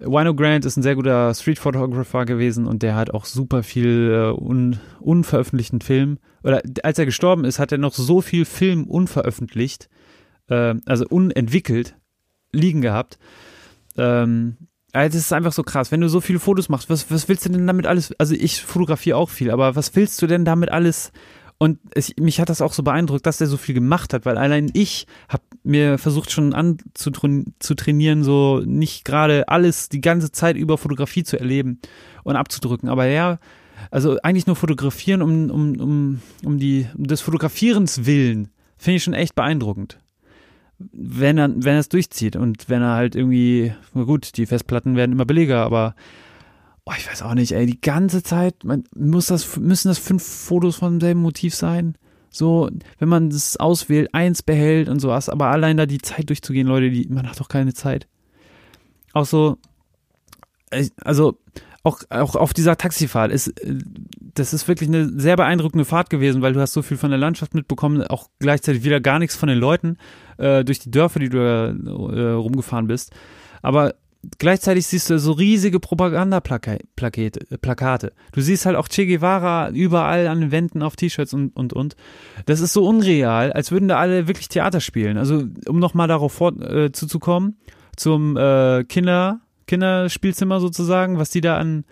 Wino 0.05 0.35
Grant 0.35 0.65
ist 0.65 0.77
ein 0.77 0.83
sehr 0.83 0.95
guter 0.95 1.33
Street 1.33 1.59
Photographer 1.59 2.25
gewesen 2.25 2.67
und 2.67 2.83
der 2.83 2.95
hat 2.95 3.13
auch 3.13 3.25
super 3.25 3.63
viel 3.63 4.11
äh, 4.11 4.41
un, 4.41 4.79
unveröffentlichten 4.99 5.81
Film. 5.81 6.19
Oder 6.43 6.61
als 6.83 6.99
er 6.99 7.05
gestorben 7.05 7.45
ist, 7.45 7.59
hat 7.59 7.71
er 7.71 7.77
noch 7.77 7.93
so 7.93 8.21
viel 8.21 8.45
Film 8.45 8.85
unveröffentlicht, 8.85 9.89
äh, 10.49 10.75
also 10.85 11.05
unentwickelt 11.07 11.95
liegen 12.51 12.81
gehabt. 12.81 13.17
Ähm, 13.97 14.57
also 14.93 15.17
das 15.17 15.25
ist 15.25 15.33
einfach 15.33 15.53
so 15.53 15.63
krass. 15.63 15.91
Wenn 15.91 16.01
du 16.01 16.09
so 16.09 16.21
viele 16.21 16.39
Fotos 16.39 16.69
machst, 16.69 16.89
was, 16.89 17.09
was 17.09 17.27
willst 17.27 17.45
du 17.45 17.49
denn 17.49 17.65
damit 17.65 17.87
alles? 17.87 18.13
Also 18.19 18.35
ich 18.35 18.61
fotografiere 18.61 19.17
auch 19.17 19.29
viel, 19.29 19.51
aber 19.51 19.75
was 19.75 19.95
willst 19.95 20.21
du 20.21 20.27
denn 20.27 20.45
damit 20.45 20.69
alles? 20.69 21.11
Und 21.57 21.79
es, 21.95 22.15
mich 22.17 22.39
hat 22.39 22.49
das 22.49 22.61
auch 22.61 22.73
so 22.73 22.83
beeindruckt, 22.83 23.25
dass 23.25 23.37
der 23.37 23.47
so 23.47 23.57
viel 23.57 23.73
gemacht 23.73 24.13
hat, 24.13 24.25
weil 24.25 24.37
allein 24.37 24.69
ich 24.73 25.07
habe 25.29 25.43
mir 25.63 25.97
versucht 25.97 26.31
schon 26.31 26.53
anzutrainieren, 26.53 28.23
so 28.23 28.61
nicht 28.65 29.05
gerade 29.05 29.47
alles 29.47 29.89
die 29.89 30.01
ganze 30.01 30.31
Zeit 30.31 30.57
über 30.57 30.77
Fotografie 30.77 31.23
zu 31.23 31.39
erleben 31.39 31.79
und 32.23 32.35
abzudrücken. 32.35 32.89
Aber 32.89 33.05
ja, 33.05 33.39
also 33.91 34.17
eigentlich 34.23 34.47
nur 34.47 34.55
fotografieren 34.55 35.21
um, 35.21 35.49
um, 35.49 35.79
um, 35.79 36.21
um 36.43 36.57
die, 36.59 36.87
um 36.97 37.05
des 37.05 37.21
Fotografierens 37.21 38.05
willen, 38.05 38.49
finde 38.77 38.97
ich 38.97 39.03
schon 39.03 39.13
echt 39.13 39.35
beeindruckend 39.35 39.97
wenn 40.91 41.37
er, 41.37 41.49
wenn 41.49 41.75
er 41.75 41.79
es 41.79 41.89
durchzieht 41.89 42.35
und 42.35 42.69
wenn 42.69 42.81
er 42.81 42.95
halt 42.95 43.15
irgendwie, 43.15 43.73
gut, 43.93 44.37
die 44.37 44.45
Festplatten 44.45 44.95
werden 44.95 45.11
immer 45.11 45.25
billiger, 45.25 45.63
aber 45.63 45.95
oh, 46.85 46.93
ich 46.97 47.09
weiß 47.09 47.21
auch 47.21 47.33
nicht, 47.33 47.53
ey, 47.53 47.65
die 47.65 47.79
ganze 47.79 48.23
Zeit, 48.23 48.63
man, 48.63 48.83
muss 48.95 49.27
das, 49.27 49.57
müssen 49.57 49.87
das 49.87 49.99
fünf 49.99 50.23
Fotos 50.23 50.77
von 50.77 50.93
demselben 50.93 51.21
Motiv 51.21 51.55
sein? 51.55 51.95
So, 52.35 52.67
wenn 52.97 53.09
man 53.09 53.29
das 53.29 53.57
auswählt, 53.57 54.09
eins 54.13 54.41
behält 54.41 54.89
und 54.89 54.99
sowas, 54.99 55.29
aber 55.29 55.49
allein 55.49 55.77
da 55.77 55.85
die 55.85 55.99
Zeit 55.99 56.29
durchzugehen, 56.29 56.67
Leute, 56.67 56.89
die, 56.89 57.07
man 57.07 57.29
hat 57.29 57.39
doch 57.39 57.47
keine 57.47 57.75
Zeit. 57.75 58.07
Auch 59.13 59.27
so, 59.27 59.59
also, 61.03 61.37
auch, 61.83 61.99
auch 62.09 62.35
auf 62.35 62.53
dieser 62.53 62.75
Taxifahrt 62.75 63.31
ist, 63.31 63.49
äh, 63.49 63.75
das 64.33 64.51
ist 64.51 64.67
wirklich 64.67 64.89
eine 64.89 65.09
sehr 65.19 65.35
beeindruckende 65.35 65.85
Fahrt 65.85 66.09
gewesen, 66.09 66.41
weil 66.41 66.53
du 66.53 66.59
hast 66.59 66.73
so 66.73 66.81
viel 66.81 66.97
von 66.97 67.11
der 67.11 67.19
Landschaft 67.19 67.53
mitbekommen, 67.53 68.01
auch 68.01 68.29
gleichzeitig 68.39 68.83
wieder 68.83 68.99
gar 68.99 69.19
nichts 69.19 69.35
von 69.35 69.47
den 69.47 69.59
Leuten 69.59 69.97
äh, 70.39 70.63
durch 70.63 70.79
die 70.79 70.89
Dörfer, 70.89 71.19
die 71.19 71.29
du 71.29 71.37
äh, 71.37 72.31
rumgefahren 72.31 72.87
bist. 72.87 73.11
Aber 73.61 73.93
gleichzeitig 74.37 74.87
siehst 74.87 75.09
du 75.09 75.19
so 75.19 75.33
riesige 75.33 75.79
Propagandaplakate. 75.79 78.13
Du 78.31 78.41
siehst 78.41 78.65
halt 78.65 78.75
auch 78.75 78.87
Che 78.87 79.05
Guevara 79.05 79.69
überall 79.69 80.27
an 80.27 80.41
den 80.41 80.51
Wänden 80.51 80.81
auf 80.81 80.95
T-Shirts 80.95 81.33
und, 81.33 81.55
und, 81.55 81.73
und. 81.73 81.95
Das 82.45 82.59
ist 82.59 82.73
so 82.73 82.85
unreal, 82.85 83.51
als 83.51 83.71
würden 83.71 83.87
da 83.87 83.97
alle 83.97 84.27
wirklich 84.27 84.47
Theater 84.47 84.79
spielen. 84.79 85.17
Also, 85.17 85.43
um 85.67 85.79
nochmal 85.79 86.07
darauf 86.07 86.33
vor, 86.33 86.59
äh, 86.61 86.91
zuzukommen, 86.91 87.57
zum 87.95 88.37
äh, 88.37 88.83
Kinder, 88.85 89.41
Kinderspielzimmer 89.67 90.59
sozusagen, 90.59 91.17
was 91.17 91.29
die 91.29 91.41
da 91.41 91.57
an 91.57 91.85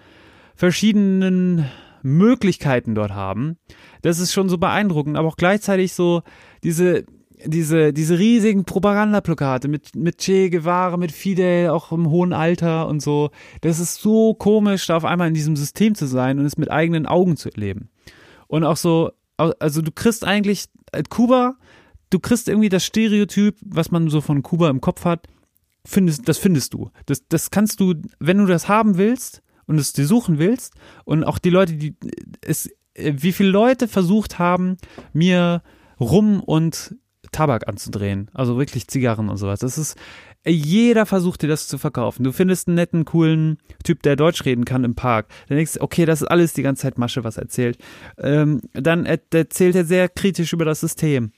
verschiedenen 0.56 1.66
Möglichkeiten 2.04 2.96
dort 2.96 3.12
haben. 3.12 3.58
Das 4.02 4.20
ist 4.20 4.34
schon 4.34 4.50
so 4.50 4.58
beeindruckend, 4.58 5.18
aber 5.18 5.28
auch 5.28 5.38
gleichzeitig 5.38 5.94
so 5.94 6.24
diese 6.64 7.06
diese, 7.46 7.94
diese 7.94 8.18
riesigen 8.18 8.66
Propagandaplakate 8.66 9.68
mit, 9.68 9.96
mit 9.96 10.18
Che 10.18 10.50
Guevara, 10.50 10.98
mit 10.98 11.12
Fidel, 11.12 11.70
auch 11.70 11.92
im 11.92 12.10
hohen 12.10 12.34
Alter 12.34 12.88
und 12.88 13.02
so. 13.02 13.32
Das 13.62 13.80
ist 13.80 14.02
so 14.02 14.34
komisch, 14.34 14.88
da 14.88 14.98
auf 14.98 15.06
einmal 15.06 15.28
in 15.28 15.34
diesem 15.34 15.56
System 15.56 15.96
zu 15.96 16.06
sein 16.06 16.40
und 16.40 16.46
es 16.46 16.58
mit 16.58 16.72
eigenen 16.72 17.06
Augen 17.06 17.38
zu 17.38 17.50
erleben. 17.50 17.90
Und 18.48 18.64
auch 18.64 18.78
so, 18.78 19.12
also 19.38 19.82
du 19.82 19.92
kriegst 19.92 20.26
eigentlich, 20.26 20.66
äh, 20.92 21.04
Kuba, 21.08 21.56
du 22.10 22.20
kriegst 22.20 22.48
irgendwie 22.48 22.70
das 22.70 22.86
Stereotyp, 22.86 23.58
was 23.66 23.92
man 23.92 24.10
so 24.10 24.22
von 24.22 24.44
Kuba 24.44 24.70
im 24.70 24.82
Kopf 24.82 25.06
hat, 25.06 25.28
findest, 25.86 26.28
das 26.28 26.38
findest 26.38 26.74
du. 26.74 26.92
Das, 27.06 27.28
das 27.28 27.52
kannst 27.52 27.80
du, 27.80 27.96
wenn 28.20 28.38
du 28.38 28.46
das 28.46 28.68
haben 28.68 28.98
willst 28.98 29.42
und 29.68 29.80
es 29.80 29.94
dir 29.94 30.06
suchen 30.06 30.38
willst 30.38 30.74
und 31.06 31.24
auch 31.24 31.40
die 31.40 31.50
Leute, 31.50 31.74
die, 31.74 31.96
es, 32.42 32.70
äh, 32.94 33.14
wie 33.18 33.32
viele 33.32 33.50
Leute 33.50 33.88
versucht 33.88 34.40
haben, 34.40 34.78
mir 35.14 35.64
Rum 36.00 36.42
und 36.42 36.96
Tabak 37.32 37.68
anzudrehen. 37.68 38.30
Also 38.34 38.58
wirklich 38.58 38.88
Zigarren 38.88 39.30
und 39.30 39.38
sowas. 39.38 39.60
Das 39.60 39.78
ist, 39.78 39.98
jeder 40.46 41.06
versucht 41.06 41.42
dir 41.42 41.48
das 41.48 41.68
zu 41.68 41.78
verkaufen. 41.78 42.24
Du 42.24 42.32
findest 42.32 42.68
einen 42.68 42.76
netten, 42.76 43.06
coolen 43.06 43.58
Typ, 43.84 44.02
der 44.04 44.16
Deutsch 44.16 44.46
reden 44.46 44.66
kann 44.66 44.84
im 44.84 44.96
Park. 44.96 45.28
Dann 45.48 45.58
denkst 45.58 45.74
du, 45.74 45.82
okay, 45.82 46.06
das 46.06 46.22
ist 46.22 46.28
alles 46.28 46.54
die 46.54 46.64
ganze 46.64 46.84
Zeit 46.84 46.98
Masche, 46.98 47.24
was 47.24 47.38
er 47.38 47.44
erzählt. 47.44 47.78
Ähm, 48.18 48.62
dann 48.74 49.06
erzählt 49.06 49.76
er 49.76 49.86
sehr 49.86 50.10
kritisch 50.10 50.54
über 50.54 50.66
das 50.66 50.80
System. 50.80 51.32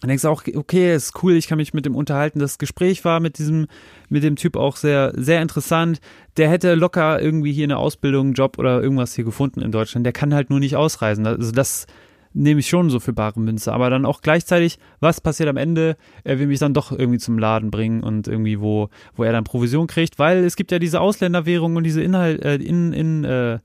Dann 0.00 0.08
denkst 0.08 0.22
du 0.22 0.28
auch, 0.28 0.42
okay, 0.54 0.94
ist 0.94 1.22
cool, 1.22 1.32
ich 1.32 1.46
kann 1.46 1.56
mich 1.56 1.72
mit 1.72 1.86
dem 1.86 1.96
unterhalten. 1.96 2.38
Das 2.38 2.58
Gespräch 2.58 3.06
war 3.06 3.20
mit 3.20 3.38
diesem, 3.38 3.68
mit 4.10 4.22
dem 4.22 4.36
Typ 4.36 4.56
auch 4.56 4.76
sehr, 4.76 5.12
sehr 5.16 5.40
interessant. 5.40 6.00
Der 6.36 6.50
hätte 6.50 6.74
locker 6.74 7.22
irgendwie 7.22 7.52
hier 7.52 7.64
eine 7.64 7.78
Ausbildung, 7.78 8.26
einen 8.26 8.34
Job 8.34 8.58
oder 8.58 8.82
irgendwas 8.82 9.14
hier 9.14 9.24
gefunden 9.24 9.62
in 9.62 9.72
Deutschland. 9.72 10.04
Der 10.04 10.12
kann 10.12 10.34
halt 10.34 10.50
nur 10.50 10.60
nicht 10.60 10.76
ausreisen. 10.76 11.26
Also 11.26 11.52
das, 11.52 11.86
nehme 12.34 12.60
ich 12.60 12.68
schon 12.68 12.90
so 12.90 13.00
für 13.00 13.12
bare 13.12 13.40
Münze. 13.40 13.72
Aber 13.72 13.88
dann 13.90 14.04
auch 14.04 14.20
gleichzeitig, 14.20 14.78
was 15.00 15.20
passiert 15.20 15.48
am 15.48 15.56
Ende? 15.56 15.96
Er 16.24 16.38
will 16.38 16.48
mich 16.48 16.58
dann 16.58 16.74
doch 16.74 16.92
irgendwie 16.92 17.18
zum 17.18 17.38
Laden 17.38 17.70
bringen 17.70 18.02
und 18.02 18.28
irgendwie, 18.28 18.60
wo, 18.60 18.90
wo 19.14 19.24
er 19.24 19.32
dann 19.32 19.44
Provision 19.44 19.86
kriegt, 19.86 20.18
weil 20.18 20.44
es 20.44 20.56
gibt 20.56 20.72
ja 20.72 20.78
diese 20.78 21.00
Ausländerwährung 21.00 21.76
und 21.76 21.84
diese 21.84 22.02
Inhalt, 22.02 22.44
äh, 22.44 22.56
in, 22.56 22.92
in, 22.92 23.24
äh, 23.24 23.60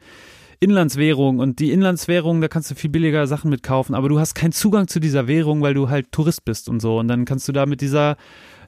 Inlandswährung 0.62 1.40
und 1.40 1.60
die 1.60 1.72
Inlandswährung, 1.72 2.42
da 2.42 2.50
kannst 2.50 2.70
du 2.70 2.76
viel 2.76 2.90
billiger 2.90 3.28
Sachen 3.28 3.50
mitkaufen, 3.50 3.96
aber 3.96 4.10
du 4.10 4.20
hast 4.20 4.36
keinen 4.36 4.52
Zugang 4.52 4.88
zu 4.90 5.00
dieser 5.00 5.28
Währung, 5.28 5.62
weil 5.62 5.74
du 5.74 5.90
halt 5.90 6.12
Tourist 6.12 6.44
bist 6.44 6.68
und 6.68 6.82
so. 6.82 7.00
Und 7.00 7.08
dann 7.08 7.26
kannst 7.26 7.48
du 7.48 7.54
da 7.54 7.66
mit 7.66 7.80
dieser 7.82 8.18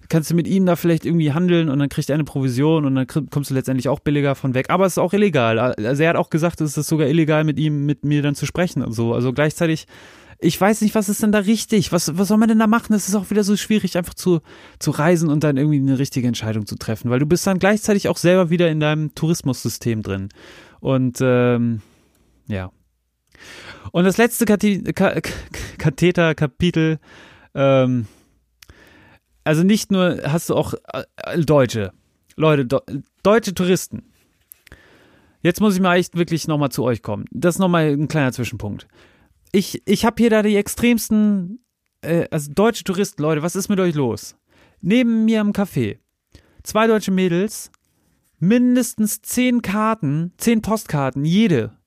kannst 0.10 0.32
du 0.32 0.36
mit 0.36 0.48
ihm 0.48 0.66
da 0.66 0.76
vielleicht 0.76 1.06
irgendwie 1.06 1.34
handeln 1.34 1.70
und 1.70 1.80
dann 1.80 1.90
kriegt 1.90 2.10
er 2.10 2.16
eine 2.16 2.24
Provision 2.24 2.86
und 2.86 2.96
dann 2.96 3.08
kommst 3.08 3.50
du 3.50 3.54
letztendlich 3.54 3.90
auch 3.90 4.00
billiger 4.00 4.36
von 4.36 4.54
weg. 4.54 4.70
Aber 4.70 4.86
es 4.86 4.94
ist 4.94 4.98
auch 4.98 5.14
illegal. 5.14 5.60
Also 5.60 6.04
er 6.04 6.10
hat 6.10 6.16
auch 6.16 6.30
gesagt, 6.30 6.62
es 6.62 6.78
ist 6.78 6.88
sogar 6.88 7.08
illegal, 7.08 7.44
mit 7.44 7.60
ihm, 7.60 7.86
mit 7.86 8.04
mir 8.04 8.22
dann 8.22 8.36
zu 8.36 8.46
sprechen 8.46 8.84
und 8.84 8.94
so. 8.94 9.14
Also 9.14 9.34
gleichzeitig, 9.34 9.86
ich 10.40 10.60
weiß 10.60 10.82
nicht, 10.82 10.96
was 10.96 11.08
ist 11.08 11.24
denn 11.24 11.32
da 11.32 11.40
richtig? 11.40 11.92
Was, 11.92 12.18
was 12.18 12.28
soll 12.28 12.38
man 12.38 12.50
denn 12.50 12.60
da 12.60 12.68
machen? 12.68 12.94
Es 12.94 13.08
ist 13.08 13.16
auch 13.16 13.30
wieder 13.30 13.44
so 13.44 13.56
schwierig, 13.56 13.98
einfach 13.98 14.14
zu, 14.14 14.42
zu 14.80 14.92
reisen 14.92 15.30
und 15.30 15.44
dann 15.44 15.58
irgendwie 15.58 15.80
eine 15.80 16.00
richtige 16.00 16.28
Entscheidung 16.28 16.66
zu 16.66 16.76
treffen, 16.76 17.10
weil 17.10 17.20
du 17.20 17.26
bist 17.26 17.46
dann 17.48 17.60
gleichzeitig 17.60 18.10
auch 18.10 18.18
selber 18.18 18.50
wieder 18.50 18.70
in 18.70 18.80
deinem 18.80 19.16
Tourismussystem 19.16 20.02
drin. 20.02 20.30
Und 20.80 21.20
ähm, 21.22 21.82
ja. 22.48 22.72
Und 23.92 24.04
das 24.04 24.18
letzte 24.18 24.46
Katheter-Kapitel, 24.46 27.00
ähm, 27.54 28.08
also 29.44 29.64
nicht 29.64 29.92
nur 29.92 30.20
hast 30.24 30.50
du 30.50 30.56
auch 30.56 30.74
äh, 30.94 31.40
Deutsche, 31.40 31.94
Leute, 32.36 32.66
do, 32.66 32.82
deutsche 33.24 33.54
Touristen. 33.54 34.04
Jetzt 35.42 35.60
muss 35.60 35.76
ich 35.76 35.82
mal 35.82 35.96
echt 35.96 36.16
wirklich 36.16 36.48
nochmal 36.48 36.70
zu 36.70 36.84
euch 36.84 37.02
kommen. 37.02 37.26
Das 37.32 37.56
ist 37.56 37.60
nochmal 37.60 37.92
ein 37.92 38.08
kleiner 38.08 38.32
Zwischenpunkt. 38.32 38.88
Ich, 39.52 39.82
ich 39.86 40.06
habe 40.06 40.22
hier 40.22 40.30
da 40.30 40.44
die 40.44 40.56
extremsten, 40.56 41.64
äh, 42.02 42.28
also 42.30 42.52
deutsche 42.54 42.84
Touristen, 42.84 43.22
Leute, 43.22 43.42
was 43.42 43.56
ist 43.56 43.70
mit 43.70 43.80
euch 43.80 43.96
los? 43.96 44.36
Neben 44.82 45.26
mir 45.26 45.42
im 45.42 45.52
Café, 45.52 45.98
zwei 46.64 46.88
deutsche 46.88 47.12
Mädels, 47.12 47.72
mindestens 48.40 49.22
zehn 49.22 49.62
Karten, 49.62 50.34
zehn 50.38 50.62
Postkarten, 50.62 51.26
jede, 51.26 51.78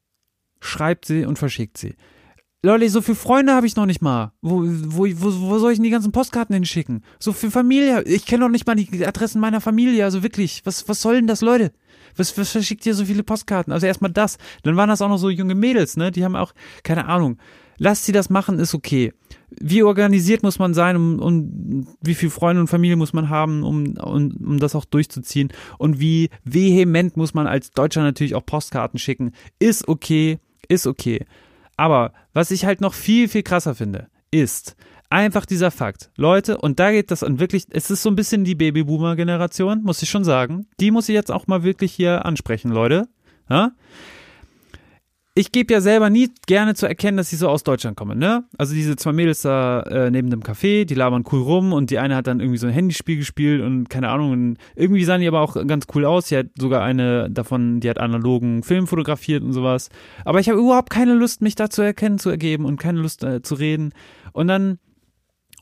schreibt 0.61 1.05
sie 1.05 1.25
und 1.25 1.39
verschickt 1.39 1.79
sie. 1.79 1.95
Leute, 2.65 2.89
so 2.89 3.03
viele 3.03 3.15
Freunde 3.15 3.53
habe 3.53 3.67
ich 3.67 3.77
noch 3.77 3.85
nicht 3.85 4.01
mal. 4.01 4.33
Wo, 4.41 4.63
wo, 4.65 5.07
wo, 5.07 5.51
wo 5.51 5.59
soll 5.59 5.73
ich 5.73 5.79
denn 5.79 5.85
die 5.85 5.91
ganzen 5.91 6.13
Postkarten 6.13 6.55
hinschicken? 6.55 7.03
So 7.19 7.33
viel 7.35 7.51
Familie. 7.51 8.03
Ich 8.05 8.25
kenne 8.25 8.45
noch 8.45 8.51
nicht 8.51 8.67
mal 8.67 8.75
die 8.75 9.07
Adressen 9.07 9.39
meiner 9.39 9.61
Familie. 9.61 10.03
Also 10.03 10.23
wirklich, 10.23 10.63
was, 10.65 10.89
was 10.89 11.03
soll 11.03 11.17
denn 11.17 11.27
das, 11.27 11.43
Leute? 11.43 11.73
Was, 12.17 12.37
was 12.39 12.51
verschickt 12.51 12.87
ihr 12.87 12.95
so 12.95 13.05
viele 13.05 13.23
Postkarten? 13.23 13.71
Also 13.71 13.87
erstmal 13.87 14.13
das. 14.13 14.39
Dann 14.63 14.77
waren 14.77 14.89
das 14.89 15.03
auch 15.03 15.11
noch 15.11 15.19
so 15.19 15.29
junge 15.29 15.55
Mädels, 15.55 15.99
ne? 15.99 16.11
Die 16.11 16.25
haben 16.25 16.37
auch, 16.37 16.55
keine 16.83 17.07
Ahnung. 17.07 17.37
Lasst 17.77 18.07
sie 18.07 18.13
das 18.13 18.31
machen, 18.31 18.59
ist 18.59 18.75
okay. 18.75 19.13
Wie 19.51 19.83
organisiert 19.83 20.43
muss 20.43 20.59
man 20.59 20.73
sein 20.73 20.97
und 20.97 21.21
um, 21.21 21.87
wie 22.01 22.15
viel 22.15 22.31
Freunde 22.31 22.63
und 22.63 22.69
Familie 22.69 22.97
muss 22.97 23.13
man 23.13 23.29
haben, 23.29 23.63
um, 23.63 23.97
um, 23.99 24.37
um 24.43 24.59
das 24.59 24.75
auch 24.75 24.87
durchzuziehen? 24.87 25.53
Und 25.77 26.01
wie 26.01 26.31
vehement 26.45 27.19
muss 27.19 27.35
man 27.35 27.47
als 27.47 27.73
Deutscher 27.73 28.03
natürlich 28.03 28.35
auch 28.35 28.47
Postkarten 28.47 28.99
schicken? 28.99 29.33
Ist 29.59 29.87
okay, 29.87 30.39
ist 30.69 30.87
okay. 30.87 31.27
Aber 31.77 32.13
was 32.33 32.51
ich 32.51 32.65
halt 32.65 32.81
noch 32.81 32.95
viel, 32.95 33.29
viel 33.29 33.43
krasser 33.43 33.75
finde, 33.75 34.09
ist 34.31 34.77
einfach 35.11 35.47
dieser 35.47 35.71
Fakt. 35.71 36.11
Leute, 36.17 36.59
und 36.59 36.81
da 36.81 36.91
geht 36.91 37.11
das 37.11 37.23
an 37.23 37.39
wirklich, 37.39 37.65
es 37.71 37.91
ist 37.91 38.03
so 38.03 38.11
ein 38.11 38.17
bisschen 38.17 38.45
die 38.45 38.55
Babyboomer-Generation, 38.55 39.83
muss 39.83 40.03
ich 40.03 40.11
schon 40.11 40.25
sagen. 40.25 40.67
Die 40.81 40.91
muss 40.91 41.09
ich 41.09 41.15
jetzt 41.15 41.31
auch 41.31 41.47
mal 41.47 41.63
wirklich 41.63 41.93
hier 41.93 42.25
ansprechen, 42.25 42.71
Leute. 42.71 43.09
Ja? 43.49 43.73
Ich 45.37 45.51
gebe 45.51 45.73
ja 45.73 45.81
selber 45.81 46.11
nie 46.11 46.31
gerne 46.47 46.75
zu 46.75 46.87
erkennen, 46.87 47.17
dass 47.17 47.33
ich 47.33 47.41
so 47.41 47.49
aus 47.49 47.65
Deutschland 47.65 47.97
komme, 47.97 48.15
ne? 48.15 48.45
Also 48.57 48.73
diese 48.73 48.95
zwei 48.95 49.13
Mädels 49.13 49.43
da 49.43 49.81
äh, 49.83 50.11
neben 50.11 50.31
dem 50.31 50.43
Café, 50.43 50.85
die 50.85 50.95
labern 50.95 51.25
cool 51.33 51.43
rum 51.43 51.73
und 51.73 51.91
die 51.91 51.99
eine 51.99 52.15
hat 52.15 52.29
dann 52.29 52.39
irgendwie 52.39 52.59
so 52.59 52.69
ein 52.69 52.73
Handyspiel 52.73 53.17
gespielt 53.17 53.61
und 53.61 53.91
keine 53.91 54.11
Ahnung, 54.11 54.31
und 54.31 54.59
irgendwie 54.77 55.05
sahen 55.05 55.21
die 55.21 55.27
aber 55.27 55.41
auch 55.41 55.55
ganz 55.67 55.87
cool 55.95 56.05
aus. 56.05 56.29
Sie 56.29 56.37
hat 56.37 56.47
sogar 56.57 56.83
eine 56.85 57.31
davon, 57.31 57.81
die 57.81 57.91
hat 57.91 57.99
analogen 57.99 58.63
Film 58.63 58.87
fotografiert 58.87 59.43
und 59.43 59.53
sowas. 59.53 59.89
Aber 60.25 60.39
ich 60.39 60.49
habe 60.49 60.61
überhaupt 60.61 60.91
keine 60.91 61.15
Lust, 61.15 61.43
mich 61.43 61.57
da 61.57 61.69
zu 61.69 61.83
erkennen, 61.83 62.21
zu 62.21 62.31
ergeben 62.31 62.65
und 62.65 62.79
keine 62.79 63.01
Lust 63.01 63.25
äh, 63.25 63.43
zu 63.43 63.57
reden. 63.57 63.93
Und 64.33 64.47
dann 64.47 64.79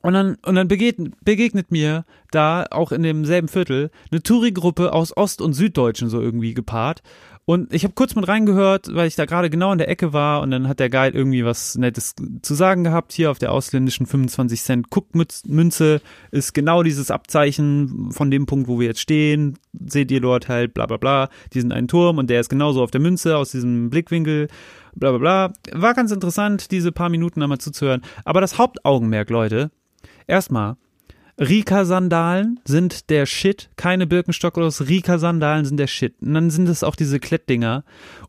und 0.03 0.15
dann, 0.15 0.37
und 0.45 0.57
dann 0.57 0.67
begegnet, 0.67 1.15
begegnet 1.25 1.71
mir 1.71 2.05
da 2.33 2.67
auch 2.71 2.91
in 2.91 3.05
demselben 3.05 3.47
Viertel 3.47 3.91
eine 4.11 4.21
Touri-Gruppe 4.21 4.93
aus 4.93 5.17
Ost- 5.17 5.41
und 5.41 5.53
Süddeutschen 5.53 6.09
so 6.09 6.21
irgendwie 6.21 6.55
gepaart. 6.55 7.03
Und 7.45 7.75
ich 7.75 7.83
habe 7.83 7.95
kurz 7.95 8.15
mit 8.15 8.29
reingehört, 8.29 8.95
weil 8.95 9.09
ich 9.09 9.17
da 9.17 9.25
gerade 9.25 9.51
genau 9.51 9.73
in 9.73 9.79
der 9.79 9.89
Ecke 9.89 10.13
war 10.13 10.43
und 10.43 10.53
dann 10.53 10.69
hat 10.69 10.79
der 10.79 10.91
Guide 10.91 11.17
irgendwie 11.17 11.45
was 11.45 11.77
Nettes 11.77 12.15
zu 12.41 12.55
sagen 12.55 12.85
gehabt. 12.85 13.13
Hier 13.13 13.33
auf 13.33 13.41
der 13.41 13.51
ausländischen 13.51 14.07
25 14.07 14.63
Cent 14.63 14.87
Cook-Münze 14.91 16.01
ist 16.31 16.53
genau 16.55 16.85
dieses 16.85 17.11
Abzeichen 17.11 18.13
von 18.13 18.31
dem 18.31 18.47
Punkt, 18.47 18.69
wo 18.69 18.79
wir 18.79 18.87
jetzt 18.87 19.01
stehen. 19.01 19.59
Seht 19.73 20.13
ihr 20.13 20.21
dort 20.21 20.49
halt, 20.49 20.73
bla 20.73 20.87
bla 20.87 20.99
bla, 20.99 21.31
diesen 21.53 21.73
einen 21.73 21.89
Turm 21.89 22.19
und 22.19 22.31
der 22.31 22.41
ist 22.41 22.49
genauso 22.49 22.81
auf 22.81 22.93
der 22.93 23.01
Münze 23.01 23.37
aus 23.37 23.51
diesem 23.51 23.91
Blickwinkel, 23.91 24.47
bla 24.95 25.11
bla 25.11 25.19
bla. 25.19 25.53
War 25.73 25.95
ganz 25.95 26.13
interessant, 26.13 26.71
diese 26.71 26.93
paar 26.93 27.09
Minuten 27.09 27.43
einmal 27.43 27.59
zuzuhören. 27.59 28.03
Aber 28.25 28.41
das 28.41 28.57
Hauptaugenmerk, 28.57 29.31
Leute, 29.31 29.73
erstmal, 30.29 30.77
Rika-Sandalen 31.39 32.61
sind 32.65 33.11
der 33.11 33.27
Shit. 33.27 33.71
Keine 33.77 34.07
Birkenstock 34.07 34.57
oder. 34.57 34.69
Rika-Sandalen 34.69 35.65
sind 35.65 35.79
der 35.79 35.87
Shit. 35.87 36.15
Und 36.21 36.35
dann 36.35 36.51
sind 36.51 36.69
es 36.69 36.85
auch 36.85 36.97
diese 36.97 37.21
Klettdinger. 37.21 37.85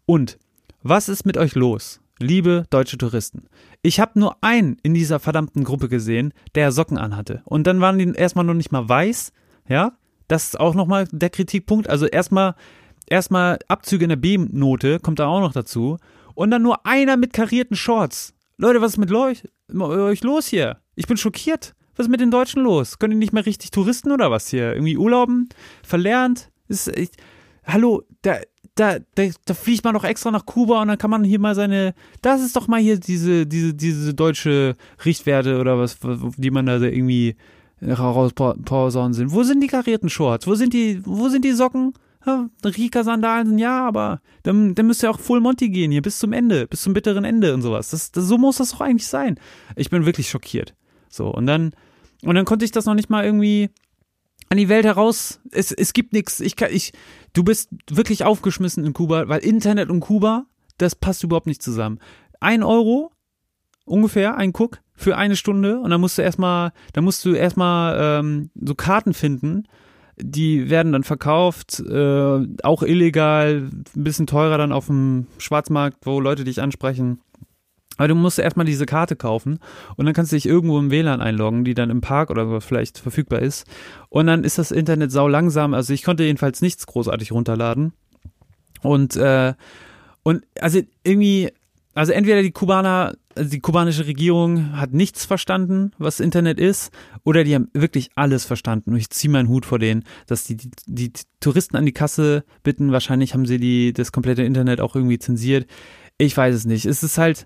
Und 0.06 0.38
was 0.82 1.10
ist 1.10 1.26
mit 1.26 1.38
euch 1.38 1.56
los? 1.56 2.00
Liebe 2.20 2.66
deutsche 2.70 2.98
Touristen. 2.98 3.48
Ich 3.82 4.00
habe 4.00 4.20
nur 4.20 4.38
einen 4.42 4.78
in 4.84 4.94
dieser 4.94 5.20
verdammten 5.20 5.64
Gruppe 5.64 5.90
gesehen, 5.90 6.34
der 6.56 6.72
Socken 6.72 6.98
anhatte. 6.98 7.42
Und 7.46 7.68
dann 7.68 7.82
waren 7.82 7.98
die 7.98 8.14
erstmal 8.14 8.46
noch 8.46 8.54
nicht 8.54 8.72
mal 8.72 8.88
weiß. 8.88 9.34
Ja, 9.68 9.98
das 10.28 10.46
ist 10.46 10.60
auch 10.60 10.74
nochmal 10.74 11.08
der 11.12 11.30
Kritikpunkt. 11.30 11.90
Also 11.90 12.06
erstmal, 12.06 12.56
erstmal 13.08 13.60
Abzüge 13.68 14.06
in 14.06 14.10
der 14.10 14.16
B-Note 14.16 15.00
kommt 15.00 15.20
da 15.20 15.28
auch 15.28 15.42
noch 15.42 15.54
dazu. 15.54 15.98
Und 16.36 16.52
dann 16.52 16.62
nur 16.62 16.86
einer 16.86 17.18
mit 17.18 17.34
karierten 17.34 17.76
Shorts. 17.76 18.34
Leute, 18.58 18.82
was 18.82 18.94
ist 18.94 18.98
mit 18.98 19.12
euch 19.12 20.24
los 20.24 20.48
hier? 20.48 20.78
Ich 20.96 21.08
bin 21.08 21.18
schockiert. 21.18 21.74
Was 21.96 22.08
ist 22.08 22.12
mit 22.12 22.22
den 22.22 22.32
Deutschen 22.32 22.64
los? 22.64 23.00
Können 23.00 23.12
die 23.12 23.18
nicht 23.18 23.34
mehr 23.34 23.46
richtig 23.46 23.72
Touristen 23.72 24.12
oder 24.12 24.32
was 24.32 24.48
hier? 24.48 24.74
Irgendwie 24.74 24.98
Urlauben? 24.98 25.50
Verlernt? 25.84 26.50
Ist, 26.68 26.88
ich, 26.88 27.12
hallo, 27.66 28.04
da, 28.22 28.38
da, 28.76 28.98
da, 29.16 29.24
da 29.46 29.54
fliegt 29.54 29.84
man 29.84 29.94
doch 29.94 30.04
extra 30.04 30.32
nach 30.32 30.46
Kuba 30.46 30.82
und 30.82 30.88
dann 30.88 30.98
kann 30.98 31.12
man 31.12 31.24
hier 31.24 31.40
mal 31.40 31.56
seine, 31.56 31.94
das 32.22 32.42
ist 32.42 32.56
doch 32.56 32.68
mal 32.68 32.80
hier 32.80 33.00
diese, 33.00 33.46
diese, 33.46 33.74
diese 33.74 34.14
deutsche 34.14 34.76
Richtwerte 35.06 35.60
oder 35.60 35.78
was, 35.78 35.98
die 36.38 36.52
man 36.52 36.66
da 36.66 36.80
irgendwie 36.80 37.36
rausposaunen 37.82 39.14
sind. 39.14 39.32
Wo 39.32 39.44
sind 39.44 39.62
die 39.62 39.68
karierten 39.68 40.10
Shorts? 40.10 40.48
Wo 40.48 40.56
sind 40.56 40.74
die, 40.74 41.02
wo 41.06 41.30
sind 41.30 41.46
die 41.46 41.52
Socken? 41.52 41.94
Rika-Sandalen, 42.64 43.58
ja, 43.58 43.86
aber 43.86 44.22
dann, 44.44 44.76
dann 44.76 44.88
müsst 44.88 45.04
ihr 45.04 45.12
auch 45.12 45.20
Full 45.20 45.42
Monty 45.42 45.70
gehen 45.70 45.92
hier 45.92 46.02
bis 46.02 46.20
zum 46.20 46.32
Ende, 46.32 46.68
bis 46.68 46.82
zum 46.82 46.94
bitteren 46.94 47.26
Ende 47.26 47.54
und 47.54 47.62
sowas. 47.62 47.90
Das, 47.90 48.14
das, 48.14 48.24
so 48.24 48.38
muss 48.38 48.58
das 48.58 48.72
doch 48.72 48.80
eigentlich 48.80 49.08
sein. 49.08 49.38
Ich 49.76 49.90
bin 49.90 50.06
wirklich 50.06 50.30
schockiert. 50.30 50.74
So, 51.14 51.28
und 51.28 51.46
dann, 51.46 51.74
und 52.24 52.36
dann 52.36 52.46
konnte 52.46 52.66
ich 52.66 52.72
das 52.72 52.86
noch 52.86 52.96
nicht 52.96 53.10
mal 53.10 53.24
irgendwie 53.24 53.70
an 54.50 54.58
die 54.58 54.70
Welt 54.70 54.86
heraus. 54.86 55.40
Es, 55.52 55.72
es 55.72 55.94
gibt 55.94 56.14
nichts. 56.14 56.40
Ich 56.40 56.56
kann, 56.56 56.70
ich, 56.72 56.92
du 57.34 57.44
bist 57.44 57.70
wirklich 57.90 58.24
aufgeschmissen 58.24 58.86
in 58.86 58.94
Kuba, 58.94 59.28
weil 59.28 59.40
Internet 59.40 59.90
und 59.90 60.00
Kuba, 60.00 60.46
das 60.78 60.96
passt 60.96 61.24
überhaupt 61.24 61.48
nicht 61.48 61.62
zusammen. 61.62 62.00
Ein 62.40 62.64
Euro, 62.64 63.12
ungefähr, 63.86 64.38
ein 64.38 64.54
Cook 64.56 64.80
für 64.96 65.18
eine 65.18 65.36
Stunde 65.36 65.80
und 65.80 65.90
dann 65.90 66.02
musst 66.02 66.18
du 66.18 66.22
erstmal, 66.22 66.72
dann 66.94 67.04
musst 67.04 67.24
du 67.26 67.34
erstmal 67.34 67.98
ähm, 68.00 68.50
so 68.56 68.74
Karten 68.76 69.14
finden 69.14 69.68
die 70.18 70.70
werden 70.70 70.92
dann 70.92 71.04
verkauft, 71.04 71.80
äh, 71.80 72.48
auch 72.64 72.84
illegal, 72.84 73.70
ein 73.96 74.04
bisschen 74.04 74.28
teurer 74.28 74.58
dann 74.58 74.72
auf 74.72 74.88
dem 74.88 75.28
Schwarzmarkt, 75.38 76.06
wo 76.06 76.20
Leute 76.20 76.44
dich 76.44 76.62
ansprechen. 76.62 77.20
Aber 77.98 78.08
du 78.08 78.16
musst 78.16 78.40
erstmal 78.40 78.66
diese 78.66 78.86
Karte 78.86 79.16
kaufen 79.16 79.60
und 79.96 80.06
dann 80.06 80.14
kannst 80.14 80.32
du 80.32 80.36
dich 80.36 80.46
irgendwo 80.46 80.80
im 80.80 80.92
WLAN 80.92 81.22
einloggen, 81.22 81.64
die 81.64 81.74
dann 81.74 81.90
im 81.90 82.02
Park 82.02 82.30
oder 82.30 82.48
so 82.48 82.60
vielleicht 82.60 82.98
verfügbar 82.98 83.40
ist. 83.40 83.66
Und 84.10 84.28
dann 84.28 84.44
ist 84.44 84.58
das 84.58 84.72
Internet 84.72 85.12
sau 85.12 85.28
langsam. 85.28 85.74
Also 85.74 85.94
ich 85.94 86.04
konnte 86.04 86.24
jedenfalls 86.24 86.62
nichts 86.62 86.88
großartig 86.88 87.32
runterladen. 87.32 87.94
Und, 88.82 89.16
äh, 89.16 89.54
und 90.24 90.44
also 90.60 90.82
irgendwie 91.04 91.52
also 91.96 92.12
entweder 92.12 92.42
die 92.42 92.52
Kubaner, 92.52 93.14
also 93.36 93.50
die 93.50 93.60
kubanische 93.60 94.08
Regierung 94.08 94.78
hat 94.78 94.94
nichts 94.94 95.26
verstanden, 95.26 95.92
was 96.00 96.20
Internet 96.20 96.60
ist, 96.60 96.92
oder 97.24 97.44
die 97.44 97.54
haben 97.54 97.70
wirklich 97.74 98.10
alles 98.16 98.46
verstanden. 98.46 98.92
Und 98.92 98.98
ich 98.98 99.12
ziehe 99.12 99.32
meinen 99.32 99.48
Hut 99.48 99.66
vor 99.66 99.78
denen, 99.78 100.04
dass 100.26 100.44
die, 100.44 100.58
die, 100.58 100.70
die 100.88 101.12
Touristen 101.40 101.78
an 101.78 101.86
die 101.86 101.92
Kasse 101.92 102.46
bitten. 102.64 102.92
Wahrscheinlich 102.92 103.34
haben 103.34 103.46
sie 103.46 103.60
die, 103.60 103.94
das 103.94 104.12
komplette 104.12 104.44
Internet 104.44 104.82
auch 104.82 104.96
irgendwie 104.96 105.20
zensiert. 105.20 105.68
Ich 106.18 106.36
weiß 106.36 106.56
es 106.56 106.66
nicht. 106.66 106.86
Es 106.86 107.04
ist 107.04 107.20
halt, 107.20 107.46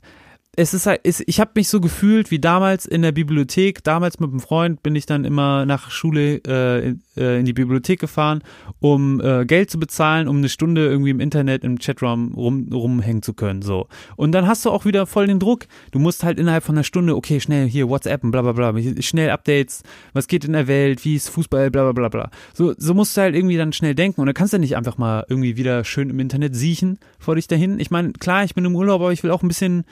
es 0.59 0.73
ist 0.73 0.87
halt, 0.87 1.01
es, 1.03 1.23
ich 1.25 1.39
habe 1.39 1.51
mich 1.53 1.69
so 1.69 1.79
gefühlt 1.79 2.31
wie 2.31 2.39
damals 2.39 2.87
in 2.87 3.03
der 3.03 3.11
Bibliothek. 3.11 3.83
Damals 3.83 4.19
mit 4.19 4.31
einem 4.31 4.39
Freund 4.39 4.81
bin 4.81 4.95
ich 4.95 5.05
dann 5.05 5.23
immer 5.23 5.67
nach 5.67 5.91
Schule 5.91 6.41
äh, 6.47 6.87
in, 6.87 7.01
äh, 7.15 7.39
in 7.39 7.45
die 7.45 7.53
Bibliothek 7.53 7.99
gefahren, 7.99 8.41
um 8.79 9.21
äh, 9.21 9.45
Geld 9.45 9.69
zu 9.69 9.77
bezahlen, 9.77 10.27
um 10.27 10.37
eine 10.37 10.49
Stunde 10.49 10.87
irgendwie 10.87 11.11
im 11.11 11.19
Internet, 11.19 11.63
im 11.63 11.77
Chatraum 11.77 12.33
rum, 12.33 12.69
rumhängen 12.73 13.21
zu 13.21 13.35
können. 13.35 13.61
So. 13.61 13.87
Und 14.15 14.31
dann 14.31 14.47
hast 14.47 14.65
du 14.65 14.71
auch 14.71 14.83
wieder 14.83 15.05
voll 15.05 15.27
den 15.27 15.37
Druck. 15.37 15.67
Du 15.91 15.99
musst 15.99 16.23
halt 16.23 16.39
innerhalb 16.39 16.63
von 16.63 16.73
einer 16.73 16.83
Stunde, 16.83 17.15
okay, 17.15 17.39
schnell 17.39 17.69
hier 17.69 17.87
WhatsApp 17.87 18.23
und 18.23 18.31
bla 18.31 18.41
bla 18.41 18.53
bla, 18.53 18.73
schnell 18.99 19.29
Updates, 19.29 19.83
was 20.13 20.27
geht 20.27 20.43
in 20.43 20.53
der 20.53 20.65
Welt, 20.65 21.05
wie 21.05 21.13
ist 21.13 21.29
Fußball, 21.29 21.69
bla 21.69 21.83
bla 21.83 21.91
bla 21.91 22.09
bla. 22.09 22.31
So, 22.55 22.73
so 22.79 22.95
musst 22.95 23.15
du 23.15 23.21
halt 23.21 23.35
irgendwie 23.35 23.57
dann 23.57 23.73
schnell 23.73 23.93
denken. 23.93 24.21
Und 24.21 24.25
dann 24.25 24.33
kannst 24.33 24.53
du 24.53 24.57
nicht 24.57 24.75
einfach 24.75 24.97
mal 24.97 25.23
irgendwie 25.29 25.55
wieder 25.55 25.83
schön 25.83 26.09
im 26.09 26.19
Internet 26.19 26.55
siechen 26.55 26.97
vor 27.19 27.35
dich 27.35 27.47
dahin. 27.47 27.79
Ich 27.79 27.91
meine, 27.91 28.13
klar, 28.13 28.43
ich 28.43 28.55
bin 28.55 28.65
im 28.65 28.75
Urlaub, 28.75 29.01
aber 29.01 29.13
ich 29.13 29.21
will 29.21 29.29
auch 29.29 29.43
ein 29.43 29.47
bisschen 29.47 29.85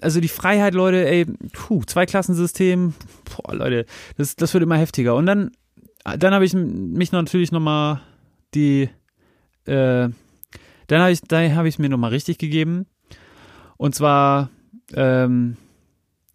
also 0.00 0.20
die 0.20 0.28
Freiheit, 0.28 0.74
Leute, 0.74 1.08
ey, 1.08 1.26
puh, 1.52 1.82
Zweiklassensystem, 1.84 2.94
boah, 3.36 3.54
Leute, 3.54 3.86
das, 4.16 4.36
das 4.36 4.54
wird 4.54 4.62
immer 4.62 4.76
heftiger. 4.76 5.14
Und 5.14 5.26
dann, 5.26 5.50
dann 6.18 6.34
habe 6.34 6.44
ich 6.44 6.54
mich 6.54 7.12
natürlich 7.12 7.52
nochmal 7.52 8.00
die, 8.54 8.88
äh, 9.64 10.08
dann 10.86 11.00
habe 11.00 11.10
ich, 11.10 11.20
da 11.22 11.50
habe 11.50 11.70
mir 11.78 11.88
nochmal 11.88 12.10
richtig 12.10 12.38
gegeben. 12.38 12.86
Und 13.76 13.94
zwar, 13.94 14.50
ähm, 14.94 15.56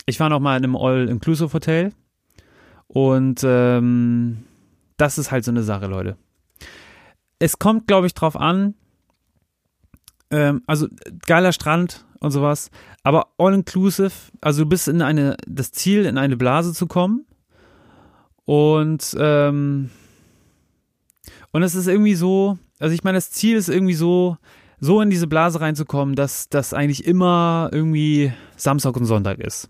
ich 0.06 0.20
war 0.20 0.30
nochmal 0.30 0.58
in 0.58 0.64
einem 0.64 0.76
All-Inclusive-Hotel 0.76 1.92
und 2.88 3.42
ähm, 3.44 4.44
das 4.98 5.18
ist 5.18 5.32
halt 5.32 5.44
so 5.44 5.52
eine 5.52 5.64
Sache, 5.64 5.88
Leute. 5.88 6.18
Es 7.40 7.60
kommt, 7.60 7.88
glaube 7.88 8.08
ich, 8.08 8.14
drauf 8.14 8.36
an, 8.36 8.76
ähm, 10.34 10.64
also 10.68 10.88
geiler 11.26 11.54
Strand, 11.54 12.06
und 12.24 12.32
sowas. 12.32 12.72
Aber 13.04 13.28
all 13.38 13.54
inclusive, 13.54 14.12
also 14.42 14.64
du 14.64 14.70
bist 14.70 14.88
in 14.88 15.02
eine, 15.02 15.36
das 15.46 15.72
Ziel, 15.72 16.06
in 16.06 16.18
eine 16.18 16.38
Blase 16.38 16.74
zu 16.74 16.88
kommen. 16.88 17.26
Und, 18.46 19.16
ähm, 19.20 19.90
und 21.52 21.64
es 21.64 21.76
ist 21.76 21.88
irgendwie 21.88 22.16
so, 22.16 22.58
also 22.80 22.96
ich 22.96 23.04
meine, 23.04 23.18
das 23.18 23.32
Ziel 23.32 23.58
ist 23.58 23.70
irgendwie 23.70 23.94
so, 23.94 24.38
so 24.80 25.02
in 25.02 25.10
diese 25.10 25.28
Blase 25.28 25.62
reinzukommen, 25.62 26.16
dass 26.16 26.50
das 26.50 26.74
eigentlich 26.74 27.06
immer 27.06 27.70
irgendwie 27.74 28.34
Samstag 28.56 28.96
und 28.96 29.06
Sonntag 29.06 29.40
ist. 29.40 29.70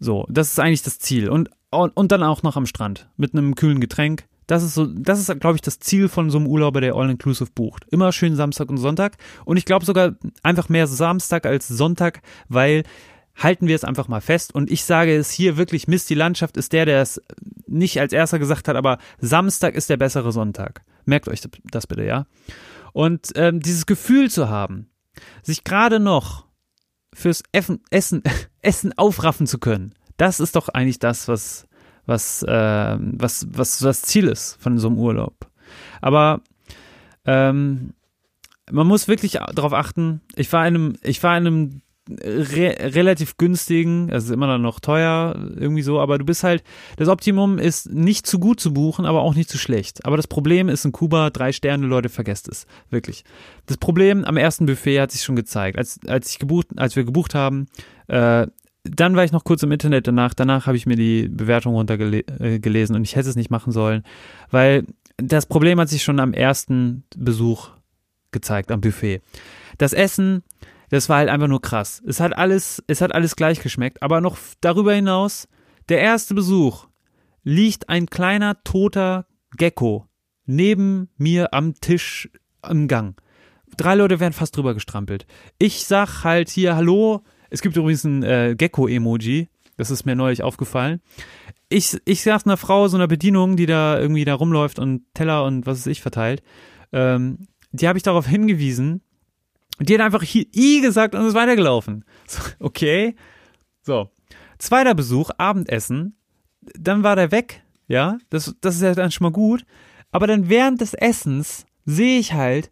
So, 0.00 0.26
das 0.28 0.48
ist 0.48 0.58
eigentlich 0.58 0.82
das 0.82 0.98
Ziel. 0.98 1.28
Und, 1.28 1.50
und 1.70 2.10
dann 2.12 2.22
auch 2.22 2.42
noch 2.42 2.56
am 2.56 2.66
Strand 2.66 3.08
mit 3.16 3.34
einem 3.34 3.54
kühlen 3.54 3.80
Getränk. 3.80 4.26
Das 4.46 4.62
ist 4.62 4.74
so, 4.74 4.86
das 4.86 5.20
ist, 5.20 5.40
glaube 5.40 5.56
ich, 5.56 5.62
das 5.62 5.78
Ziel 5.78 6.08
von 6.08 6.30
so 6.30 6.38
einem 6.38 6.46
Urlauber, 6.46 6.80
der 6.80 6.94
All-Inclusive 6.94 7.50
bucht. 7.54 7.84
Immer 7.90 8.12
schön 8.12 8.36
Samstag 8.36 8.68
und 8.68 8.76
Sonntag. 8.76 9.16
Und 9.44 9.56
ich 9.56 9.64
glaube 9.64 9.84
sogar 9.84 10.14
einfach 10.42 10.68
mehr 10.68 10.86
Samstag 10.86 11.46
als 11.46 11.68
Sonntag, 11.68 12.20
weil 12.48 12.82
halten 13.36 13.66
wir 13.66 13.74
es 13.74 13.84
einfach 13.84 14.08
mal 14.08 14.20
fest. 14.20 14.54
Und 14.54 14.70
ich 14.70 14.84
sage 14.84 15.16
es 15.16 15.30
hier 15.30 15.56
wirklich, 15.56 15.88
Mist, 15.88 16.10
die 16.10 16.14
Landschaft 16.14 16.56
ist 16.56 16.72
der, 16.72 16.86
der 16.86 17.02
es 17.02 17.20
nicht 17.66 18.00
als 18.00 18.12
erster 18.12 18.38
gesagt 18.38 18.68
hat, 18.68 18.76
aber 18.76 18.98
Samstag 19.18 19.74
ist 19.74 19.90
der 19.90 19.96
bessere 19.96 20.32
Sonntag. 20.32 20.84
Merkt 21.04 21.28
euch 21.28 21.42
das 21.64 21.86
bitte, 21.86 22.04
ja? 22.04 22.26
Und 22.92 23.32
ähm, 23.34 23.60
dieses 23.60 23.86
Gefühl 23.86 24.30
zu 24.30 24.48
haben, 24.48 24.88
sich 25.42 25.64
gerade 25.64 25.98
noch 25.98 26.46
fürs 27.12 27.42
Essen, 27.52 27.80
Essen, 27.90 28.22
Essen 28.62 28.96
aufraffen 28.96 29.46
zu 29.46 29.58
können, 29.58 29.94
das 30.16 30.38
ist 30.38 30.54
doch 30.54 30.68
eigentlich 30.68 31.00
das, 31.00 31.26
was, 31.26 31.66
was, 32.06 32.42
äh, 32.42 32.96
was, 32.98 33.46
was 33.52 33.78
das 33.78 34.02
Ziel 34.02 34.28
ist 34.28 34.56
von 34.60 34.78
so 34.78 34.88
einem 34.88 34.98
Urlaub. 34.98 35.34
Aber 36.00 36.40
ähm, 37.24 37.94
man 38.70 38.86
muss 38.86 39.08
wirklich 39.08 39.38
darauf 39.54 39.72
achten. 39.72 40.20
Ich 40.36 40.52
war 40.52 40.66
in 40.66 40.74
einem, 40.74 40.96
ich 41.02 41.22
war 41.22 41.36
in 41.36 41.46
einem 41.46 41.82
re 42.10 42.76
relativ 42.94 43.38
günstigen, 43.38 44.10
also 44.12 44.34
immer 44.34 44.58
noch 44.58 44.80
teuer, 44.80 45.34
irgendwie 45.56 45.82
so, 45.82 46.00
aber 46.00 46.18
du 46.18 46.24
bist 46.24 46.44
halt, 46.44 46.62
das 46.96 47.08
Optimum 47.08 47.58
ist 47.58 47.90
nicht 47.90 48.26
zu 48.26 48.38
gut 48.38 48.60
zu 48.60 48.74
buchen, 48.74 49.06
aber 49.06 49.22
auch 49.22 49.34
nicht 49.34 49.48
zu 49.48 49.56
schlecht. 49.56 50.04
Aber 50.04 50.16
das 50.16 50.26
Problem 50.26 50.68
ist 50.68 50.84
in 50.84 50.92
Kuba, 50.92 51.30
drei 51.30 51.52
Sterne, 51.52 51.86
Leute, 51.86 52.10
vergesst 52.10 52.48
es. 52.48 52.66
Wirklich. 52.90 53.24
Das 53.66 53.78
Problem 53.78 54.24
am 54.24 54.36
ersten 54.36 54.66
Buffet 54.66 55.00
hat 55.00 55.12
sich 55.12 55.22
schon 55.22 55.36
gezeigt. 55.36 55.78
Als, 55.78 55.98
als 56.06 56.30
ich 56.30 56.38
gebucht, 56.38 56.68
als 56.76 56.94
wir 56.94 57.04
gebucht 57.04 57.34
haben, 57.34 57.66
äh, 58.08 58.46
dann 58.84 59.16
war 59.16 59.24
ich 59.24 59.32
noch 59.32 59.44
kurz 59.44 59.62
im 59.62 59.72
Internet 59.72 60.06
danach. 60.06 60.34
Danach 60.34 60.66
habe 60.66 60.76
ich 60.76 60.86
mir 60.86 60.96
die 60.96 61.28
Bewertung 61.28 61.74
runtergelesen 61.74 62.94
äh, 62.94 62.98
und 62.98 63.04
ich 63.04 63.16
hätte 63.16 63.28
es 63.28 63.36
nicht 63.36 63.50
machen 63.50 63.72
sollen, 63.72 64.02
weil 64.50 64.84
das 65.16 65.46
Problem 65.46 65.80
hat 65.80 65.88
sich 65.88 66.02
schon 66.02 66.20
am 66.20 66.32
ersten 66.32 67.04
Besuch 67.16 67.70
gezeigt 68.30 68.70
am 68.70 68.80
Buffet. 68.80 69.22
Das 69.78 69.92
Essen, 69.92 70.42
das 70.90 71.08
war 71.08 71.18
halt 71.18 71.28
einfach 71.28 71.48
nur 71.48 71.62
krass. 71.62 72.02
Es 72.06 72.20
hat 72.20 72.36
alles, 72.36 72.82
es 72.86 73.00
hat 73.00 73.14
alles 73.14 73.36
gleich 73.36 73.60
geschmeckt, 73.60 74.02
aber 74.02 74.20
noch 74.20 74.36
darüber 74.60 74.92
hinaus, 74.92 75.48
der 75.88 76.00
erste 76.00 76.34
Besuch 76.34 76.86
liegt 77.42 77.88
ein 77.88 78.06
kleiner 78.06 78.62
toter 78.64 79.26
Gecko 79.56 80.08
neben 80.46 81.08
mir 81.16 81.54
am 81.54 81.74
Tisch 81.74 82.28
im 82.68 82.88
Gang. 82.88 83.20
Drei 83.76 83.94
Leute 83.94 84.20
werden 84.20 84.32
fast 84.32 84.56
drüber 84.56 84.74
gestrampelt. 84.74 85.26
Ich 85.58 85.84
sag 85.84 86.24
halt 86.24 86.48
hier, 86.48 86.76
hallo, 86.76 87.22
es 87.54 87.62
gibt 87.62 87.76
übrigens 87.76 88.02
ein 88.02 88.22
äh, 88.24 88.54
Gecko-Emoji. 88.58 89.48
Das 89.76 89.90
ist 89.90 90.04
mir 90.04 90.16
neulich 90.16 90.42
aufgefallen. 90.42 91.00
Ich, 91.68 91.96
ich 92.04 92.22
sag 92.22 92.44
einer 92.46 92.56
Frau, 92.56 92.88
so 92.88 92.96
einer 92.96 93.06
Bedienung, 93.06 93.56
die 93.56 93.66
da 93.66 93.98
irgendwie 93.98 94.24
da 94.24 94.34
rumläuft 94.34 94.80
und 94.80 95.02
Teller 95.14 95.44
und 95.44 95.64
was 95.64 95.78
weiß 95.78 95.86
ich 95.86 96.02
verteilt, 96.02 96.42
ähm, 96.92 97.46
die 97.70 97.86
habe 97.86 97.96
ich 97.96 98.02
darauf 98.02 98.26
hingewiesen. 98.26 99.02
Und 99.78 99.88
die 99.88 99.94
hat 99.94 100.00
einfach 100.00 100.24
I 100.34 100.80
gesagt 100.80 101.14
und 101.14 101.26
ist 101.26 101.34
weitergelaufen. 101.34 102.04
So, 102.26 102.40
okay. 102.58 103.14
So. 103.82 104.10
Zweiter 104.58 104.94
Besuch, 104.94 105.30
Abendessen. 105.38 106.16
Dann 106.60 107.02
war 107.04 107.14
der 107.14 107.30
weg. 107.30 107.62
Ja, 107.86 108.18
das, 108.30 108.54
das 108.60 108.76
ist 108.76 108.82
ja 108.82 108.94
dann 108.94 109.12
schon 109.12 109.26
mal 109.26 109.32
gut. 109.32 109.64
Aber 110.10 110.26
dann 110.26 110.48
während 110.48 110.80
des 110.80 110.94
Essens 110.94 111.66
sehe 111.84 112.18
ich 112.18 112.32
halt 112.32 112.70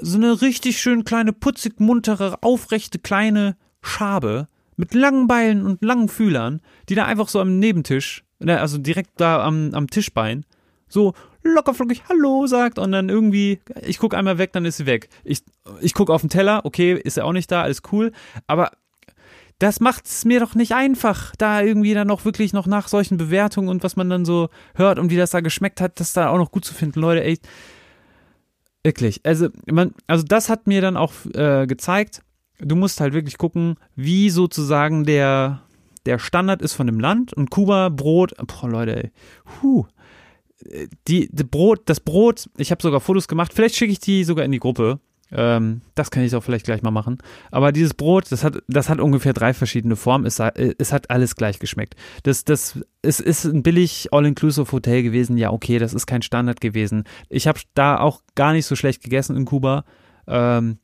so 0.00 0.16
eine 0.16 0.40
richtig 0.42 0.80
schön 0.80 1.04
kleine, 1.04 1.32
putzig 1.32 1.78
muntere, 1.78 2.42
aufrechte 2.42 2.98
kleine 2.98 3.56
Schabe 3.82 4.48
mit 4.76 4.94
langen 4.94 5.26
Beilen 5.26 5.64
und 5.64 5.82
langen 5.82 6.08
Fühlern, 6.08 6.60
die 6.88 6.94
da 6.94 7.04
einfach 7.04 7.28
so 7.28 7.40
am 7.40 7.58
Nebentisch, 7.58 8.24
ne, 8.38 8.60
also 8.60 8.78
direkt 8.78 9.20
da 9.20 9.44
am, 9.44 9.70
am 9.74 9.88
Tischbein, 9.88 10.44
so 10.88 11.14
lockerflockig 11.42 12.04
Hallo 12.08 12.46
sagt 12.46 12.78
und 12.78 12.92
dann 12.92 13.08
irgendwie, 13.08 13.60
ich 13.82 13.98
gucke 13.98 14.16
einmal 14.16 14.38
weg, 14.38 14.52
dann 14.52 14.64
ist 14.64 14.78
sie 14.78 14.86
weg. 14.86 15.08
Ich, 15.24 15.42
ich 15.80 15.94
gucke 15.94 16.12
auf 16.12 16.20
den 16.20 16.30
Teller, 16.30 16.64
okay, 16.64 16.94
ist 16.94 17.18
er 17.18 17.24
auch 17.24 17.32
nicht 17.32 17.50
da, 17.50 17.62
alles 17.62 17.82
cool, 17.92 18.12
aber 18.46 18.70
das 19.58 19.80
macht 19.80 20.06
es 20.06 20.24
mir 20.24 20.38
doch 20.38 20.54
nicht 20.54 20.72
einfach, 20.72 21.34
da 21.36 21.60
irgendwie 21.62 21.92
dann 21.92 22.06
noch 22.06 22.24
wirklich 22.24 22.52
noch 22.52 22.68
nach 22.68 22.86
solchen 22.86 23.16
Bewertungen 23.16 23.68
und 23.68 23.82
was 23.82 23.96
man 23.96 24.08
dann 24.08 24.24
so 24.24 24.50
hört 24.74 25.00
und 25.00 25.10
wie 25.10 25.16
das 25.16 25.30
da 25.30 25.40
geschmeckt 25.40 25.80
hat, 25.80 25.98
das 25.98 26.12
da 26.12 26.28
auch 26.28 26.38
noch 26.38 26.52
gut 26.52 26.64
zu 26.64 26.74
finden. 26.74 27.00
Leute, 27.00 27.24
ey, 27.24 27.38
Wirklich. 28.84 29.20
Also, 29.24 29.48
man, 29.70 29.94
also 30.06 30.24
das 30.24 30.48
hat 30.48 30.66
mir 30.66 30.80
dann 30.80 30.96
auch 30.96 31.12
äh, 31.34 31.66
gezeigt, 31.66 32.22
du 32.58 32.76
musst 32.76 33.00
halt 33.00 33.14
wirklich 33.14 33.38
gucken, 33.38 33.76
wie 33.96 34.30
sozusagen 34.30 35.04
der, 35.04 35.62
der 36.06 36.18
Standard 36.18 36.62
ist 36.62 36.74
von 36.74 36.86
dem 36.86 37.00
Land 37.00 37.32
und 37.32 37.50
Kuba 37.50 37.88
Brot, 37.88 38.34
boah 38.46 38.68
Leute, 38.68 39.04
ey, 39.04 39.10
huh, 39.62 39.86
die, 41.06 41.28
die 41.30 41.44
Brot, 41.44 41.82
das 41.86 42.00
Brot, 42.00 42.50
ich 42.56 42.70
habe 42.70 42.82
sogar 42.82 43.00
Fotos 43.00 43.28
gemacht, 43.28 43.52
vielleicht 43.54 43.76
schicke 43.76 43.92
ich 43.92 44.00
die 44.00 44.24
sogar 44.24 44.44
in 44.44 44.52
die 44.52 44.58
Gruppe. 44.58 45.00
Ähm, 45.30 45.82
das 45.94 46.10
kann 46.10 46.22
ich 46.22 46.34
auch 46.34 46.42
vielleicht 46.42 46.64
gleich 46.64 46.82
mal 46.82 46.90
machen. 46.90 47.18
Aber 47.50 47.70
dieses 47.70 47.92
Brot, 47.92 48.32
das 48.32 48.44
hat, 48.44 48.62
das 48.66 48.88
hat 48.88 48.98
ungefähr 48.98 49.34
drei 49.34 49.52
verschiedene 49.52 49.94
Formen. 49.94 50.26
Es, 50.26 50.40
es 50.40 50.92
hat 50.92 51.10
alles 51.10 51.36
gleich 51.36 51.58
geschmeckt. 51.58 51.96
Das, 52.22 52.44
das, 52.44 52.80
es 53.02 53.20
ist 53.20 53.44
ein 53.44 53.62
billig 53.62 54.08
All-Inclusive 54.10 54.72
Hotel 54.72 55.02
gewesen. 55.02 55.36
Ja, 55.36 55.52
okay, 55.52 55.78
das 55.78 55.92
ist 55.92 56.06
kein 56.06 56.22
Standard 56.22 56.62
gewesen. 56.62 57.04
Ich 57.28 57.46
habe 57.46 57.60
da 57.74 58.00
auch 58.00 58.22
gar 58.36 58.52
nicht 58.52 58.64
so 58.64 58.74
schlecht 58.74 59.02
gegessen 59.02 59.36
in 59.36 59.44
Kuba. 59.44 59.84
Ähm, 60.26 60.78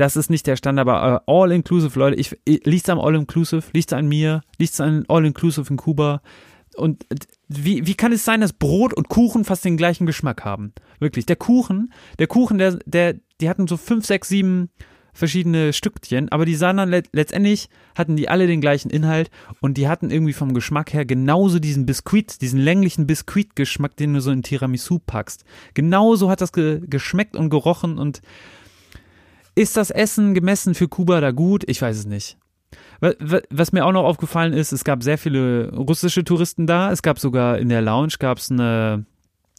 das 0.00 0.16
ist 0.16 0.30
nicht 0.30 0.46
der 0.46 0.56
Standard, 0.56 0.88
aber 0.88 1.22
äh, 1.26 1.30
All-Inclusive, 1.30 1.98
Leute, 1.98 2.16
ich, 2.16 2.34
liegt's 2.46 2.88
am 2.88 2.98
All-Inclusive, 2.98 3.64
liegt's 3.72 3.92
an 3.92 4.08
mir, 4.08 4.40
liegt's 4.58 4.80
an 4.80 5.04
All-Inclusive 5.08 5.70
in 5.70 5.76
Kuba. 5.76 6.22
Und 6.76 7.04
wie, 7.48 7.86
wie 7.86 7.94
kann 7.94 8.12
es 8.12 8.24
sein, 8.24 8.40
dass 8.40 8.54
Brot 8.54 8.94
und 8.94 9.08
Kuchen 9.08 9.44
fast 9.44 9.64
den 9.64 9.76
gleichen 9.76 10.06
Geschmack 10.06 10.44
haben? 10.44 10.72
Wirklich. 11.00 11.26
Der 11.26 11.36
Kuchen, 11.36 11.92
der 12.18 12.28
Kuchen, 12.28 12.56
der, 12.56 12.78
der, 12.86 13.16
die 13.40 13.50
hatten 13.50 13.66
so 13.66 13.76
fünf, 13.76 14.06
sechs, 14.06 14.28
sieben 14.28 14.70
verschiedene 15.12 15.72
Stückchen, 15.72 16.30
aber 16.30 16.46
die 16.46 16.54
sahen 16.54 16.76
dann 16.76 16.88
let 16.88 17.08
letztendlich 17.12 17.68
hatten 17.96 18.16
die 18.16 18.28
alle 18.28 18.46
den 18.46 18.60
gleichen 18.60 18.90
Inhalt 18.90 19.30
und 19.60 19.76
die 19.76 19.88
hatten 19.88 20.10
irgendwie 20.10 20.32
vom 20.32 20.54
Geschmack 20.54 20.92
her 20.92 21.04
genauso 21.04 21.58
diesen 21.58 21.84
Biskuit, 21.84 22.40
diesen 22.40 22.60
länglichen 22.60 23.06
Biskuitgeschmack, 23.08 23.96
den 23.96 24.14
du 24.14 24.20
so 24.20 24.30
in 24.30 24.44
Tiramisu 24.44 25.00
packst. 25.00 25.44
Genauso 25.74 26.30
hat 26.30 26.40
das 26.40 26.52
ge 26.52 26.80
geschmeckt 26.86 27.36
und 27.36 27.50
gerochen 27.50 27.98
und 27.98 28.22
ist 29.54 29.76
das 29.76 29.90
Essen 29.90 30.34
gemessen 30.34 30.74
für 30.74 30.88
Kuba 30.88 31.20
da 31.20 31.30
gut? 31.30 31.64
Ich 31.68 31.80
weiß 31.82 31.96
es 31.96 32.06
nicht. 32.06 32.36
Was 33.00 33.72
mir 33.72 33.86
auch 33.86 33.92
noch 33.92 34.04
aufgefallen 34.04 34.52
ist, 34.52 34.72
es 34.72 34.84
gab 34.84 35.02
sehr 35.02 35.18
viele 35.18 35.72
russische 35.74 36.22
Touristen 36.22 36.66
da. 36.66 36.92
Es 36.92 37.02
gab 37.02 37.18
sogar 37.18 37.58
in 37.58 37.68
der 37.68 37.80
Lounge 37.80 38.14
gab 38.18 38.38
es 38.38 38.50
eine, 38.50 39.06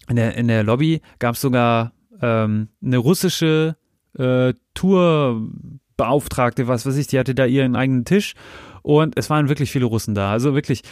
in 0.08 0.16
der, 0.16 0.36
in 0.38 0.48
der 0.48 0.64
Lobby 0.64 1.02
gab 1.18 1.36
es 1.36 1.42
sogar 1.42 1.94
ähm, 2.22 2.70
eine 2.84 2.98
russische 2.98 3.76
äh, 4.18 4.54
Tourbeauftragte, 4.76 6.68
was 6.68 6.86
weiß 6.86 6.98
ich, 6.98 7.08
die 7.08 7.18
hatte 7.18 7.34
da 7.34 7.46
ihren 7.46 7.76
eigenen 7.76 8.06
Tisch 8.06 8.36
und 8.84 9.18
es 9.18 9.30
waren 9.30 9.50
wirklich 9.50 9.72
viele 9.72 9.86
Russen 9.86 10.14
da. 10.14 10.32
Also 10.32 10.54
wirklich, 10.54 10.84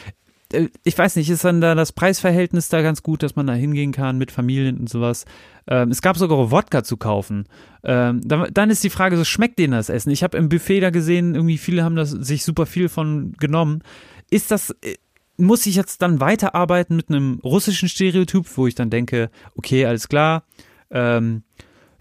ich 0.84 0.98
weiß 0.98 1.16
nicht, 1.16 1.30
ist 1.30 1.46
dann 1.46 1.62
da 1.62 1.76
das 1.76 1.92
Preisverhältnis 1.92 2.70
da 2.70 2.82
ganz 2.82 3.04
gut, 3.04 3.22
dass 3.22 3.36
man 3.36 3.48
da 3.48 3.54
hingehen 3.54 3.92
kann 3.92 4.18
mit 4.18 4.32
Familien 4.32 4.80
und 4.80 4.90
sowas. 4.90 5.26
Ähm, 5.68 5.92
es 5.92 6.02
gab 6.02 6.18
sogar 6.18 6.52
Wodka 6.52 6.84
zu 6.84 6.98
kaufen. 6.98 7.46
Ähm, 7.84 8.22
dann, 8.24 8.52
dann, 8.54 8.70
ist 8.70 8.84
die 8.84 8.90
Frage, 8.90 9.18
so 9.18 9.24
schmeckt 9.24 9.60
denen 9.60 9.74
das 9.74 9.90
Essen? 9.90 10.10
Ich 10.10 10.24
habe 10.24 10.38
im 10.38 10.50
Buffet 10.50 10.80
da 10.80 10.90
gesehen, 10.90 11.36
irgendwie 11.36 11.58
viele 11.58 11.84
haben 11.84 11.96
das 11.96 12.10
sich 12.10 12.44
super 12.44 12.66
viel 12.66 12.90
von 12.90 13.34
genommen. 13.34 13.84
Ist 14.32 14.50
das, 14.52 14.72
äh, 14.82 14.96
muss 15.38 15.66
ich 15.66 15.76
jetzt 15.76 16.02
dann 16.02 16.20
weiterarbeiten 16.20 16.96
mit 16.96 17.10
einem 17.10 17.40
russischen 17.44 17.88
Stereotyp, 17.88 18.46
wo 18.58 18.68
ich 18.68 18.76
dann 18.76 18.90
denke, 18.90 19.30
okay, 19.56 19.86
alles 19.86 20.10
klar, 20.10 20.44
ähm, 20.90 21.44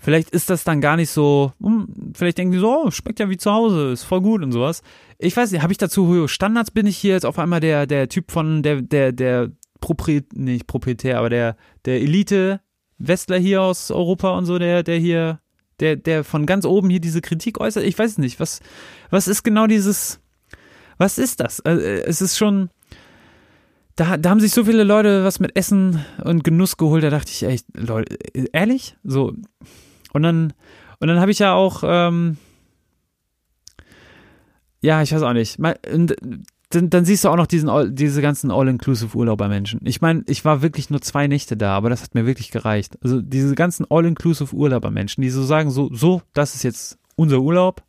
Vielleicht 0.01 0.31
ist 0.31 0.49
das 0.49 0.63
dann 0.63 0.81
gar 0.81 0.97
nicht 0.97 1.11
so, 1.11 1.53
hm, 1.61 2.13
vielleicht 2.15 2.39
denken 2.39 2.53
die 2.53 2.59
so, 2.59 2.85
oh, 2.85 2.91
schmeckt 2.93 3.19
ja 3.19 3.29
wie 3.29 3.37
zu 3.37 3.51
Hause, 3.51 3.91
ist 3.91 4.05
voll 4.05 4.21
gut 4.21 4.45
und 4.45 4.53
sowas. 4.53 4.83
Ich 5.19 5.37
weiß 5.37 5.51
nicht, 5.51 5.63
habe 5.63 5.73
ich 5.73 5.79
dazu 5.79 6.07
hohe 6.07 6.29
Standards? 6.29 6.71
Bin 6.71 6.87
ich 6.87 6.97
hier 6.97 7.15
jetzt 7.15 7.27
auf 7.27 7.39
einmal 7.39 7.61
der, 7.61 7.87
der 7.87 8.09
Typ 8.09 8.31
von 8.31 8.63
der, 8.63 8.83
der, 8.83 9.13
der 9.13 9.51
Proprietär, 9.81 10.29
nicht 10.41 10.67
Proprietär, 10.67 11.19
aber 11.19 11.29
der, 11.29 11.57
der 11.85 12.01
Elite 12.01 12.61
Westler 12.99 13.39
hier 13.39 13.63
aus 13.63 13.91
Europa 13.91 14.37
und 14.37 14.47
so, 14.47 14.59
der, 14.59 14.83
der 14.83 14.99
hier, 14.99 15.41
der, 15.81 15.97
der 15.97 16.23
von 16.23 16.47
ganz 16.47 16.65
oben 16.65 16.89
hier 16.89 17.01
diese 17.01 17.21
Kritik 17.21 17.61
äußert? 17.61 17.85
Ich 17.85 17.99
weiß 17.99 18.19
nicht, 18.19 18.39
was, 18.39 18.61
was 19.11 19.27
ist 19.27 19.43
genau 19.43 19.67
dieses, 19.67 20.21
was 20.99 21.19
ist 21.19 21.41
das? 21.41 21.61
Also, 21.61 21.83
es 21.83 22.21
ist 22.21 22.37
schon, 22.39 22.71
da, 23.97 24.17
da 24.17 24.31
haben 24.31 24.41
sich 24.41 24.53
so 24.53 24.65
viele 24.65 24.85
Leute 24.85 25.25
was 25.25 25.41
mit 25.41 25.57
Essen 25.57 26.05
und 26.23 26.45
Genuss 26.45 26.77
geholt, 26.77 27.03
da 27.03 27.11
dachte 27.11 27.33
ich 27.33 27.43
echt, 27.43 27.67
Leute, 27.75 28.17
ehrlich? 28.53 28.97
So, 29.03 29.33
und 30.13 30.23
dann, 30.23 30.53
und 31.01 31.09
dann 31.09 31.21
habe 31.21 31.33
ich 31.33 31.41
ja 31.41 31.55
auch, 31.55 31.83
ähm, 31.85 32.37
ja, 34.81 35.03
ich 35.03 35.13
weiß 35.13 35.23
auch 35.23 35.33
nicht. 35.33 35.59
Dann, 36.71 36.91
dann, 36.91 37.05
siehst 37.07 37.25
du 37.25 37.31
auch 37.31 37.37
noch 37.37 37.47
diesen, 37.47 37.95
diese 37.95 38.21
ganzen 38.21 38.51
All-Inclusive-Urlauber-Menschen. 38.51 39.81
Ich 39.85 40.03
meine, 40.03 40.23
ich 40.27 40.45
war 40.45 40.61
wirklich 40.61 40.91
nur 40.91 41.01
zwei 41.01 41.27
Nächte 41.27 41.57
da, 41.57 41.75
aber 41.75 41.89
das 41.89 42.03
hat 42.03 42.15
mir 42.15 42.27
wirklich 42.27 42.51
gereicht. 42.51 42.99
Also 43.03 43.23
diese 43.23 43.55
ganzen 43.55 43.87
All-Inclusive-Urlauber-Menschen, 43.89 45.23
die 45.23 45.31
so 45.31 45.43
sagen, 45.43 45.71
so, 45.71 45.89
so, 45.93 46.21
das 46.35 46.55
ist 46.55 46.65
jetzt 46.65 46.99
unser 47.17 47.41
Urlaub, 47.41 47.83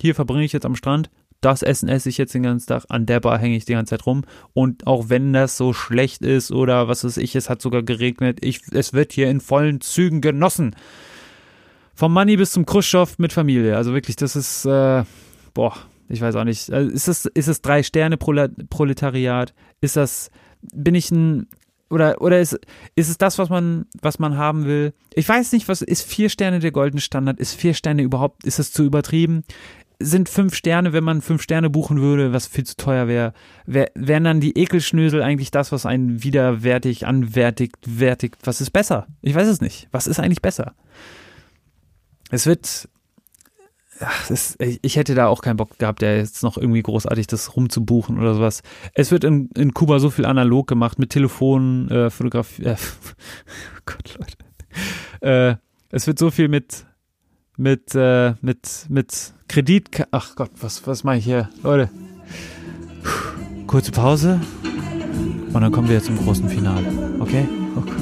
hier 0.00 0.14
verbringe 0.14 0.44
ich 0.44 0.52
jetzt 0.52 0.64
am 0.64 0.76
Strand, 0.76 1.10
das 1.40 1.62
Essen 1.62 1.88
esse 1.88 2.08
ich 2.08 2.18
jetzt 2.18 2.34
den 2.34 2.42
ganzen 2.42 2.68
Tag, 2.68 2.84
an 2.88 3.06
der 3.06 3.20
Bar 3.20 3.38
hänge 3.38 3.56
ich 3.56 3.64
die 3.64 3.72
ganze 3.72 3.90
Zeit 3.90 4.06
rum. 4.06 4.24
Und 4.52 4.86
auch 4.86 5.08
wenn 5.08 5.32
das 5.32 5.56
so 5.56 5.72
schlecht 5.72 6.22
ist 6.22 6.52
oder 6.52 6.86
was 6.88 7.02
weiß 7.02 7.16
ich, 7.16 7.34
es 7.34 7.48
hat 7.48 7.62
sogar 7.62 7.82
geregnet, 7.82 8.38
ich, 8.42 8.60
es 8.72 8.92
wird 8.92 9.12
hier 9.12 9.30
in 9.30 9.40
vollen 9.40 9.80
Zügen 9.80 10.20
genossen. 10.20 10.76
Vom 11.94 12.12
Money 12.12 12.36
bis 12.36 12.52
zum 12.52 12.66
Khrushchev 12.66 13.14
mit 13.18 13.32
Familie. 13.32 13.76
Also 13.76 13.94
wirklich, 13.94 14.16
das 14.16 14.36
ist, 14.36 14.66
äh, 14.66 15.04
boah, 15.54 15.74
ich 16.10 16.20
weiß 16.20 16.34
auch 16.36 16.44
nicht. 16.44 16.70
Also 16.70 16.90
ist 16.90 17.08
es, 17.08 17.26
ist 17.26 17.48
es 17.48 17.62
drei 17.62 17.82
Sterne 17.82 18.16
Proletariat? 18.16 19.54
Ist 19.80 19.96
das, 19.96 20.30
bin 20.60 20.94
ich 20.94 21.10
ein, 21.10 21.46
oder, 21.88 22.20
oder 22.20 22.40
ist, 22.40 22.58
ist 22.94 23.08
es 23.08 23.18
das, 23.18 23.38
was 23.38 23.48
man, 23.48 23.86
was 24.00 24.18
man 24.18 24.36
haben 24.36 24.64
will? 24.64 24.92
Ich 25.14 25.28
weiß 25.28 25.52
nicht, 25.52 25.68
was 25.68 25.82
ist 25.82 26.02
vier 26.02 26.28
Sterne 26.28 26.58
der 26.60 26.72
goldene 26.72 27.00
Standard? 27.00 27.38
Ist 27.38 27.54
vier 27.54 27.74
Sterne 27.74 28.02
überhaupt, 28.02 28.44
ist 28.44 28.58
es 28.58 28.72
zu 28.72 28.84
übertrieben? 28.84 29.44
Sind 30.02 30.28
fünf 30.28 30.54
Sterne, 30.54 30.92
wenn 30.92 31.04
man 31.04 31.20
fünf 31.20 31.42
Sterne 31.42 31.68
buchen 31.68 32.00
würde, 32.00 32.32
was 32.32 32.46
viel 32.46 32.64
zu 32.64 32.76
teuer 32.76 33.06
wäre, 33.06 33.34
wär, 33.66 33.90
wären 33.94 34.24
dann 34.24 34.40
die 34.40 34.56
Ekelschnösel 34.56 35.22
eigentlich 35.22 35.50
das, 35.50 35.72
was 35.72 35.84
einen 35.84 36.22
widerwärtig, 36.22 37.06
anwertigt, 37.06 37.76
wertigt? 37.86 38.38
Was 38.44 38.60
ist 38.60 38.70
besser? 38.70 39.06
Ich 39.20 39.34
weiß 39.34 39.46
es 39.46 39.60
nicht. 39.60 39.88
Was 39.90 40.06
ist 40.06 40.18
eigentlich 40.18 40.42
besser? 40.42 40.74
es 42.30 42.46
wird, 42.46 42.88
ach, 44.00 44.30
es, 44.30 44.56
ich 44.58 44.96
hätte 44.96 45.14
da 45.14 45.26
auch 45.28 45.42
keinen 45.42 45.56
Bock 45.56 45.78
gehabt, 45.78 46.02
der 46.02 46.18
jetzt 46.18 46.42
noch 46.42 46.56
irgendwie 46.56 46.82
großartig 46.82 47.26
das 47.26 47.56
rumzubuchen 47.56 48.18
oder 48.18 48.34
sowas. 48.34 48.62
Es 48.94 49.10
wird 49.10 49.24
in, 49.24 49.50
in 49.56 49.74
Kuba 49.74 49.98
so 49.98 50.10
viel 50.10 50.26
analog 50.26 50.66
gemacht 50.66 50.98
mit 50.98 51.10
Telefonen, 51.10 51.88
äh, 51.90 52.10
Fotografie, 52.10 52.64
äh, 52.64 52.76
oh 53.76 53.80
Gott, 53.86 54.18
Leute. 54.18 54.36
Äh, 55.20 55.56
es 55.90 56.06
wird 56.06 56.18
so 56.18 56.30
viel 56.30 56.48
mit, 56.48 56.86
mit, 57.56 57.94
äh, 57.94 58.34
mit, 58.40 58.86
mit 58.88 59.34
Kredit, 59.48 60.06
ach 60.10 60.36
Gott, 60.36 60.50
was, 60.60 60.86
was 60.86 61.04
mache 61.04 61.16
ich 61.18 61.24
hier? 61.24 61.50
Leute, 61.62 61.90
kurze 63.66 63.92
Pause 63.92 64.40
und 65.52 65.60
dann 65.60 65.72
kommen 65.72 65.88
wir 65.88 66.02
zum 66.02 66.16
großen 66.16 66.48
Finale, 66.48 66.86
okay? 67.20 67.48
okay. 67.76 67.92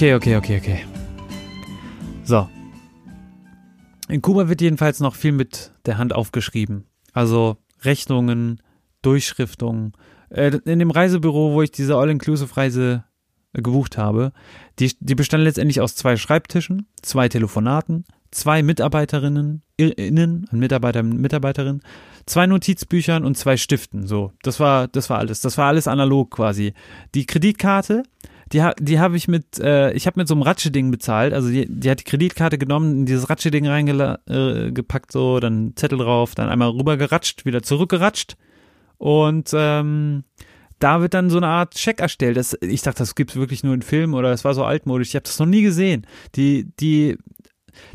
Okay, 0.00 0.14
okay, 0.14 0.36
okay, 0.36 0.56
okay. 0.56 0.84
So. 2.24 2.48
In 4.08 4.22
Kuba 4.22 4.48
wird 4.48 4.62
jedenfalls 4.62 4.98
noch 5.00 5.14
viel 5.14 5.32
mit 5.32 5.72
der 5.84 5.98
Hand 5.98 6.14
aufgeschrieben. 6.14 6.86
Also 7.12 7.58
Rechnungen, 7.82 8.62
Durchschriftungen. 9.02 9.92
Äh, 10.30 10.52
in 10.64 10.78
dem 10.78 10.90
Reisebüro, 10.90 11.52
wo 11.52 11.60
ich 11.60 11.70
diese 11.70 11.96
All-Inclusive-Reise 11.96 13.04
äh, 13.52 13.60
gebucht 13.60 13.98
habe, 13.98 14.32
die, 14.78 14.90
die 15.00 15.14
bestand 15.14 15.44
letztendlich 15.44 15.82
aus 15.82 15.96
zwei 15.96 16.16
Schreibtischen, 16.16 16.86
zwei 17.02 17.28
Telefonaten, 17.28 18.06
zwei 18.30 18.62
Mitarbeiterinnen, 18.62 19.60
innen, 19.76 20.48
Mitarbeiter, 20.50 21.02
Mitarbeiterin, 21.02 21.82
zwei 22.24 22.46
Notizbüchern 22.46 23.22
und 23.22 23.36
zwei 23.36 23.58
Stiften. 23.58 24.06
So, 24.06 24.32
das 24.42 24.60
war, 24.60 24.88
das 24.88 25.10
war 25.10 25.18
alles. 25.18 25.42
Das 25.42 25.58
war 25.58 25.66
alles 25.66 25.86
analog 25.86 26.30
quasi. 26.30 26.72
Die 27.14 27.26
Kreditkarte, 27.26 28.04
die, 28.52 28.68
die 28.80 28.98
habe 28.98 29.16
ich 29.16 29.28
mit, 29.28 29.58
äh, 29.60 29.92
ich 29.92 30.06
habe 30.06 30.18
mit 30.18 30.28
so 30.28 30.34
einem 30.34 30.42
Ratscheding 30.42 30.90
bezahlt. 30.90 31.32
Also 31.32 31.50
die, 31.50 31.66
die 31.68 31.90
hat 31.90 32.00
die 32.00 32.04
Kreditkarte 32.04 32.58
genommen, 32.58 33.00
in 33.00 33.06
dieses 33.06 33.30
Ratscheding 33.30 33.66
reingepackt, 33.66 35.10
äh, 35.10 35.12
so, 35.12 35.38
dann 35.40 35.72
Zettel 35.76 35.98
drauf, 35.98 36.34
dann 36.34 36.48
einmal 36.48 36.70
rübergeratscht, 36.70 37.44
wieder 37.44 37.62
zurückgeratscht. 37.62 38.36
Und 38.98 39.50
ähm, 39.54 40.24
da 40.80 41.00
wird 41.00 41.14
dann 41.14 41.30
so 41.30 41.36
eine 41.36 41.46
Art 41.46 41.74
Check 41.74 42.00
erstellt. 42.00 42.36
Das, 42.36 42.56
ich 42.60 42.82
dachte, 42.82 42.98
das 42.98 43.14
gibt's 43.14 43.36
wirklich 43.36 43.62
nur 43.62 43.74
in 43.74 43.82
Filmen 43.82 44.14
oder 44.14 44.32
es 44.32 44.44
war 44.44 44.54
so 44.54 44.64
altmodisch. 44.64 45.08
Ich 45.08 45.14
habe 45.14 45.24
das 45.24 45.38
noch 45.38 45.46
nie 45.46 45.62
gesehen. 45.62 46.06
Die, 46.34 46.66
die, 46.80 47.18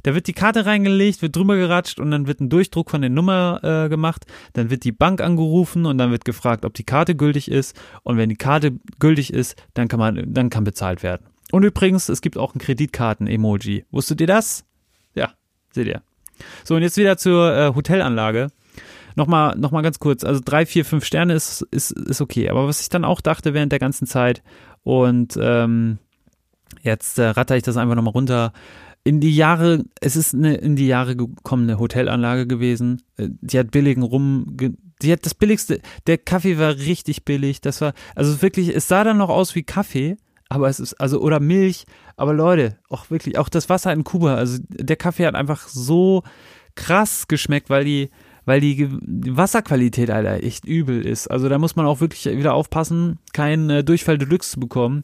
da 0.03 0.13
wird 0.15 0.27
die 0.27 0.33
Karte 0.33 0.65
reingelegt, 0.65 1.21
wird 1.21 1.35
drüber 1.35 1.55
geratscht 1.55 1.99
und 1.99 2.11
dann 2.11 2.27
wird 2.27 2.39
ein 2.41 2.49
Durchdruck 2.49 2.89
von 2.89 3.01
der 3.01 3.09
Nummer 3.09 3.59
äh, 3.63 3.89
gemacht. 3.89 4.25
Dann 4.53 4.69
wird 4.69 4.83
die 4.83 4.91
Bank 4.91 5.21
angerufen 5.21 5.85
und 5.85 5.97
dann 5.97 6.11
wird 6.11 6.25
gefragt, 6.25 6.65
ob 6.65 6.73
die 6.73 6.83
Karte 6.83 7.15
gültig 7.15 7.49
ist. 7.49 7.79
Und 8.03 8.17
wenn 8.17 8.29
die 8.29 8.35
Karte 8.35 8.73
gültig 8.99 9.33
ist, 9.33 9.55
dann 9.73 9.87
kann 9.87 9.99
man, 9.99 10.33
dann 10.33 10.49
kann 10.49 10.63
bezahlt 10.63 11.03
werden. 11.03 11.25
Und 11.51 11.63
übrigens, 11.63 12.09
es 12.09 12.21
gibt 12.21 12.37
auch 12.37 12.55
ein 12.55 12.59
Kreditkarten-Emoji. 12.59 13.85
Wusstet 13.91 14.21
ihr 14.21 14.27
das? 14.27 14.65
Ja, 15.13 15.31
seht 15.71 15.87
ihr. 15.87 16.01
So, 16.63 16.75
und 16.75 16.81
jetzt 16.81 16.97
wieder 16.97 17.17
zur 17.17 17.55
äh, 17.55 17.73
Hotelanlage. 17.73 18.49
Nochmal, 19.15 19.55
nochmal 19.57 19.81
ganz 19.81 19.99
kurz. 19.99 20.23
Also 20.23 20.41
drei, 20.43 20.65
vier, 20.65 20.83
fünf 20.83 21.05
Sterne 21.05 21.33
ist, 21.33 21.61
ist, 21.71 21.91
ist 21.91 22.21
okay. 22.21 22.49
Aber 22.49 22.67
was 22.67 22.81
ich 22.81 22.89
dann 22.89 23.05
auch 23.05 23.21
dachte 23.21 23.53
während 23.53 23.71
der 23.71 23.79
ganzen 23.79 24.07
Zeit 24.07 24.43
und 24.83 25.37
ähm, 25.41 25.99
jetzt 26.81 27.17
äh, 27.17 27.27
ratter 27.27 27.55
ich 27.55 27.63
das 27.63 27.77
einfach 27.77 27.95
nochmal 27.95 28.11
runter. 28.11 28.51
In 29.07 29.19
die 29.21 29.35
Jahre, 29.35 29.85
es 30.01 30.15
ist 30.15 30.33
eine 30.33 30.55
in 30.55 30.75
die 30.75 30.87
Jahre 30.87 31.15
gekommene 31.15 31.77
Hotelanlage 31.77 32.47
gewesen. 32.47 33.03
Äh, 33.17 33.29
Die 33.41 33.59
hat 33.59 33.69
billigen 33.69 34.01
Rum, 34.01 34.57
die 35.01 35.11
hat 35.11 35.25
das 35.25 35.35
billigste, 35.35 35.79
der 36.07 36.17
Kaffee 36.17 36.57
war 36.57 36.75
richtig 36.75 37.23
billig. 37.23 37.61
Das 37.61 37.81
war, 37.81 37.93
also 38.15 38.41
wirklich, 38.41 38.75
es 38.75 38.87
sah 38.87 39.03
dann 39.03 39.17
noch 39.17 39.29
aus 39.29 39.53
wie 39.53 39.61
Kaffee, 39.61 40.17
aber 40.49 40.69
es 40.69 40.79
ist, 40.79 40.95
also, 40.95 41.21
oder 41.21 41.39
Milch. 41.39 41.85
Aber 42.17 42.33
Leute, 42.33 42.79
auch 42.89 43.11
wirklich, 43.11 43.37
auch 43.37 43.47
das 43.47 43.69
Wasser 43.69 43.93
in 43.93 44.03
Kuba, 44.03 44.35
also 44.35 44.57
der 44.69 44.95
Kaffee 44.95 45.27
hat 45.27 45.35
einfach 45.35 45.67
so 45.67 46.23
krass 46.73 47.27
geschmeckt, 47.27 47.69
weil 47.69 47.85
die, 47.85 48.09
weil 48.45 48.59
die 48.59 48.87
Wasserqualität, 48.89 50.09
Alter, 50.09 50.43
echt 50.43 50.65
übel 50.65 51.05
ist. 51.05 51.27
Also 51.27 51.47
da 51.47 51.59
muss 51.59 51.75
man 51.75 51.85
auch 51.85 51.99
wirklich 52.01 52.25
wieder 52.25 52.55
aufpassen, 52.55 53.19
keinen 53.33 53.69
äh, 53.69 53.83
Durchfall 53.83 54.17
Deluxe 54.17 54.51
zu 54.51 54.59
bekommen. 54.59 55.03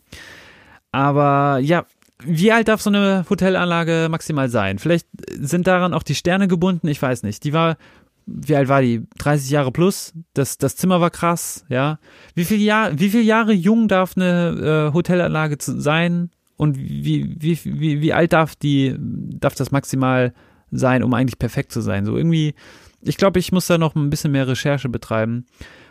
Aber 0.91 1.59
ja, 1.59 1.85
wie 2.26 2.51
alt 2.51 2.67
darf 2.67 2.82
so 2.82 2.89
eine 2.89 3.26
Hotelanlage 3.30 4.07
maximal 4.09 4.49
sein? 4.49 4.80
Vielleicht 4.80 5.07
sind 5.39 5.67
daran 5.67 5.93
auch 5.93 6.03
die 6.03 6.15
Sterne 6.15 6.47
gebunden, 6.47 6.88
ich 6.88 7.01
weiß 7.01 7.24
nicht. 7.24 7.43
Die 7.43 7.53
war, 7.53 7.78
wie 8.26 8.55
alt 8.55 8.67
war 8.67 8.82
die? 8.82 9.07
30 9.17 9.49
Jahre 9.49 9.72
plus. 9.72 10.13
Das, 10.34 10.57
das 10.57 10.76
Zimmer 10.76 11.01
war 11.01 11.09
krass, 11.09 11.65
ja. 11.69 11.99
Wie 12.36 12.45
viel 12.45 12.61
Jahr, 12.61 12.99
wie 12.99 13.09
viele 13.09 13.24
Jahre 13.24 13.53
jung 13.53 13.88
darf 13.88 14.15
eine 14.15 14.89
äh, 14.89 14.93
Hotelanlage 14.93 15.57
zu, 15.57 15.80
sein? 15.80 16.30
Und 16.57 16.78
wie, 16.78 17.36
wie, 17.39 17.57
wie, 17.63 18.01
wie 18.01 18.13
alt 18.13 18.34
darf 18.34 18.55
die, 18.55 18.95
darf 18.99 19.55
das 19.55 19.72
maximal 19.72 20.34
sein, 20.69 21.03
um 21.03 21.13
eigentlich 21.13 21.39
perfekt 21.39 21.72
zu 21.72 21.82
sein? 21.82 22.05
So 22.05 22.15
irgendwie, 22.15 22.53
ich 23.01 23.17
glaube, 23.17 23.39
ich 23.39 23.51
muss 23.51 23.67
da 23.67 23.78
noch 23.78 23.95
ein 23.95 24.11
bisschen 24.11 24.32
mehr 24.32 24.47
Recherche 24.47 24.89
betreiben. 24.89 25.45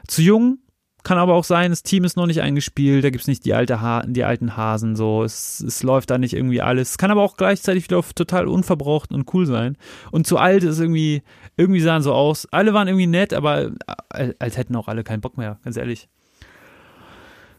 Zu 0.06 0.22
jung 0.22 0.58
kann 1.02 1.18
aber 1.18 1.34
auch 1.34 1.44
sein, 1.44 1.70
das 1.70 1.82
Team 1.82 2.04
ist 2.04 2.16
noch 2.16 2.26
nicht 2.26 2.40
eingespielt, 2.40 3.04
da 3.04 3.10
gibt's 3.10 3.26
nicht 3.26 3.44
die, 3.44 3.54
alte 3.54 3.80
ha 3.80 4.02
die 4.06 4.24
alten 4.24 4.56
Hasen, 4.56 4.96
so, 4.96 5.22
es, 5.22 5.60
es 5.60 5.82
läuft 5.82 6.10
da 6.10 6.18
nicht 6.18 6.34
irgendwie 6.34 6.62
alles. 6.62 6.90
Es 6.90 6.98
kann 6.98 7.10
aber 7.10 7.22
auch 7.22 7.36
gleichzeitig 7.36 7.84
wieder 7.84 8.02
total 8.14 8.46
unverbraucht 8.48 9.12
und 9.12 9.32
cool 9.34 9.46
sein. 9.46 9.76
Und 10.10 10.26
zu 10.26 10.38
alt 10.38 10.64
ist 10.64 10.80
irgendwie, 10.80 11.22
irgendwie 11.56 11.80
sahen 11.80 12.02
so 12.02 12.12
aus. 12.12 12.46
Alle 12.50 12.74
waren 12.74 12.88
irgendwie 12.88 13.06
nett, 13.06 13.32
aber 13.32 13.70
äh, 14.14 14.34
als 14.38 14.56
hätten 14.56 14.76
auch 14.76 14.88
alle 14.88 15.04
keinen 15.04 15.20
Bock 15.20 15.36
mehr, 15.36 15.58
ganz 15.64 15.76
ehrlich. 15.76 16.08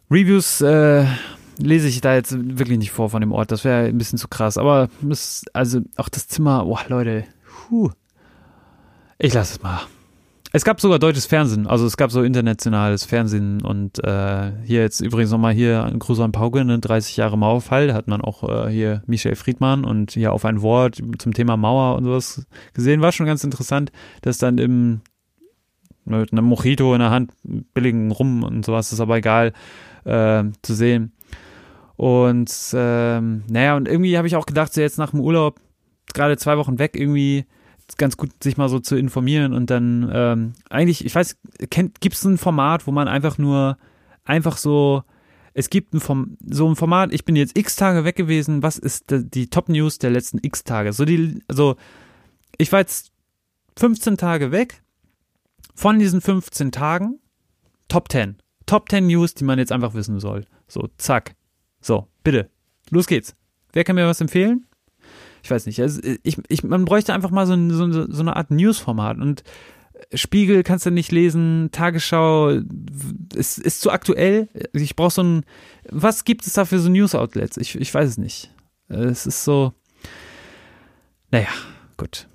Reviews 0.10 0.62
äh, 0.62 1.06
lese 1.58 1.88
ich 1.88 2.02
da 2.02 2.14
jetzt 2.14 2.36
wirklich 2.58 2.78
nicht 2.78 2.92
vor 2.92 3.10
von 3.10 3.22
dem 3.22 3.32
Ort, 3.32 3.52
das 3.52 3.64
wäre 3.64 3.86
ein 3.86 3.98
bisschen 3.98 4.20
zu 4.20 4.28
krass. 4.28 4.58
Aber 4.58 4.90
es, 5.10 5.46
also 5.54 5.82
auch 5.98 6.10
das 6.10 6.28
Zimmer, 6.28 6.66
boah, 6.66 6.82
Leute, 6.88 7.26
puh. 7.46 7.92
Ich 9.18 9.34
lasse 9.34 9.56
es 9.56 9.64
mal. 9.64 9.82
Es 10.54 10.66
gab 10.66 10.82
sogar 10.82 11.00
deutsches 11.00 11.26
Fernsehen, 11.26 11.66
also 11.66 11.86
es 11.86 11.96
gab 11.96 12.12
so 12.12 12.24
internationales 12.24 13.06
Fernsehen 13.06 13.62
und 13.62 14.04
äh, 14.04 14.52
hier 14.66 14.82
jetzt 14.82 15.00
übrigens 15.00 15.32
nochmal 15.32 15.54
hier 15.54 15.86
ein 15.86 15.98
Gruß 15.98 16.20
an 16.20 16.34
Pauke, 16.34 16.66
ne, 16.66 16.78
30 16.78 17.16
Jahre 17.16 17.38
Mauerfall, 17.38 17.88
da 17.88 17.94
hat 17.94 18.10
man 18.10 18.20
auch 18.20 18.44
äh, 18.68 18.70
hier 18.70 19.02
Michel 19.06 19.36
Friedmann 19.36 19.86
und 19.86 20.12
hier 20.12 20.34
auf 20.34 20.44
ein 20.44 20.62
Wort 20.62 21.02
zum 21.20 21.34
Thema 21.34 21.56
Mauer 21.56 21.96
und 21.96 22.04
sowas 22.04 22.46
gesehen, 22.74 23.00
war 23.00 23.14
schon 23.14 23.28
ganz 23.28 23.46
interessant, 23.46 23.94
dass 24.24 24.40
dann 24.40 24.58
im 24.58 25.02
mit 26.04 26.34
einem 26.34 26.46
Mojito 26.46 26.94
in 26.94 27.00
der 27.00 27.12
Hand, 27.12 27.32
billigen 27.44 28.12
Rum 28.12 28.44
und 28.44 28.66
sowas, 28.66 28.92
ist 28.92 29.00
aber 29.00 29.18
egal 29.18 29.54
äh, 30.04 30.44
zu 30.62 30.74
sehen. 30.74 31.14
Und 31.96 32.52
ähm, 32.74 33.44
naja, 33.48 33.76
und 33.78 33.88
irgendwie 33.88 34.18
habe 34.18 34.28
ich 34.28 34.36
auch 34.36 34.48
gedacht, 34.48 34.74
so 34.74 34.82
jetzt 34.82 34.98
nach 34.98 35.12
dem 35.12 35.20
Urlaub, 35.20 35.60
gerade 36.14 36.38
zwei 36.38 36.58
Wochen 36.58 36.80
weg, 36.80 36.96
irgendwie 36.96 37.46
ganz 37.98 38.18
gut, 38.18 38.32
sich 38.44 38.58
mal 38.58 38.70
so 38.70 38.80
zu 38.80 38.96
informieren 38.96 39.54
und 39.54 39.70
dann 39.70 40.10
ähm, 40.14 40.54
eigentlich, 40.70 41.06
ich 41.06 41.16
weiß, 41.16 41.38
gibt 41.70 42.14
es 42.14 42.24
ein 42.24 42.38
Format, 42.38 42.88
wo 42.88 42.92
man 42.92 43.08
einfach 43.08 43.38
nur 43.38 43.78
einfach 44.24 44.58
so, 44.58 45.04
es 45.54 45.70
gibt 45.70 45.94
ein 45.94 46.00
Form, 46.00 46.38
so 46.46 46.70
ein 46.70 46.76
Format, 46.76 47.14
ich 47.14 47.26
bin 47.26 47.36
jetzt 47.36 47.58
x 47.58 47.76
Tage 47.76 48.04
weg 48.04 48.16
gewesen, 48.16 48.64
was 48.64 48.78
ist 48.78 49.12
de, 49.12 49.24
die 49.24 49.50
Top 49.50 49.70
News 49.70 49.98
der 49.98 50.12
letzten 50.12 50.40
x 50.42 50.64
Tage? 50.64 50.94
So 50.94 51.06
die, 51.06 51.42
also 51.48 51.76
ich 52.58 52.72
war 52.72 52.80
jetzt 52.80 53.12
15 53.78 54.18
Tage 54.18 54.52
weg, 54.52 54.82
von 55.76 56.00
diesen 56.00 56.22
15 56.22 56.72
Tagen 56.72 57.20
Top 57.88 58.10
10. 58.12 58.38
Top 58.66 58.90
10 58.90 59.08
News, 59.08 59.34
die 59.34 59.44
man 59.44 59.60
jetzt 59.60 59.72
einfach 59.72 59.94
wissen 59.94 60.20
soll. 60.20 60.46
So, 60.68 60.88
zack. 60.98 61.36
So, 61.82 62.08
bitte. 62.24 62.50
Los 62.90 63.08
geht's. 63.08 63.36
Wer 63.74 63.84
kann 63.84 63.96
mir 63.96 64.08
was 64.08 64.22
empfehlen? 64.22 64.68
Ich 65.44 65.50
weiß 65.52 65.66
nicht. 65.66 65.82
Also 65.82 66.02
ich, 66.24 66.38
ich, 66.48 66.64
man 66.64 66.86
bräuchte 66.86 67.14
einfach 67.14 67.32
mal 67.32 67.48
so, 67.48 67.56
so, 67.70 68.12
so 68.12 68.22
eine 68.22 68.36
Art 68.36 68.52
News-Format. 68.52 69.18
Und 69.18 69.44
Spiegel 70.14 70.64
kannst 70.64 70.86
du 70.86 70.92
nicht 70.92 71.12
lesen, 71.12 71.70
Tagesschau 71.72 72.60
ist, 73.36 73.58
ist 73.58 73.82
zu 73.82 73.92
aktuell. 73.92 74.50
Ich 74.74 74.96
brauche 74.96 75.12
so 75.12 75.24
ein. 75.24 75.46
Was 75.90 76.26
gibt 76.26 76.46
es 76.46 76.54
da 76.54 76.66
für 76.66 76.80
so 76.80 76.90
News-Outlets? 76.90 77.58
Ich, 77.58 77.76
ich 77.76 77.94
weiß 77.94 78.10
es 78.10 78.18
nicht. 78.18 78.52
Es 78.88 79.26
ist 79.26 79.44
so. 79.44 79.74
Naja, 81.32 81.48
gut. 81.98 82.28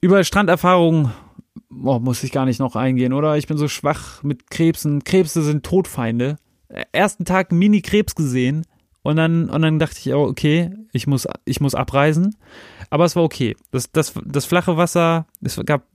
Über 0.00 0.22
Stranderfahrungen 0.22 1.12
oh, 1.84 1.98
muss 1.98 2.22
ich 2.22 2.32
gar 2.32 2.44
nicht 2.44 2.60
noch 2.60 2.76
eingehen, 2.76 3.12
oder? 3.12 3.36
Ich 3.36 3.46
bin 3.46 3.56
so 3.56 3.68
schwach 3.68 4.22
mit 4.22 4.50
Krebsen. 4.50 5.02
Krebse 5.02 5.42
sind 5.42 5.64
Todfeinde. 5.64 6.36
Ersten 6.92 7.24
Tag 7.24 7.52
Mini-Krebs 7.52 8.14
gesehen 8.14 8.64
und 9.06 9.16
dann, 9.16 9.48
und 9.48 9.62
dann 9.62 9.78
dachte 9.78 9.98
ich, 10.00 10.12
oh, 10.12 10.24
okay, 10.24 10.70
ich 10.92 11.06
muss, 11.06 11.28
ich 11.44 11.60
muss 11.60 11.76
abreisen. 11.76 12.36
Aber 12.90 13.04
es 13.04 13.14
war 13.14 13.22
okay. 13.22 13.56
Das, 13.70 13.90
das, 13.92 14.14
das 14.24 14.46
flache 14.46 14.76
Wasser, 14.76 15.26
es 15.42 15.60
gab 15.64 15.86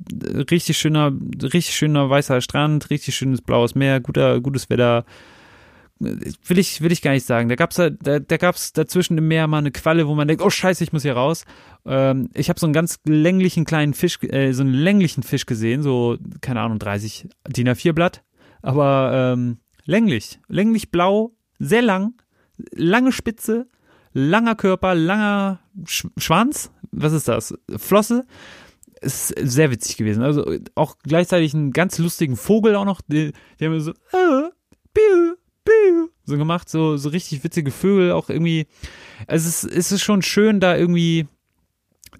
richtig 0.50 0.78
schöner, 0.78 1.12
richtig 1.42 1.76
schöner 1.76 2.10
weißer 2.10 2.40
Strand, 2.40 2.90
richtig 2.90 3.16
schönes 3.16 3.42
blaues 3.42 3.76
Meer, 3.76 4.00
guter, 4.00 4.40
gutes 4.40 4.70
Wetter. 4.70 5.04
Will 6.00 6.58
ich, 6.58 6.82
will 6.82 6.92
ich 6.92 7.02
gar 7.02 7.12
nicht 7.12 7.26
sagen. 7.26 7.50
Da 7.50 7.56
gab's 7.56 7.76
da, 7.76 7.90
da, 7.90 8.20
da 8.20 8.38
gab's 8.38 8.72
dazwischen 8.72 9.18
im 9.18 9.28
Meer 9.28 9.48
mal 9.48 9.58
eine 9.58 9.72
Qualle, 9.72 10.08
wo 10.08 10.16
man 10.16 10.28
denkt, 10.28 10.42
oh 10.42 10.50
scheiße, 10.50 10.84
ich 10.84 10.94
muss 10.94 11.04
hier 11.04 11.14
raus. 11.14 11.44
Ähm, 11.86 12.30
ich 12.34 12.50
habe 12.50 12.60
so 12.60 12.66
einen 12.66 12.74
ganz 12.74 13.00
länglichen 13.06 13.66
kleinen 13.66 13.94
Fisch, 13.94 14.24
äh, 14.24 14.54
so 14.54 14.64
einen 14.64 14.74
länglichen 14.74 15.22
Fisch 15.22 15.46
gesehen, 15.46 15.84
so, 15.84 16.18
keine 16.40 16.62
Ahnung, 16.62 16.80
30 16.80 17.28
DIN 17.50 17.68
A4 17.68 17.92
Blatt. 17.92 18.24
Aber 18.62 19.34
ähm, 19.34 19.58
länglich, 19.86 20.40
länglich 20.48 20.92
blau, 20.92 21.34
sehr 21.60 21.82
lang, 21.82 22.14
lange 22.72 23.12
Spitze, 23.12 23.68
langer 24.14 24.56
Körper, 24.56 24.96
langer 24.96 25.60
Sch 25.86 26.08
Schwanz. 26.18 26.72
Was 26.92 27.14
ist 27.14 27.28
das? 27.28 27.54
Flosse. 27.78 28.26
Ist 29.02 29.30
sehr 29.40 29.72
witzig 29.72 29.98
gewesen. 29.98 30.22
Also 30.22 30.46
auch 30.76 30.96
gleichzeitig 31.04 31.54
einen 31.56 31.72
ganz 31.72 31.98
lustigen 31.98 32.36
Vogel 32.36 32.76
auch 32.76 32.86
noch. 32.86 33.02
Die, 33.08 33.32
die 33.60 33.66
haben 33.66 33.80
so, 33.80 33.92
äh, 33.92 34.50
piu, 34.94 35.36
piu, 35.66 36.10
so 36.26 36.38
gemacht. 36.38 36.70
So, 36.70 36.98
so 36.98 37.10
richtig 37.10 37.44
witzige 37.44 37.72
Vögel 37.72 38.12
auch 38.12 38.30
irgendwie. 38.30 38.68
Also 39.28 39.48
es, 39.50 39.64
ist- 39.64 39.76
es 39.76 39.92
ist 39.92 40.02
schon 40.04 40.22
schön, 40.22 40.60
da 40.60 40.78
irgendwie 40.78 41.26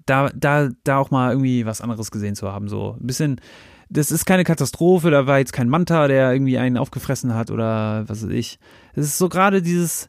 da, 0.06 0.30
da, 0.34 0.70
da 0.84 0.98
auch 0.98 1.10
mal 1.12 1.30
irgendwie 1.30 1.66
was 1.66 1.80
anderes 1.80 2.10
gesehen 2.10 2.34
zu 2.34 2.50
haben. 2.50 2.68
So 2.68 2.96
ein 3.00 3.06
bisschen, 3.06 3.40
das 3.88 4.10
ist 4.10 4.24
keine 4.24 4.42
Katastrophe, 4.42 5.10
da 5.10 5.26
war 5.26 5.38
jetzt 5.38 5.52
kein 5.52 5.68
Manta, 5.68 6.08
der 6.08 6.32
irgendwie 6.32 6.58
einen 6.58 6.78
aufgefressen 6.78 7.34
hat 7.34 7.50
oder 7.52 8.08
was 8.08 8.24
weiß 8.24 8.30
ich. 8.30 8.58
Es 8.94 9.04
ist 9.06 9.18
so 9.18 9.28
gerade 9.28 9.62
dieses, 9.62 10.08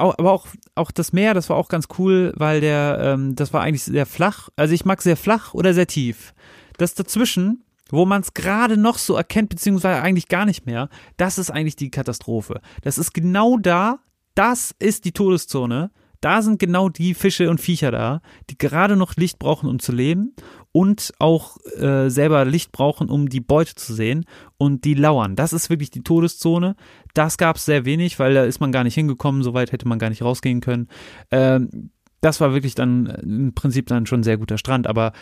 au- 0.00 0.14
aber 0.16 0.32
auch, 0.32 0.46
auch 0.74 0.90
das 0.90 1.12
Meer, 1.12 1.34
das 1.34 1.48
war 1.50 1.56
auch 1.56 1.68
ganz 1.68 1.86
cool, 1.98 2.32
weil 2.36 2.60
der, 2.60 2.98
ähm, 3.02 3.34
das 3.36 3.52
war 3.52 3.60
eigentlich 3.62 3.84
sehr 3.84 4.06
flach. 4.06 4.48
Also 4.56 4.74
ich 4.74 4.84
mag 4.84 5.02
sehr 5.02 5.16
flach 5.16 5.54
oder 5.54 5.74
sehr 5.74 5.86
tief. 5.86 6.34
Das 6.78 6.94
dazwischen, 6.94 7.64
wo 7.90 8.06
man 8.06 8.22
es 8.22 8.34
gerade 8.34 8.76
noch 8.76 8.98
so 8.98 9.14
erkennt, 9.16 9.48
beziehungsweise 9.50 10.00
eigentlich 10.02 10.28
gar 10.28 10.46
nicht 10.46 10.66
mehr, 10.66 10.88
das 11.16 11.38
ist 11.38 11.50
eigentlich 11.50 11.76
die 11.76 11.90
Katastrophe. 11.90 12.60
Das 12.82 12.98
ist 12.98 13.12
genau 13.14 13.58
da, 13.58 13.98
das 14.34 14.74
ist 14.78 15.04
die 15.04 15.12
Todeszone. 15.12 15.90
Da 16.22 16.42
sind 16.42 16.58
genau 16.58 16.90
die 16.90 17.14
Fische 17.14 17.48
und 17.48 17.62
Viecher 17.62 17.90
da, 17.90 18.20
die 18.50 18.58
gerade 18.58 18.94
noch 18.94 19.16
Licht 19.16 19.38
brauchen, 19.38 19.68
um 19.70 19.78
zu 19.78 19.90
leben. 19.92 20.34
Und 20.72 21.12
auch 21.18 21.56
äh, 21.78 22.08
selber 22.08 22.44
Licht 22.44 22.72
brauchen, 22.72 23.08
um 23.08 23.28
die 23.28 23.40
Beute 23.40 23.74
zu 23.74 23.92
sehen 23.94 24.24
und 24.56 24.84
die 24.84 24.94
lauern. 24.94 25.36
Das 25.36 25.52
ist 25.52 25.70
wirklich 25.70 25.90
die 25.90 26.02
Todeszone. 26.02 26.76
Das 27.14 27.38
gab 27.38 27.56
es 27.56 27.64
sehr 27.64 27.84
wenig, 27.84 28.18
weil 28.18 28.34
da 28.34 28.44
ist 28.44 28.60
man 28.60 28.72
gar 28.72 28.84
nicht 28.84 28.94
hingekommen, 28.94 29.42
soweit 29.42 29.72
hätte 29.72 29.88
man 29.88 29.98
gar 29.98 30.10
nicht 30.10 30.22
rausgehen 30.22 30.60
können. 30.60 30.88
Ähm, 31.30 31.90
das 32.20 32.40
war 32.40 32.52
wirklich 32.52 32.74
dann 32.74 33.06
im 33.06 33.54
Prinzip 33.54 33.86
dann 33.86 34.06
schon 34.06 34.20
ein 34.20 34.24
sehr 34.24 34.38
guter 34.38 34.58
Strand, 34.58 34.86
aber 34.86 35.12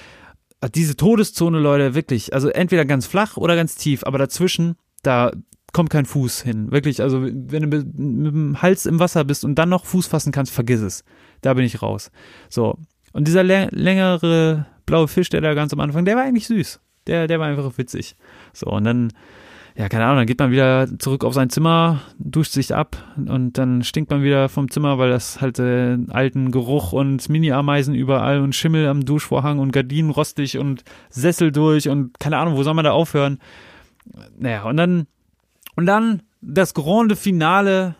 diese 0.74 0.96
Todeszone, 0.96 1.60
Leute, 1.60 1.94
wirklich, 1.94 2.34
also 2.34 2.48
entweder 2.48 2.84
ganz 2.84 3.06
flach 3.06 3.36
oder 3.36 3.54
ganz 3.54 3.76
tief, 3.76 4.02
aber 4.04 4.18
dazwischen, 4.18 4.74
da 5.02 5.30
kommt 5.72 5.90
kein 5.90 6.06
Fuß 6.06 6.42
hin. 6.42 6.72
Wirklich, 6.72 7.00
also 7.02 7.22
wenn 7.22 7.62
du 7.62 7.68
mit 7.68 7.96
dem 7.96 8.60
Hals 8.60 8.86
im 8.86 8.98
Wasser 8.98 9.24
bist 9.24 9.44
und 9.44 9.54
dann 9.54 9.68
noch 9.68 9.84
Fuß 9.84 10.06
fassen 10.06 10.32
kannst, 10.32 10.52
vergiss 10.52 10.80
es. 10.80 11.04
Da 11.42 11.54
bin 11.54 11.64
ich 11.64 11.82
raus. 11.82 12.10
So. 12.48 12.78
Und 13.12 13.28
dieser 13.28 13.44
längere 13.44 14.66
blaue 14.88 15.06
Fisch, 15.06 15.28
der 15.28 15.40
da 15.40 15.54
ganz 15.54 15.72
am 15.72 15.80
Anfang, 15.80 16.04
der 16.04 16.16
war 16.16 16.24
eigentlich 16.24 16.48
süß. 16.48 16.80
Der, 17.06 17.28
der 17.28 17.38
war 17.38 17.46
einfach 17.46 17.78
witzig. 17.78 18.16
So, 18.52 18.66
und 18.66 18.84
dann 18.84 19.12
ja, 19.78 19.88
keine 19.88 20.06
Ahnung, 20.06 20.16
dann 20.16 20.26
geht 20.26 20.40
man 20.40 20.50
wieder 20.50 20.88
zurück 20.98 21.24
auf 21.24 21.34
sein 21.34 21.50
Zimmer, 21.50 22.00
duscht 22.18 22.50
sich 22.50 22.74
ab 22.74 22.96
und 23.14 23.58
dann 23.58 23.84
stinkt 23.84 24.10
man 24.10 24.24
wieder 24.24 24.48
vom 24.48 24.68
Zimmer, 24.68 24.98
weil 24.98 25.10
das 25.10 25.40
halt 25.40 25.60
äh, 25.60 25.96
alten 26.08 26.50
Geruch 26.50 26.92
und 26.92 27.28
Mini-Ameisen 27.28 27.94
überall 27.94 28.40
und 28.40 28.56
Schimmel 28.56 28.88
am 28.88 29.04
Duschvorhang 29.04 29.60
und 29.60 29.70
Gardinen 29.70 30.10
rostig 30.10 30.58
und 30.58 30.82
Sessel 31.10 31.52
durch 31.52 31.88
und 31.88 32.18
keine 32.18 32.38
Ahnung, 32.38 32.56
wo 32.56 32.64
soll 32.64 32.74
man 32.74 32.86
da 32.86 32.90
aufhören? 32.90 33.38
Naja, 34.36 34.64
und 34.64 34.76
dann, 34.76 35.06
und 35.76 35.86
dann 35.86 36.22
das 36.40 36.74
Grande 36.74 37.14
Finale, 37.14 37.94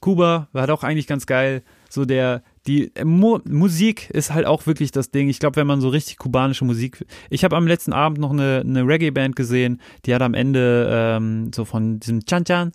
Kuba, 0.00 0.48
war 0.52 0.66
doch 0.66 0.84
eigentlich 0.84 1.06
ganz 1.06 1.24
geil. 1.24 1.62
So 1.88 2.04
der, 2.04 2.42
die 2.66 2.92
Mu 3.04 3.38
Musik 3.48 4.10
ist 4.10 4.32
halt 4.32 4.46
auch 4.46 4.66
wirklich 4.66 4.90
das 4.90 5.10
Ding. 5.10 5.28
Ich 5.28 5.38
glaube, 5.38 5.56
wenn 5.56 5.66
man 5.66 5.80
so 5.80 5.88
richtig 5.88 6.18
kubanische 6.18 6.64
Musik. 6.64 7.04
Ich 7.30 7.44
habe 7.44 7.56
am 7.56 7.66
letzten 7.66 7.92
Abend 7.92 8.18
noch 8.18 8.32
eine, 8.32 8.62
eine 8.64 8.86
Reggae-Band 8.86 9.36
gesehen, 9.36 9.80
die 10.04 10.14
hat 10.14 10.22
am 10.22 10.34
Ende 10.34 10.88
ähm, 10.90 11.50
so 11.54 11.64
von 11.64 12.00
diesem 12.00 12.24
Chan 12.24 12.44
Chan. 12.44 12.72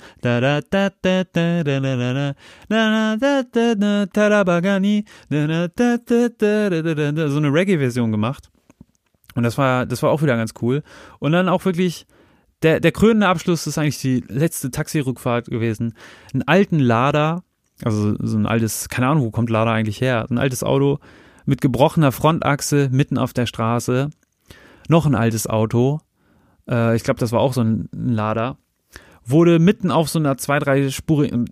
So 7.29 7.37
eine 7.37 7.53
Reggae-Version 7.53 8.11
gemacht. 8.11 8.49
Und 9.35 9.43
das 9.43 9.57
war, 9.57 9.85
das 9.85 10.03
war 10.03 10.11
auch 10.11 10.21
wieder 10.21 10.37
ganz 10.37 10.53
cool. 10.61 10.83
Und 11.19 11.33
dann 11.33 11.49
auch 11.49 11.65
wirklich. 11.65 12.05
Der, 12.63 12.79
der 12.79 12.91
krönende 12.91 13.27
Abschluss 13.27 13.65
ist 13.65 13.79
eigentlich 13.79 14.01
die 14.01 14.23
letzte 14.27 14.69
Taxirückfahrt 14.69 15.47
gewesen. 15.47 15.95
Einen 16.31 16.43
alten 16.43 16.77
Lader 16.77 17.43
also 17.85 18.15
so 18.19 18.37
ein 18.37 18.45
altes, 18.45 18.89
keine 18.89 19.07
Ahnung, 19.07 19.23
wo 19.23 19.31
kommt 19.31 19.49
Lada 19.49 19.71
eigentlich 19.71 20.01
her? 20.01 20.25
Ein 20.29 20.37
altes 20.37 20.63
Auto 20.63 20.99
mit 21.45 21.61
gebrochener 21.61 22.11
Frontachse 22.11 22.89
mitten 22.91 23.17
auf 23.17 23.33
der 23.33 23.45
Straße. 23.45 24.09
Noch 24.87 25.05
ein 25.05 25.15
altes 25.15 25.47
Auto. 25.47 26.01
Äh, 26.69 26.95
ich 26.95 27.03
glaube, 27.03 27.19
das 27.19 27.31
war 27.31 27.39
auch 27.39 27.53
so 27.53 27.61
ein, 27.61 27.89
ein 27.93 28.09
Lader. 28.09 28.57
Wurde 29.25 29.59
mitten 29.59 29.91
auf 29.91 30.09
so 30.09 30.19
einer 30.19 30.37
zwei, 30.37 30.59
drei 30.59 30.89
Spuren, 30.89 31.45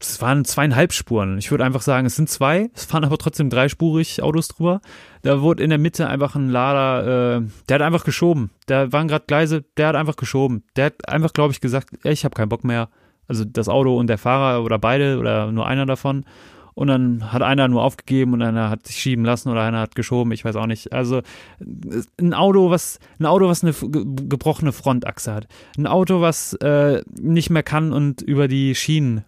es 0.00 0.22
waren 0.22 0.44
zweieinhalb 0.44 0.92
Spuren. 0.92 1.38
Ich 1.38 1.50
würde 1.50 1.64
einfach 1.64 1.82
sagen, 1.82 2.06
es 2.06 2.14
sind 2.14 2.30
zwei, 2.30 2.70
es 2.74 2.84
fahren 2.84 3.04
aber 3.04 3.18
trotzdem 3.18 3.50
dreispurig 3.50 4.22
Autos 4.22 4.48
drüber. 4.48 4.80
Da 5.22 5.40
wurde 5.40 5.64
in 5.64 5.70
der 5.70 5.78
Mitte 5.78 6.08
einfach 6.08 6.36
ein 6.36 6.48
Lader, 6.48 7.38
äh, 7.38 7.42
der 7.68 7.74
hat 7.74 7.82
einfach 7.82 8.04
geschoben. 8.04 8.50
Da 8.66 8.92
waren 8.92 9.08
gerade 9.08 9.24
Gleise, 9.26 9.64
der 9.76 9.88
hat 9.88 9.96
einfach 9.96 10.16
geschoben. 10.16 10.62
Der 10.76 10.86
hat 10.86 11.08
einfach, 11.08 11.32
glaube 11.32 11.52
ich, 11.52 11.60
gesagt, 11.60 11.88
ich 12.04 12.24
habe 12.24 12.34
keinen 12.34 12.48
Bock 12.48 12.62
mehr 12.62 12.88
also 13.28 13.44
das 13.44 13.68
Auto 13.68 13.96
und 13.96 14.08
der 14.08 14.18
Fahrer 14.18 14.64
oder 14.64 14.78
beide 14.78 15.18
oder 15.18 15.52
nur 15.52 15.66
einer 15.66 15.86
davon. 15.86 16.24
Und 16.74 16.86
dann 16.86 17.32
hat 17.32 17.42
einer 17.42 17.66
nur 17.66 17.82
aufgegeben 17.82 18.34
und 18.34 18.42
einer 18.42 18.70
hat 18.70 18.86
sich 18.86 18.98
schieben 18.98 19.24
lassen 19.24 19.48
oder 19.48 19.62
einer 19.62 19.80
hat 19.80 19.96
geschoben, 19.96 20.30
ich 20.30 20.44
weiß 20.44 20.54
auch 20.54 20.66
nicht. 20.66 20.92
Also 20.92 21.22
ein 22.20 22.34
Auto, 22.34 22.70
was 22.70 23.00
ein 23.18 23.26
Auto, 23.26 23.48
was 23.48 23.64
eine 23.64 23.72
gebrochene 23.72 24.70
Frontachse 24.70 25.34
hat, 25.34 25.48
ein 25.76 25.88
Auto, 25.88 26.20
was 26.20 26.52
äh, 26.54 27.02
nicht 27.20 27.50
mehr 27.50 27.64
kann 27.64 27.92
und 27.92 28.22
über 28.22 28.46
die 28.46 28.76
Schienen 28.76 29.24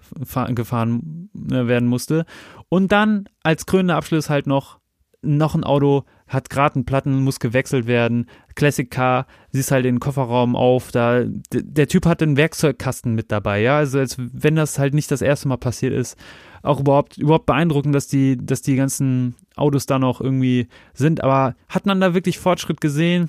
gefahren 0.55 1.29
äh, 1.51 1.67
werden 1.67 1.89
musste. 1.89 2.25
Und 2.69 2.93
dann 2.93 3.25
als 3.43 3.67
krönender 3.67 3.97
Abschluss 3.97 4.31
halt 4.31 4.47
noch 4.47 4.79
noch 5.23 5.55
ein 5.55 5.65
Auto, 5.65 6.05
hat 6.31 6.49
gerade 6.49 6.77
einen 6.77 6.85
Platten, 6.85 7.23
muss 7.23 7.41
gewechselt 7.41 7.87
werden. 7.87 8.27
Classic 8.55 8.89
Car, 8.89 9.27
siehst 9.51 9.73
halt 9.73 9.85
den 9.85 9.99
Kofferraum 9.99 10.55
auf, 10.55 10.93
da, 10.93 11.25
der 11.53 11.89
Typ 11.89 12.07
hat 12.07 12.23
einen 12.23 12.37
Werkzeugkasten 12.37 13.15
mit 13.15 13.33
dabei, 13.33 13.61
ja, 13.61 13.79
also 13.79 13.99
als 13.99 14.17
wenn 14.19 14.55
das 14.55 14.79
halt 14.79 14.95
nicht 14.95 15.11
das 15.11 15.23
erste 15.23 15.49
Mal 15.49 15.57
passiert 15.59 15.93
ist. 15.93 16.17
Auch 16.63 16.81
überhaupt, 16.81 17.19
überhaupt 17.19 17.47
beeindruckend, 17.47 17.95
dass 17.95 18.07
die, 18.07 18.39
dass 18.41 18.63
die 18.63 18.77
ganzen 18.77 19.35
Autos 19.57 19.87
da 19.87 19.99
noch 19.99 20.21
irgendwie 20.21 20.69
sind, 20.95 21.23
aber 21.23 21.57
hat 21.69 21.87
man 21.87 22.01
da 22.01 22.15
wirklich 22.15 22.39
Fortschritt 22.39 22.81
gesehen? 22.81 23.29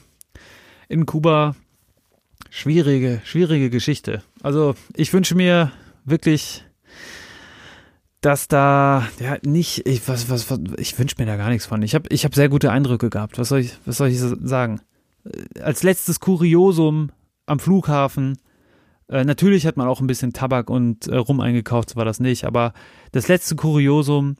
In 0.87 1.05
Kuba, 1.05 1.55
schwierige, 2.49 3.21
schwierige 3.23 3.69
Geschichte. 3.69 4.21
Also, 4.43 4.75
ich 4.95 5.11
wünsche 5.11 5.35
mir 5.35 5.71
wirklich, 6.05 6.65
dass 8.21 8.47
da 8.47 9.07
ja 9.19 9.37
nicht 9.43 9.87
ich 9.87 10.07
was 10.07 10.29
was, 10.29 10.49
was 10.49 10.59
ich 10.77 10.97
wünsche 10.97 11.15
mir 11.17 11.25
da 11.25 11.35
gar 11.35 11.49
nichts 11.49 11.65
von. 11.65 11.81
Ich 11.81 11.95
habe 11.95 12.07
ich 12.09 12.23
habe 12.23 12.35
sehr 12.35 12.49
gute 12.49 12.71
Eindrücke 12.71 13.09
gehabt. 13.09 13.37
Was 13.39 13.49
soll 13.49 13.59
ich 13.59 13.73
was 13.85 13.97
soll 13.97 14.09
ich 14.09 14.19
sagen? 14.19 14.79
Äh, 15.25 15.59
als 15.59 15.83
letztes 15.83 16.19
Kuriosum 16.19 17.11
am 17.47 17.59
Flughafen 17.59 18.37
äh, 19.09 19.25
natürlich 19.25 19.65
hat 19.65 19.75
man 19.75 19.87
auch 19.87 19.99
ein 19.99 20.07
bisschen 20.07 20.33
Tabak 20.33 20.69
und 20.69 21.07
äh, 21.07 21.17
Rum 21.17 21.41
eingekauft, 21.41 21.95
war 21.95 22.05
das 22.05 22.19
nicht, 22.19 22.45
aber 22.45 22.73
das 23.11 23.27
letzte 23.27 23.55
Kuriosum 23.55 24.37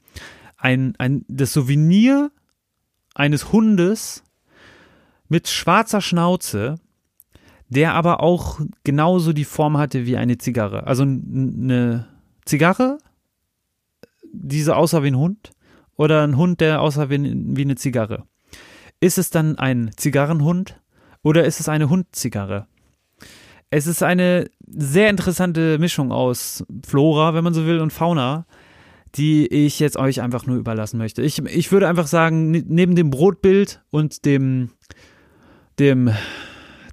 ein 0.56 0.94
ein 0.98 1.24
das 1.28 1.52
Souvenir 1.52 2.30
eines 3.14 3.52
Hundes 3.52 4.22
mit 5.28 5.48
schwarzer 5.48 6.00
Schnauze, 6.00 6.76
der 7.68 7.94
aber 7.94 8.22
auch 8.22 8.60
genauso 8.84 9.32
die 9.32 9.44
Form 9.44 9.76
hatte 9.76 10.06
wie 10.06 10.16
eine 10.16 10.38
Zigarre. 10.38 10.86
Also 10.86 11.02
eine 11.02 12.06
Zigarre 12.44 12.98
diese 14.32 14.76
aussah 14.76 15.02
wie 15.02 15.08
ein 15.08 15.18
Hund 15.18 15.52
oder 15.96 16.22
ein 16.22 16.36
Hund, 16.36 16.60
der 16.60 16.80
aussah 16.80 17.10
wie, 17.10 17.18
wie 17.56 17.62
eine 17.62 17.76
Zigarre? 17.76 18.24
Ist 19.00 19.18
es 19.18 19.30
dann 19.30 19.58
ein 19.58 19.90
Zigarrenhund 19.96 20.80
oder 21.22 21.44
ist 21.44 21.60
es 21.60 21.68
eine 21.68 21.90
Hundzigarre? 21.90 22.66
Es 23.70 23.86
ist 23.86 24.02
eine 24.02 24.50
sehr 24.66 25.08
interessante 25.08 25.78
Mischung 25.78 26.12
aus 26.12 26.64
Flora, 26.86 27.34
wenn 27.34 27.42
man 27.42 27.54
so 27.54 27.66
will, 27.66 27.80
und 27.80 27.92
Fauna, 27.92 28.46
die 29.14 29.46
ich 29.46 29.80
jetzt 29.80 29.96
euch 29.96 30.20
einfach 30.20 30.46
nur 30.46 30.56
überlassen 30.56 30.98
möchte. 30.98 31.22
Ich, 31.22 31.38
ich 31.38 31.72
würde 31.72 31.88
einfach 31.88 32.06
sagen, 32.06 32.50
neben 32.50 32.96
dem 32.96 33.10
Brotbild 33.10 33.82
und 33.90 34.24
dem, 34.24 34.70
dem 35.78 36.10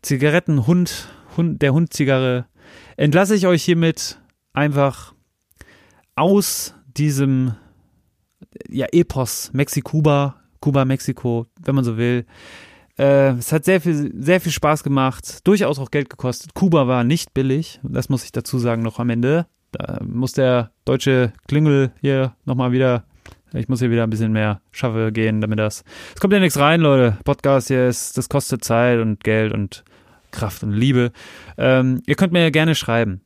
Zigarettenhund, 0.01 1.09
Hund, 1.37 1.61
der 1.61 1.73
Hundzigarre, 1.73 2.45
entlasse 2.97 3.35
ich 3.35 3.45
euch 3.47 3.63
hiermit 3.63 4.19
einfach 4.53 5.13
aus 6.15 6.75
diesem 6.97 7.55
ja, 8.69 8.87
Epos 8.91 9.51
Mexikuba, 9.53 10.35
Kuba, 10.59 10.85
Mexiko, 10.85 11.47
wenn 11.61 11.75
man 11.75 11.83
so 11.83 11.97
will. 11.97 12.25
Äh, 12.97 13.31
es 13.37 13.51
hat 13.51 13.65
sehr 13.65 13.79
viel, 13.81 14.11
sehr 14.21 14.41
viel 14.41 14.51
Spaß 14.51 14.83
gemacht, 14.83 15.47
durchaus 15.47 15.79
auch 15.79 15.91
Geld 15.91 16.09
gekostet. 16.09 16.53
Kuba 16.53 16.87
war 16.87 17.03
nicht 17.03 17.33
billig, 17.33 17.79
das 17.83 18.09
muss 18.09 18.25
ich 18.25 18.31
dazu 18.31 18.59
sagen 18.59 18.81
noch 18.81 18.99
am 18.99 19.09
Ende. 19.09 19.47
Da 19.71 19.99
muss 20.03 20.33
der 20.33 20.71
deutsche 20.83 21.31
Klingel 21.47 21.91
hier 22.01 22.35
nochmal 22.45 22.71
wieder, 22.71 23.05
ich 23.53 23.69
muss 23.69 23.79
hier 23.79 23.91
wieder 23.91 24.03
ein 24.03 24.09
bisschen 24.09 24.31
mehr 24.31 24.61
schaffe 24.71 25.11
gehen, 25.11 25.41
damit 25.41 25.59
das. 25.59 25.83
Es 26.13 26.19
kommt 26.19 26.33
ja 26.33 26.39
nichts 26.39 26.59
rein, 26.59 26.81
Leute. 26.81 27.17
Podcast 27.23 27.67
hier 27.67 27.87
ist, 27.87 28.17
das 28.17 28.29
kostet 28.29 28.63
Zeit 28.63 28.99
und 28.99 29.23
Geld 29.23 29.53
und 29.53 29.83
Kraft 30.31 30.63
und 30.63 30.71
Liebe. 30.71 31.11
Ähm, 31.57 32.01
ihr 32.05 32.15
könnt 32.15 32.33
mir 32.33 32.51
gerne 32.51 32.75
schreiben. 32.75 33.21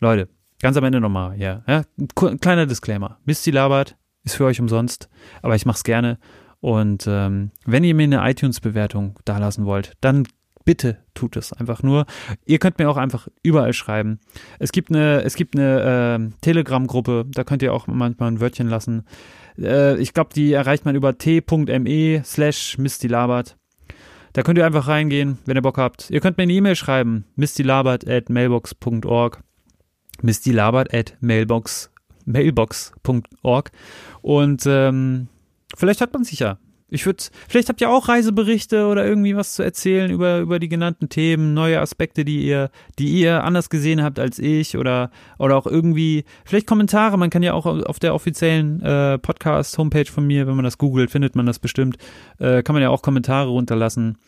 Leute, 0.00 0.28
Ganz 0.62 0.76
am 0.76 0.84
Ende 0.84 1.00
nochmal, 1.00 1.38
ja. 1.38 1.62
ja. 1.66 1.82
Ein 1.98 2.38
kleiner 2.38 2.66
Disclaimer. 2.66 3.18
Misty 3.24 3.50
labert, 3.50 3.96
ist 4.22 4.36
für 4.36 4.44
euch 4.44 4.60
umsonst, 4.60 5.08
aber 5.42 5.56
ich 5.56 5.66
mach's 5.66 5.82
gerne. 5.82 6.18
Und 6.60 7.04
ähm, 7.08 7.50
wenn 7.66 7.82
ihr 7.82 7.96
mir 7.96 8.04
eine 8.04 8.30
iTunes-Bewertung 8.30 9.18
dalassen 9.24 9.66
wollt, 9.66 9.94
dann 10.00 10.28
bitte 10.64 10.98
tut 11.14 11.36
es 11.36 11.52
einfach 11.52 11.82
nur. 11.82 12.06
Ihr 12.46 12.60
könnt 12.60 12.78
mir 12.78 12.88
auch 12.88 12.96
einfach 12.96 13.26
überall 13.42 13.72
schreiben. 13.72 14.20
Es 14.60 14.70
gibt 14.70 14.90
eine, 14.90 15.22
es 15.22 15.34
gibt 15.34 15.56
eine 15.56 16.30
äh, 16.30 16.40
Telegram-Gruppe, 16.42 17.26
da 17.32 17.42
könnt 17.42 17.62
ihr 17.62 17.74
auch 17.74 17.88
manchmal 17.88 18.30
ein 18.30 18.40
Wörtchen 18.40 18.68
lassen. 18.68 19.04
Äh, 19.58 19.98
ich 19.98 20.14
glaube, 20.14 20.30
die 20.32 20.52
erreicht 20.52 20.84
man 20.84 20.94
über 20.94 21.18
t.me 21.18 22.22
slash 22.24 22.78
mistylabert. 22.78 23.56
Da 24.32 24.42
könnt 24.44 24.58
ihr 24.58 24.64
einfach 24.64 24.86
reingehen, 24.86 25.38
wenn 25.44 25.56
ihr 25.56 25.62
Bock 25.62 25.78
habt. 25.78 26.08
Ihr 26.08 26.20
könnt 26.20 26.36
mir 26.36 26.44
eine 26.44 26.52
E-Mail 26.52 26.76
schreiben, 26.76 27.24
mistylabert 27.34 28.08
at 28.08 28.30
mailbox.org 28.30 29.42
mistylabert 30.22 30.92
at 30.94 31.16
mailbox, 31.20 31.90
mailbox.org 32.24 33.70
und 34.22 34.62
ähm, 34.66 35.28
vielleicht 35.76 36.00
hat 36.00 36.12
man 36.12 36.24
sich 36.24 36.38
ja 36.38 36.58
ich 36.92 37.06
würde, 37.06 37.24
vielleicht 37.48 37.70
habt 37.70 37.80
ihr 37.80 37.88
auch 37.88 38.08
Reiseberichte 38.08 38.86
oder 38.86 39.06
irgendwie 39.06 39.34
was 39.34 39.54
zu 39.54 39.62
erzählen 39.62 40.10
über, 40.10 40.40
über 40.40 40.58
die 40.58 40.68
genannten 40.68 41.08
Themen, 41.08 41.54
neue 41.54 41.80
Aspekte, 41.80 42.22
die 42.22 42.44
ihr, 42.44 42.70
die 42.98 43.08
ihr 43.08 43.44
anders 43.44 43.70
gesehen 43.70 44.02
habt 44.02 44.18
als 44.18 44.38
ich 44.38 44.76
oder, 44.76 45.10
oder 45.38 45.56
auch 45.56 45.66
irgendwie, 45.66 46.24
vielleicht 46.44 46.66
Kommentare. 46.66 47.16
Man 47.16 47.30
kann 47.30 47.42
ja 47.42 47.54
auch 47.54 47.64
auf 47.64 47.98
der 47.98 48.14
offiziellen 48.14 48.82
äh, 48.82 49.18
Podcast-Homepage 49.18 50.12
von 50.12 50.26
mir, 50.26 50.46
wenn 50.46 50.54
man 50.54 50.66
das 50.66 50.76
googelt, 50.76 51.10
findet 51.10 51.34
man 51.34 51.46
das 51.46 51.58
bestimmt, 51.58 51.96
äh, 52.38 52.62
kann 52.62 52.74
man 52.74 52.82
ja 52.82 52.90
auch 52.90 53.00
Kommentare 53.00 53.48
runterlassen. 53.48 54.18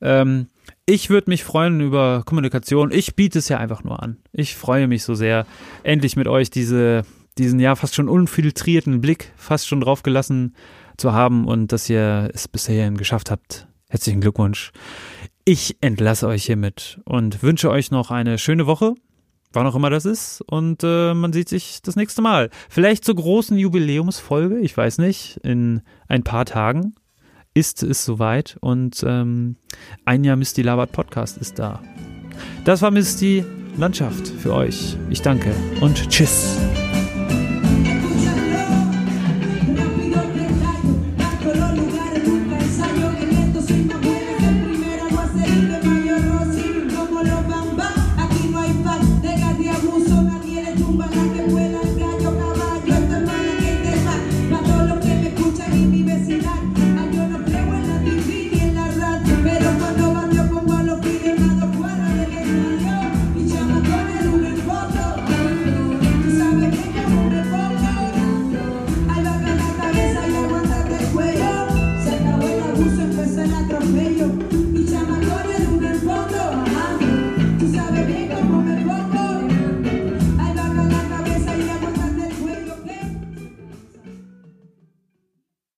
Ähm, 0.00 0.46
ich 0.86 1.10
würde 1.10 1.30
mich 1.30 1.44
freuen 1.44 1.80
über 1.80 2.22
Kommunikation. 2.24 2.90
Ich 2.90 3.14
biete 3.14 3.38
es 3.38 3.48
ja 3.48 3.58
einfach 3.58 3.84
nur 3.84 4.02
an. 4.02 4.18
Ich 4.32 4.56
freue 4.56 4.88
mich 4.88 5.02
so 5.02 5.14
sehr, 5.14 5.46
endlich 5.82 6.16
mit 6.16 6.28
euch 6.28 6.50
diese, 6.50 7.02
diesen 7.36 7.60
ja 7.60 7.76
fast 7.76 7.94
schon 7.94 8.08
unfiltrierten 8.08 9.00
Blick 9.00 9.32
fast 9.36 9.68
schon 9.68 9.80
drauf 9.80 10.02
gelassen 10.02 10.54
zu 10.96 11.12
haben 11.12 11.46
und 11.46 11.72
dass 11.72 11.88
ihr 11.88 12.30
es 12.32 12.48
bisher 12.48 12.90
geschafft 12.90 13.30
habt. 13.30 13.68
Herzlichen 13.88 14.20
Glückwunsch. 14.20 14.72
Ich 15.44 15.76
entlasse 15.80 16.26
euch 16.26 16.44
hiermit 16.44 17.00
und 17.04 17.42
wünsche 17.42 17.70
euch 17.70 17.90
noch 17.90 18.10
eine 18.10 18.36
schöne 18.36 18.66
Woche, 18.66 18.94
wann 19.52 19.66
auch 19.66 19.74
immer 19.74 19.88
das 19.88 20.04
ist. 20.04 20.42
Und 20.42 20.82
äh, 20.84 21.14
man 21.14 21.32
sieht 21.32 21.48
sich 21.48 21.80
das 21.82 21.96
nächste 21.96 22.20
Mal. 22.20 22.50
Vielleicht 22.68 23.04
zur 23.04 23.14
großen 23.14 23.56
Jubiläumsfolge, 23.56 24.58
ich 24.58 24.76
weiß 24.76 24.98
nicht, 24.98 25.38
in 25.42 25.80
ein 26.06 26.22
paar 26.22 26.44
Tagen 26.44 26.94
ist 27.58 27.82
es 27.82 28.04
soweit 28.04 28.56
und 28.60 29.04
ähm, 29.04 29.56
ein 30.04 30.22
Jahr 30.22 30.36
Misty 30.36 30.62
Labert 30.62 30.92
Podcast 30.92 31.38
ist 31.38 31.58
da. 31.58 31.82
Das 32.64 32.82
war 32.82 32.92
Misty 32.92 33.44
Landschaft 33.76 34.28
für 34.28 34.54
euch. 34.54 34.96
Ich 35.10 35.22
danke 35.22 35.50
und 35.80 36.08
tschüss. 36.08 36.56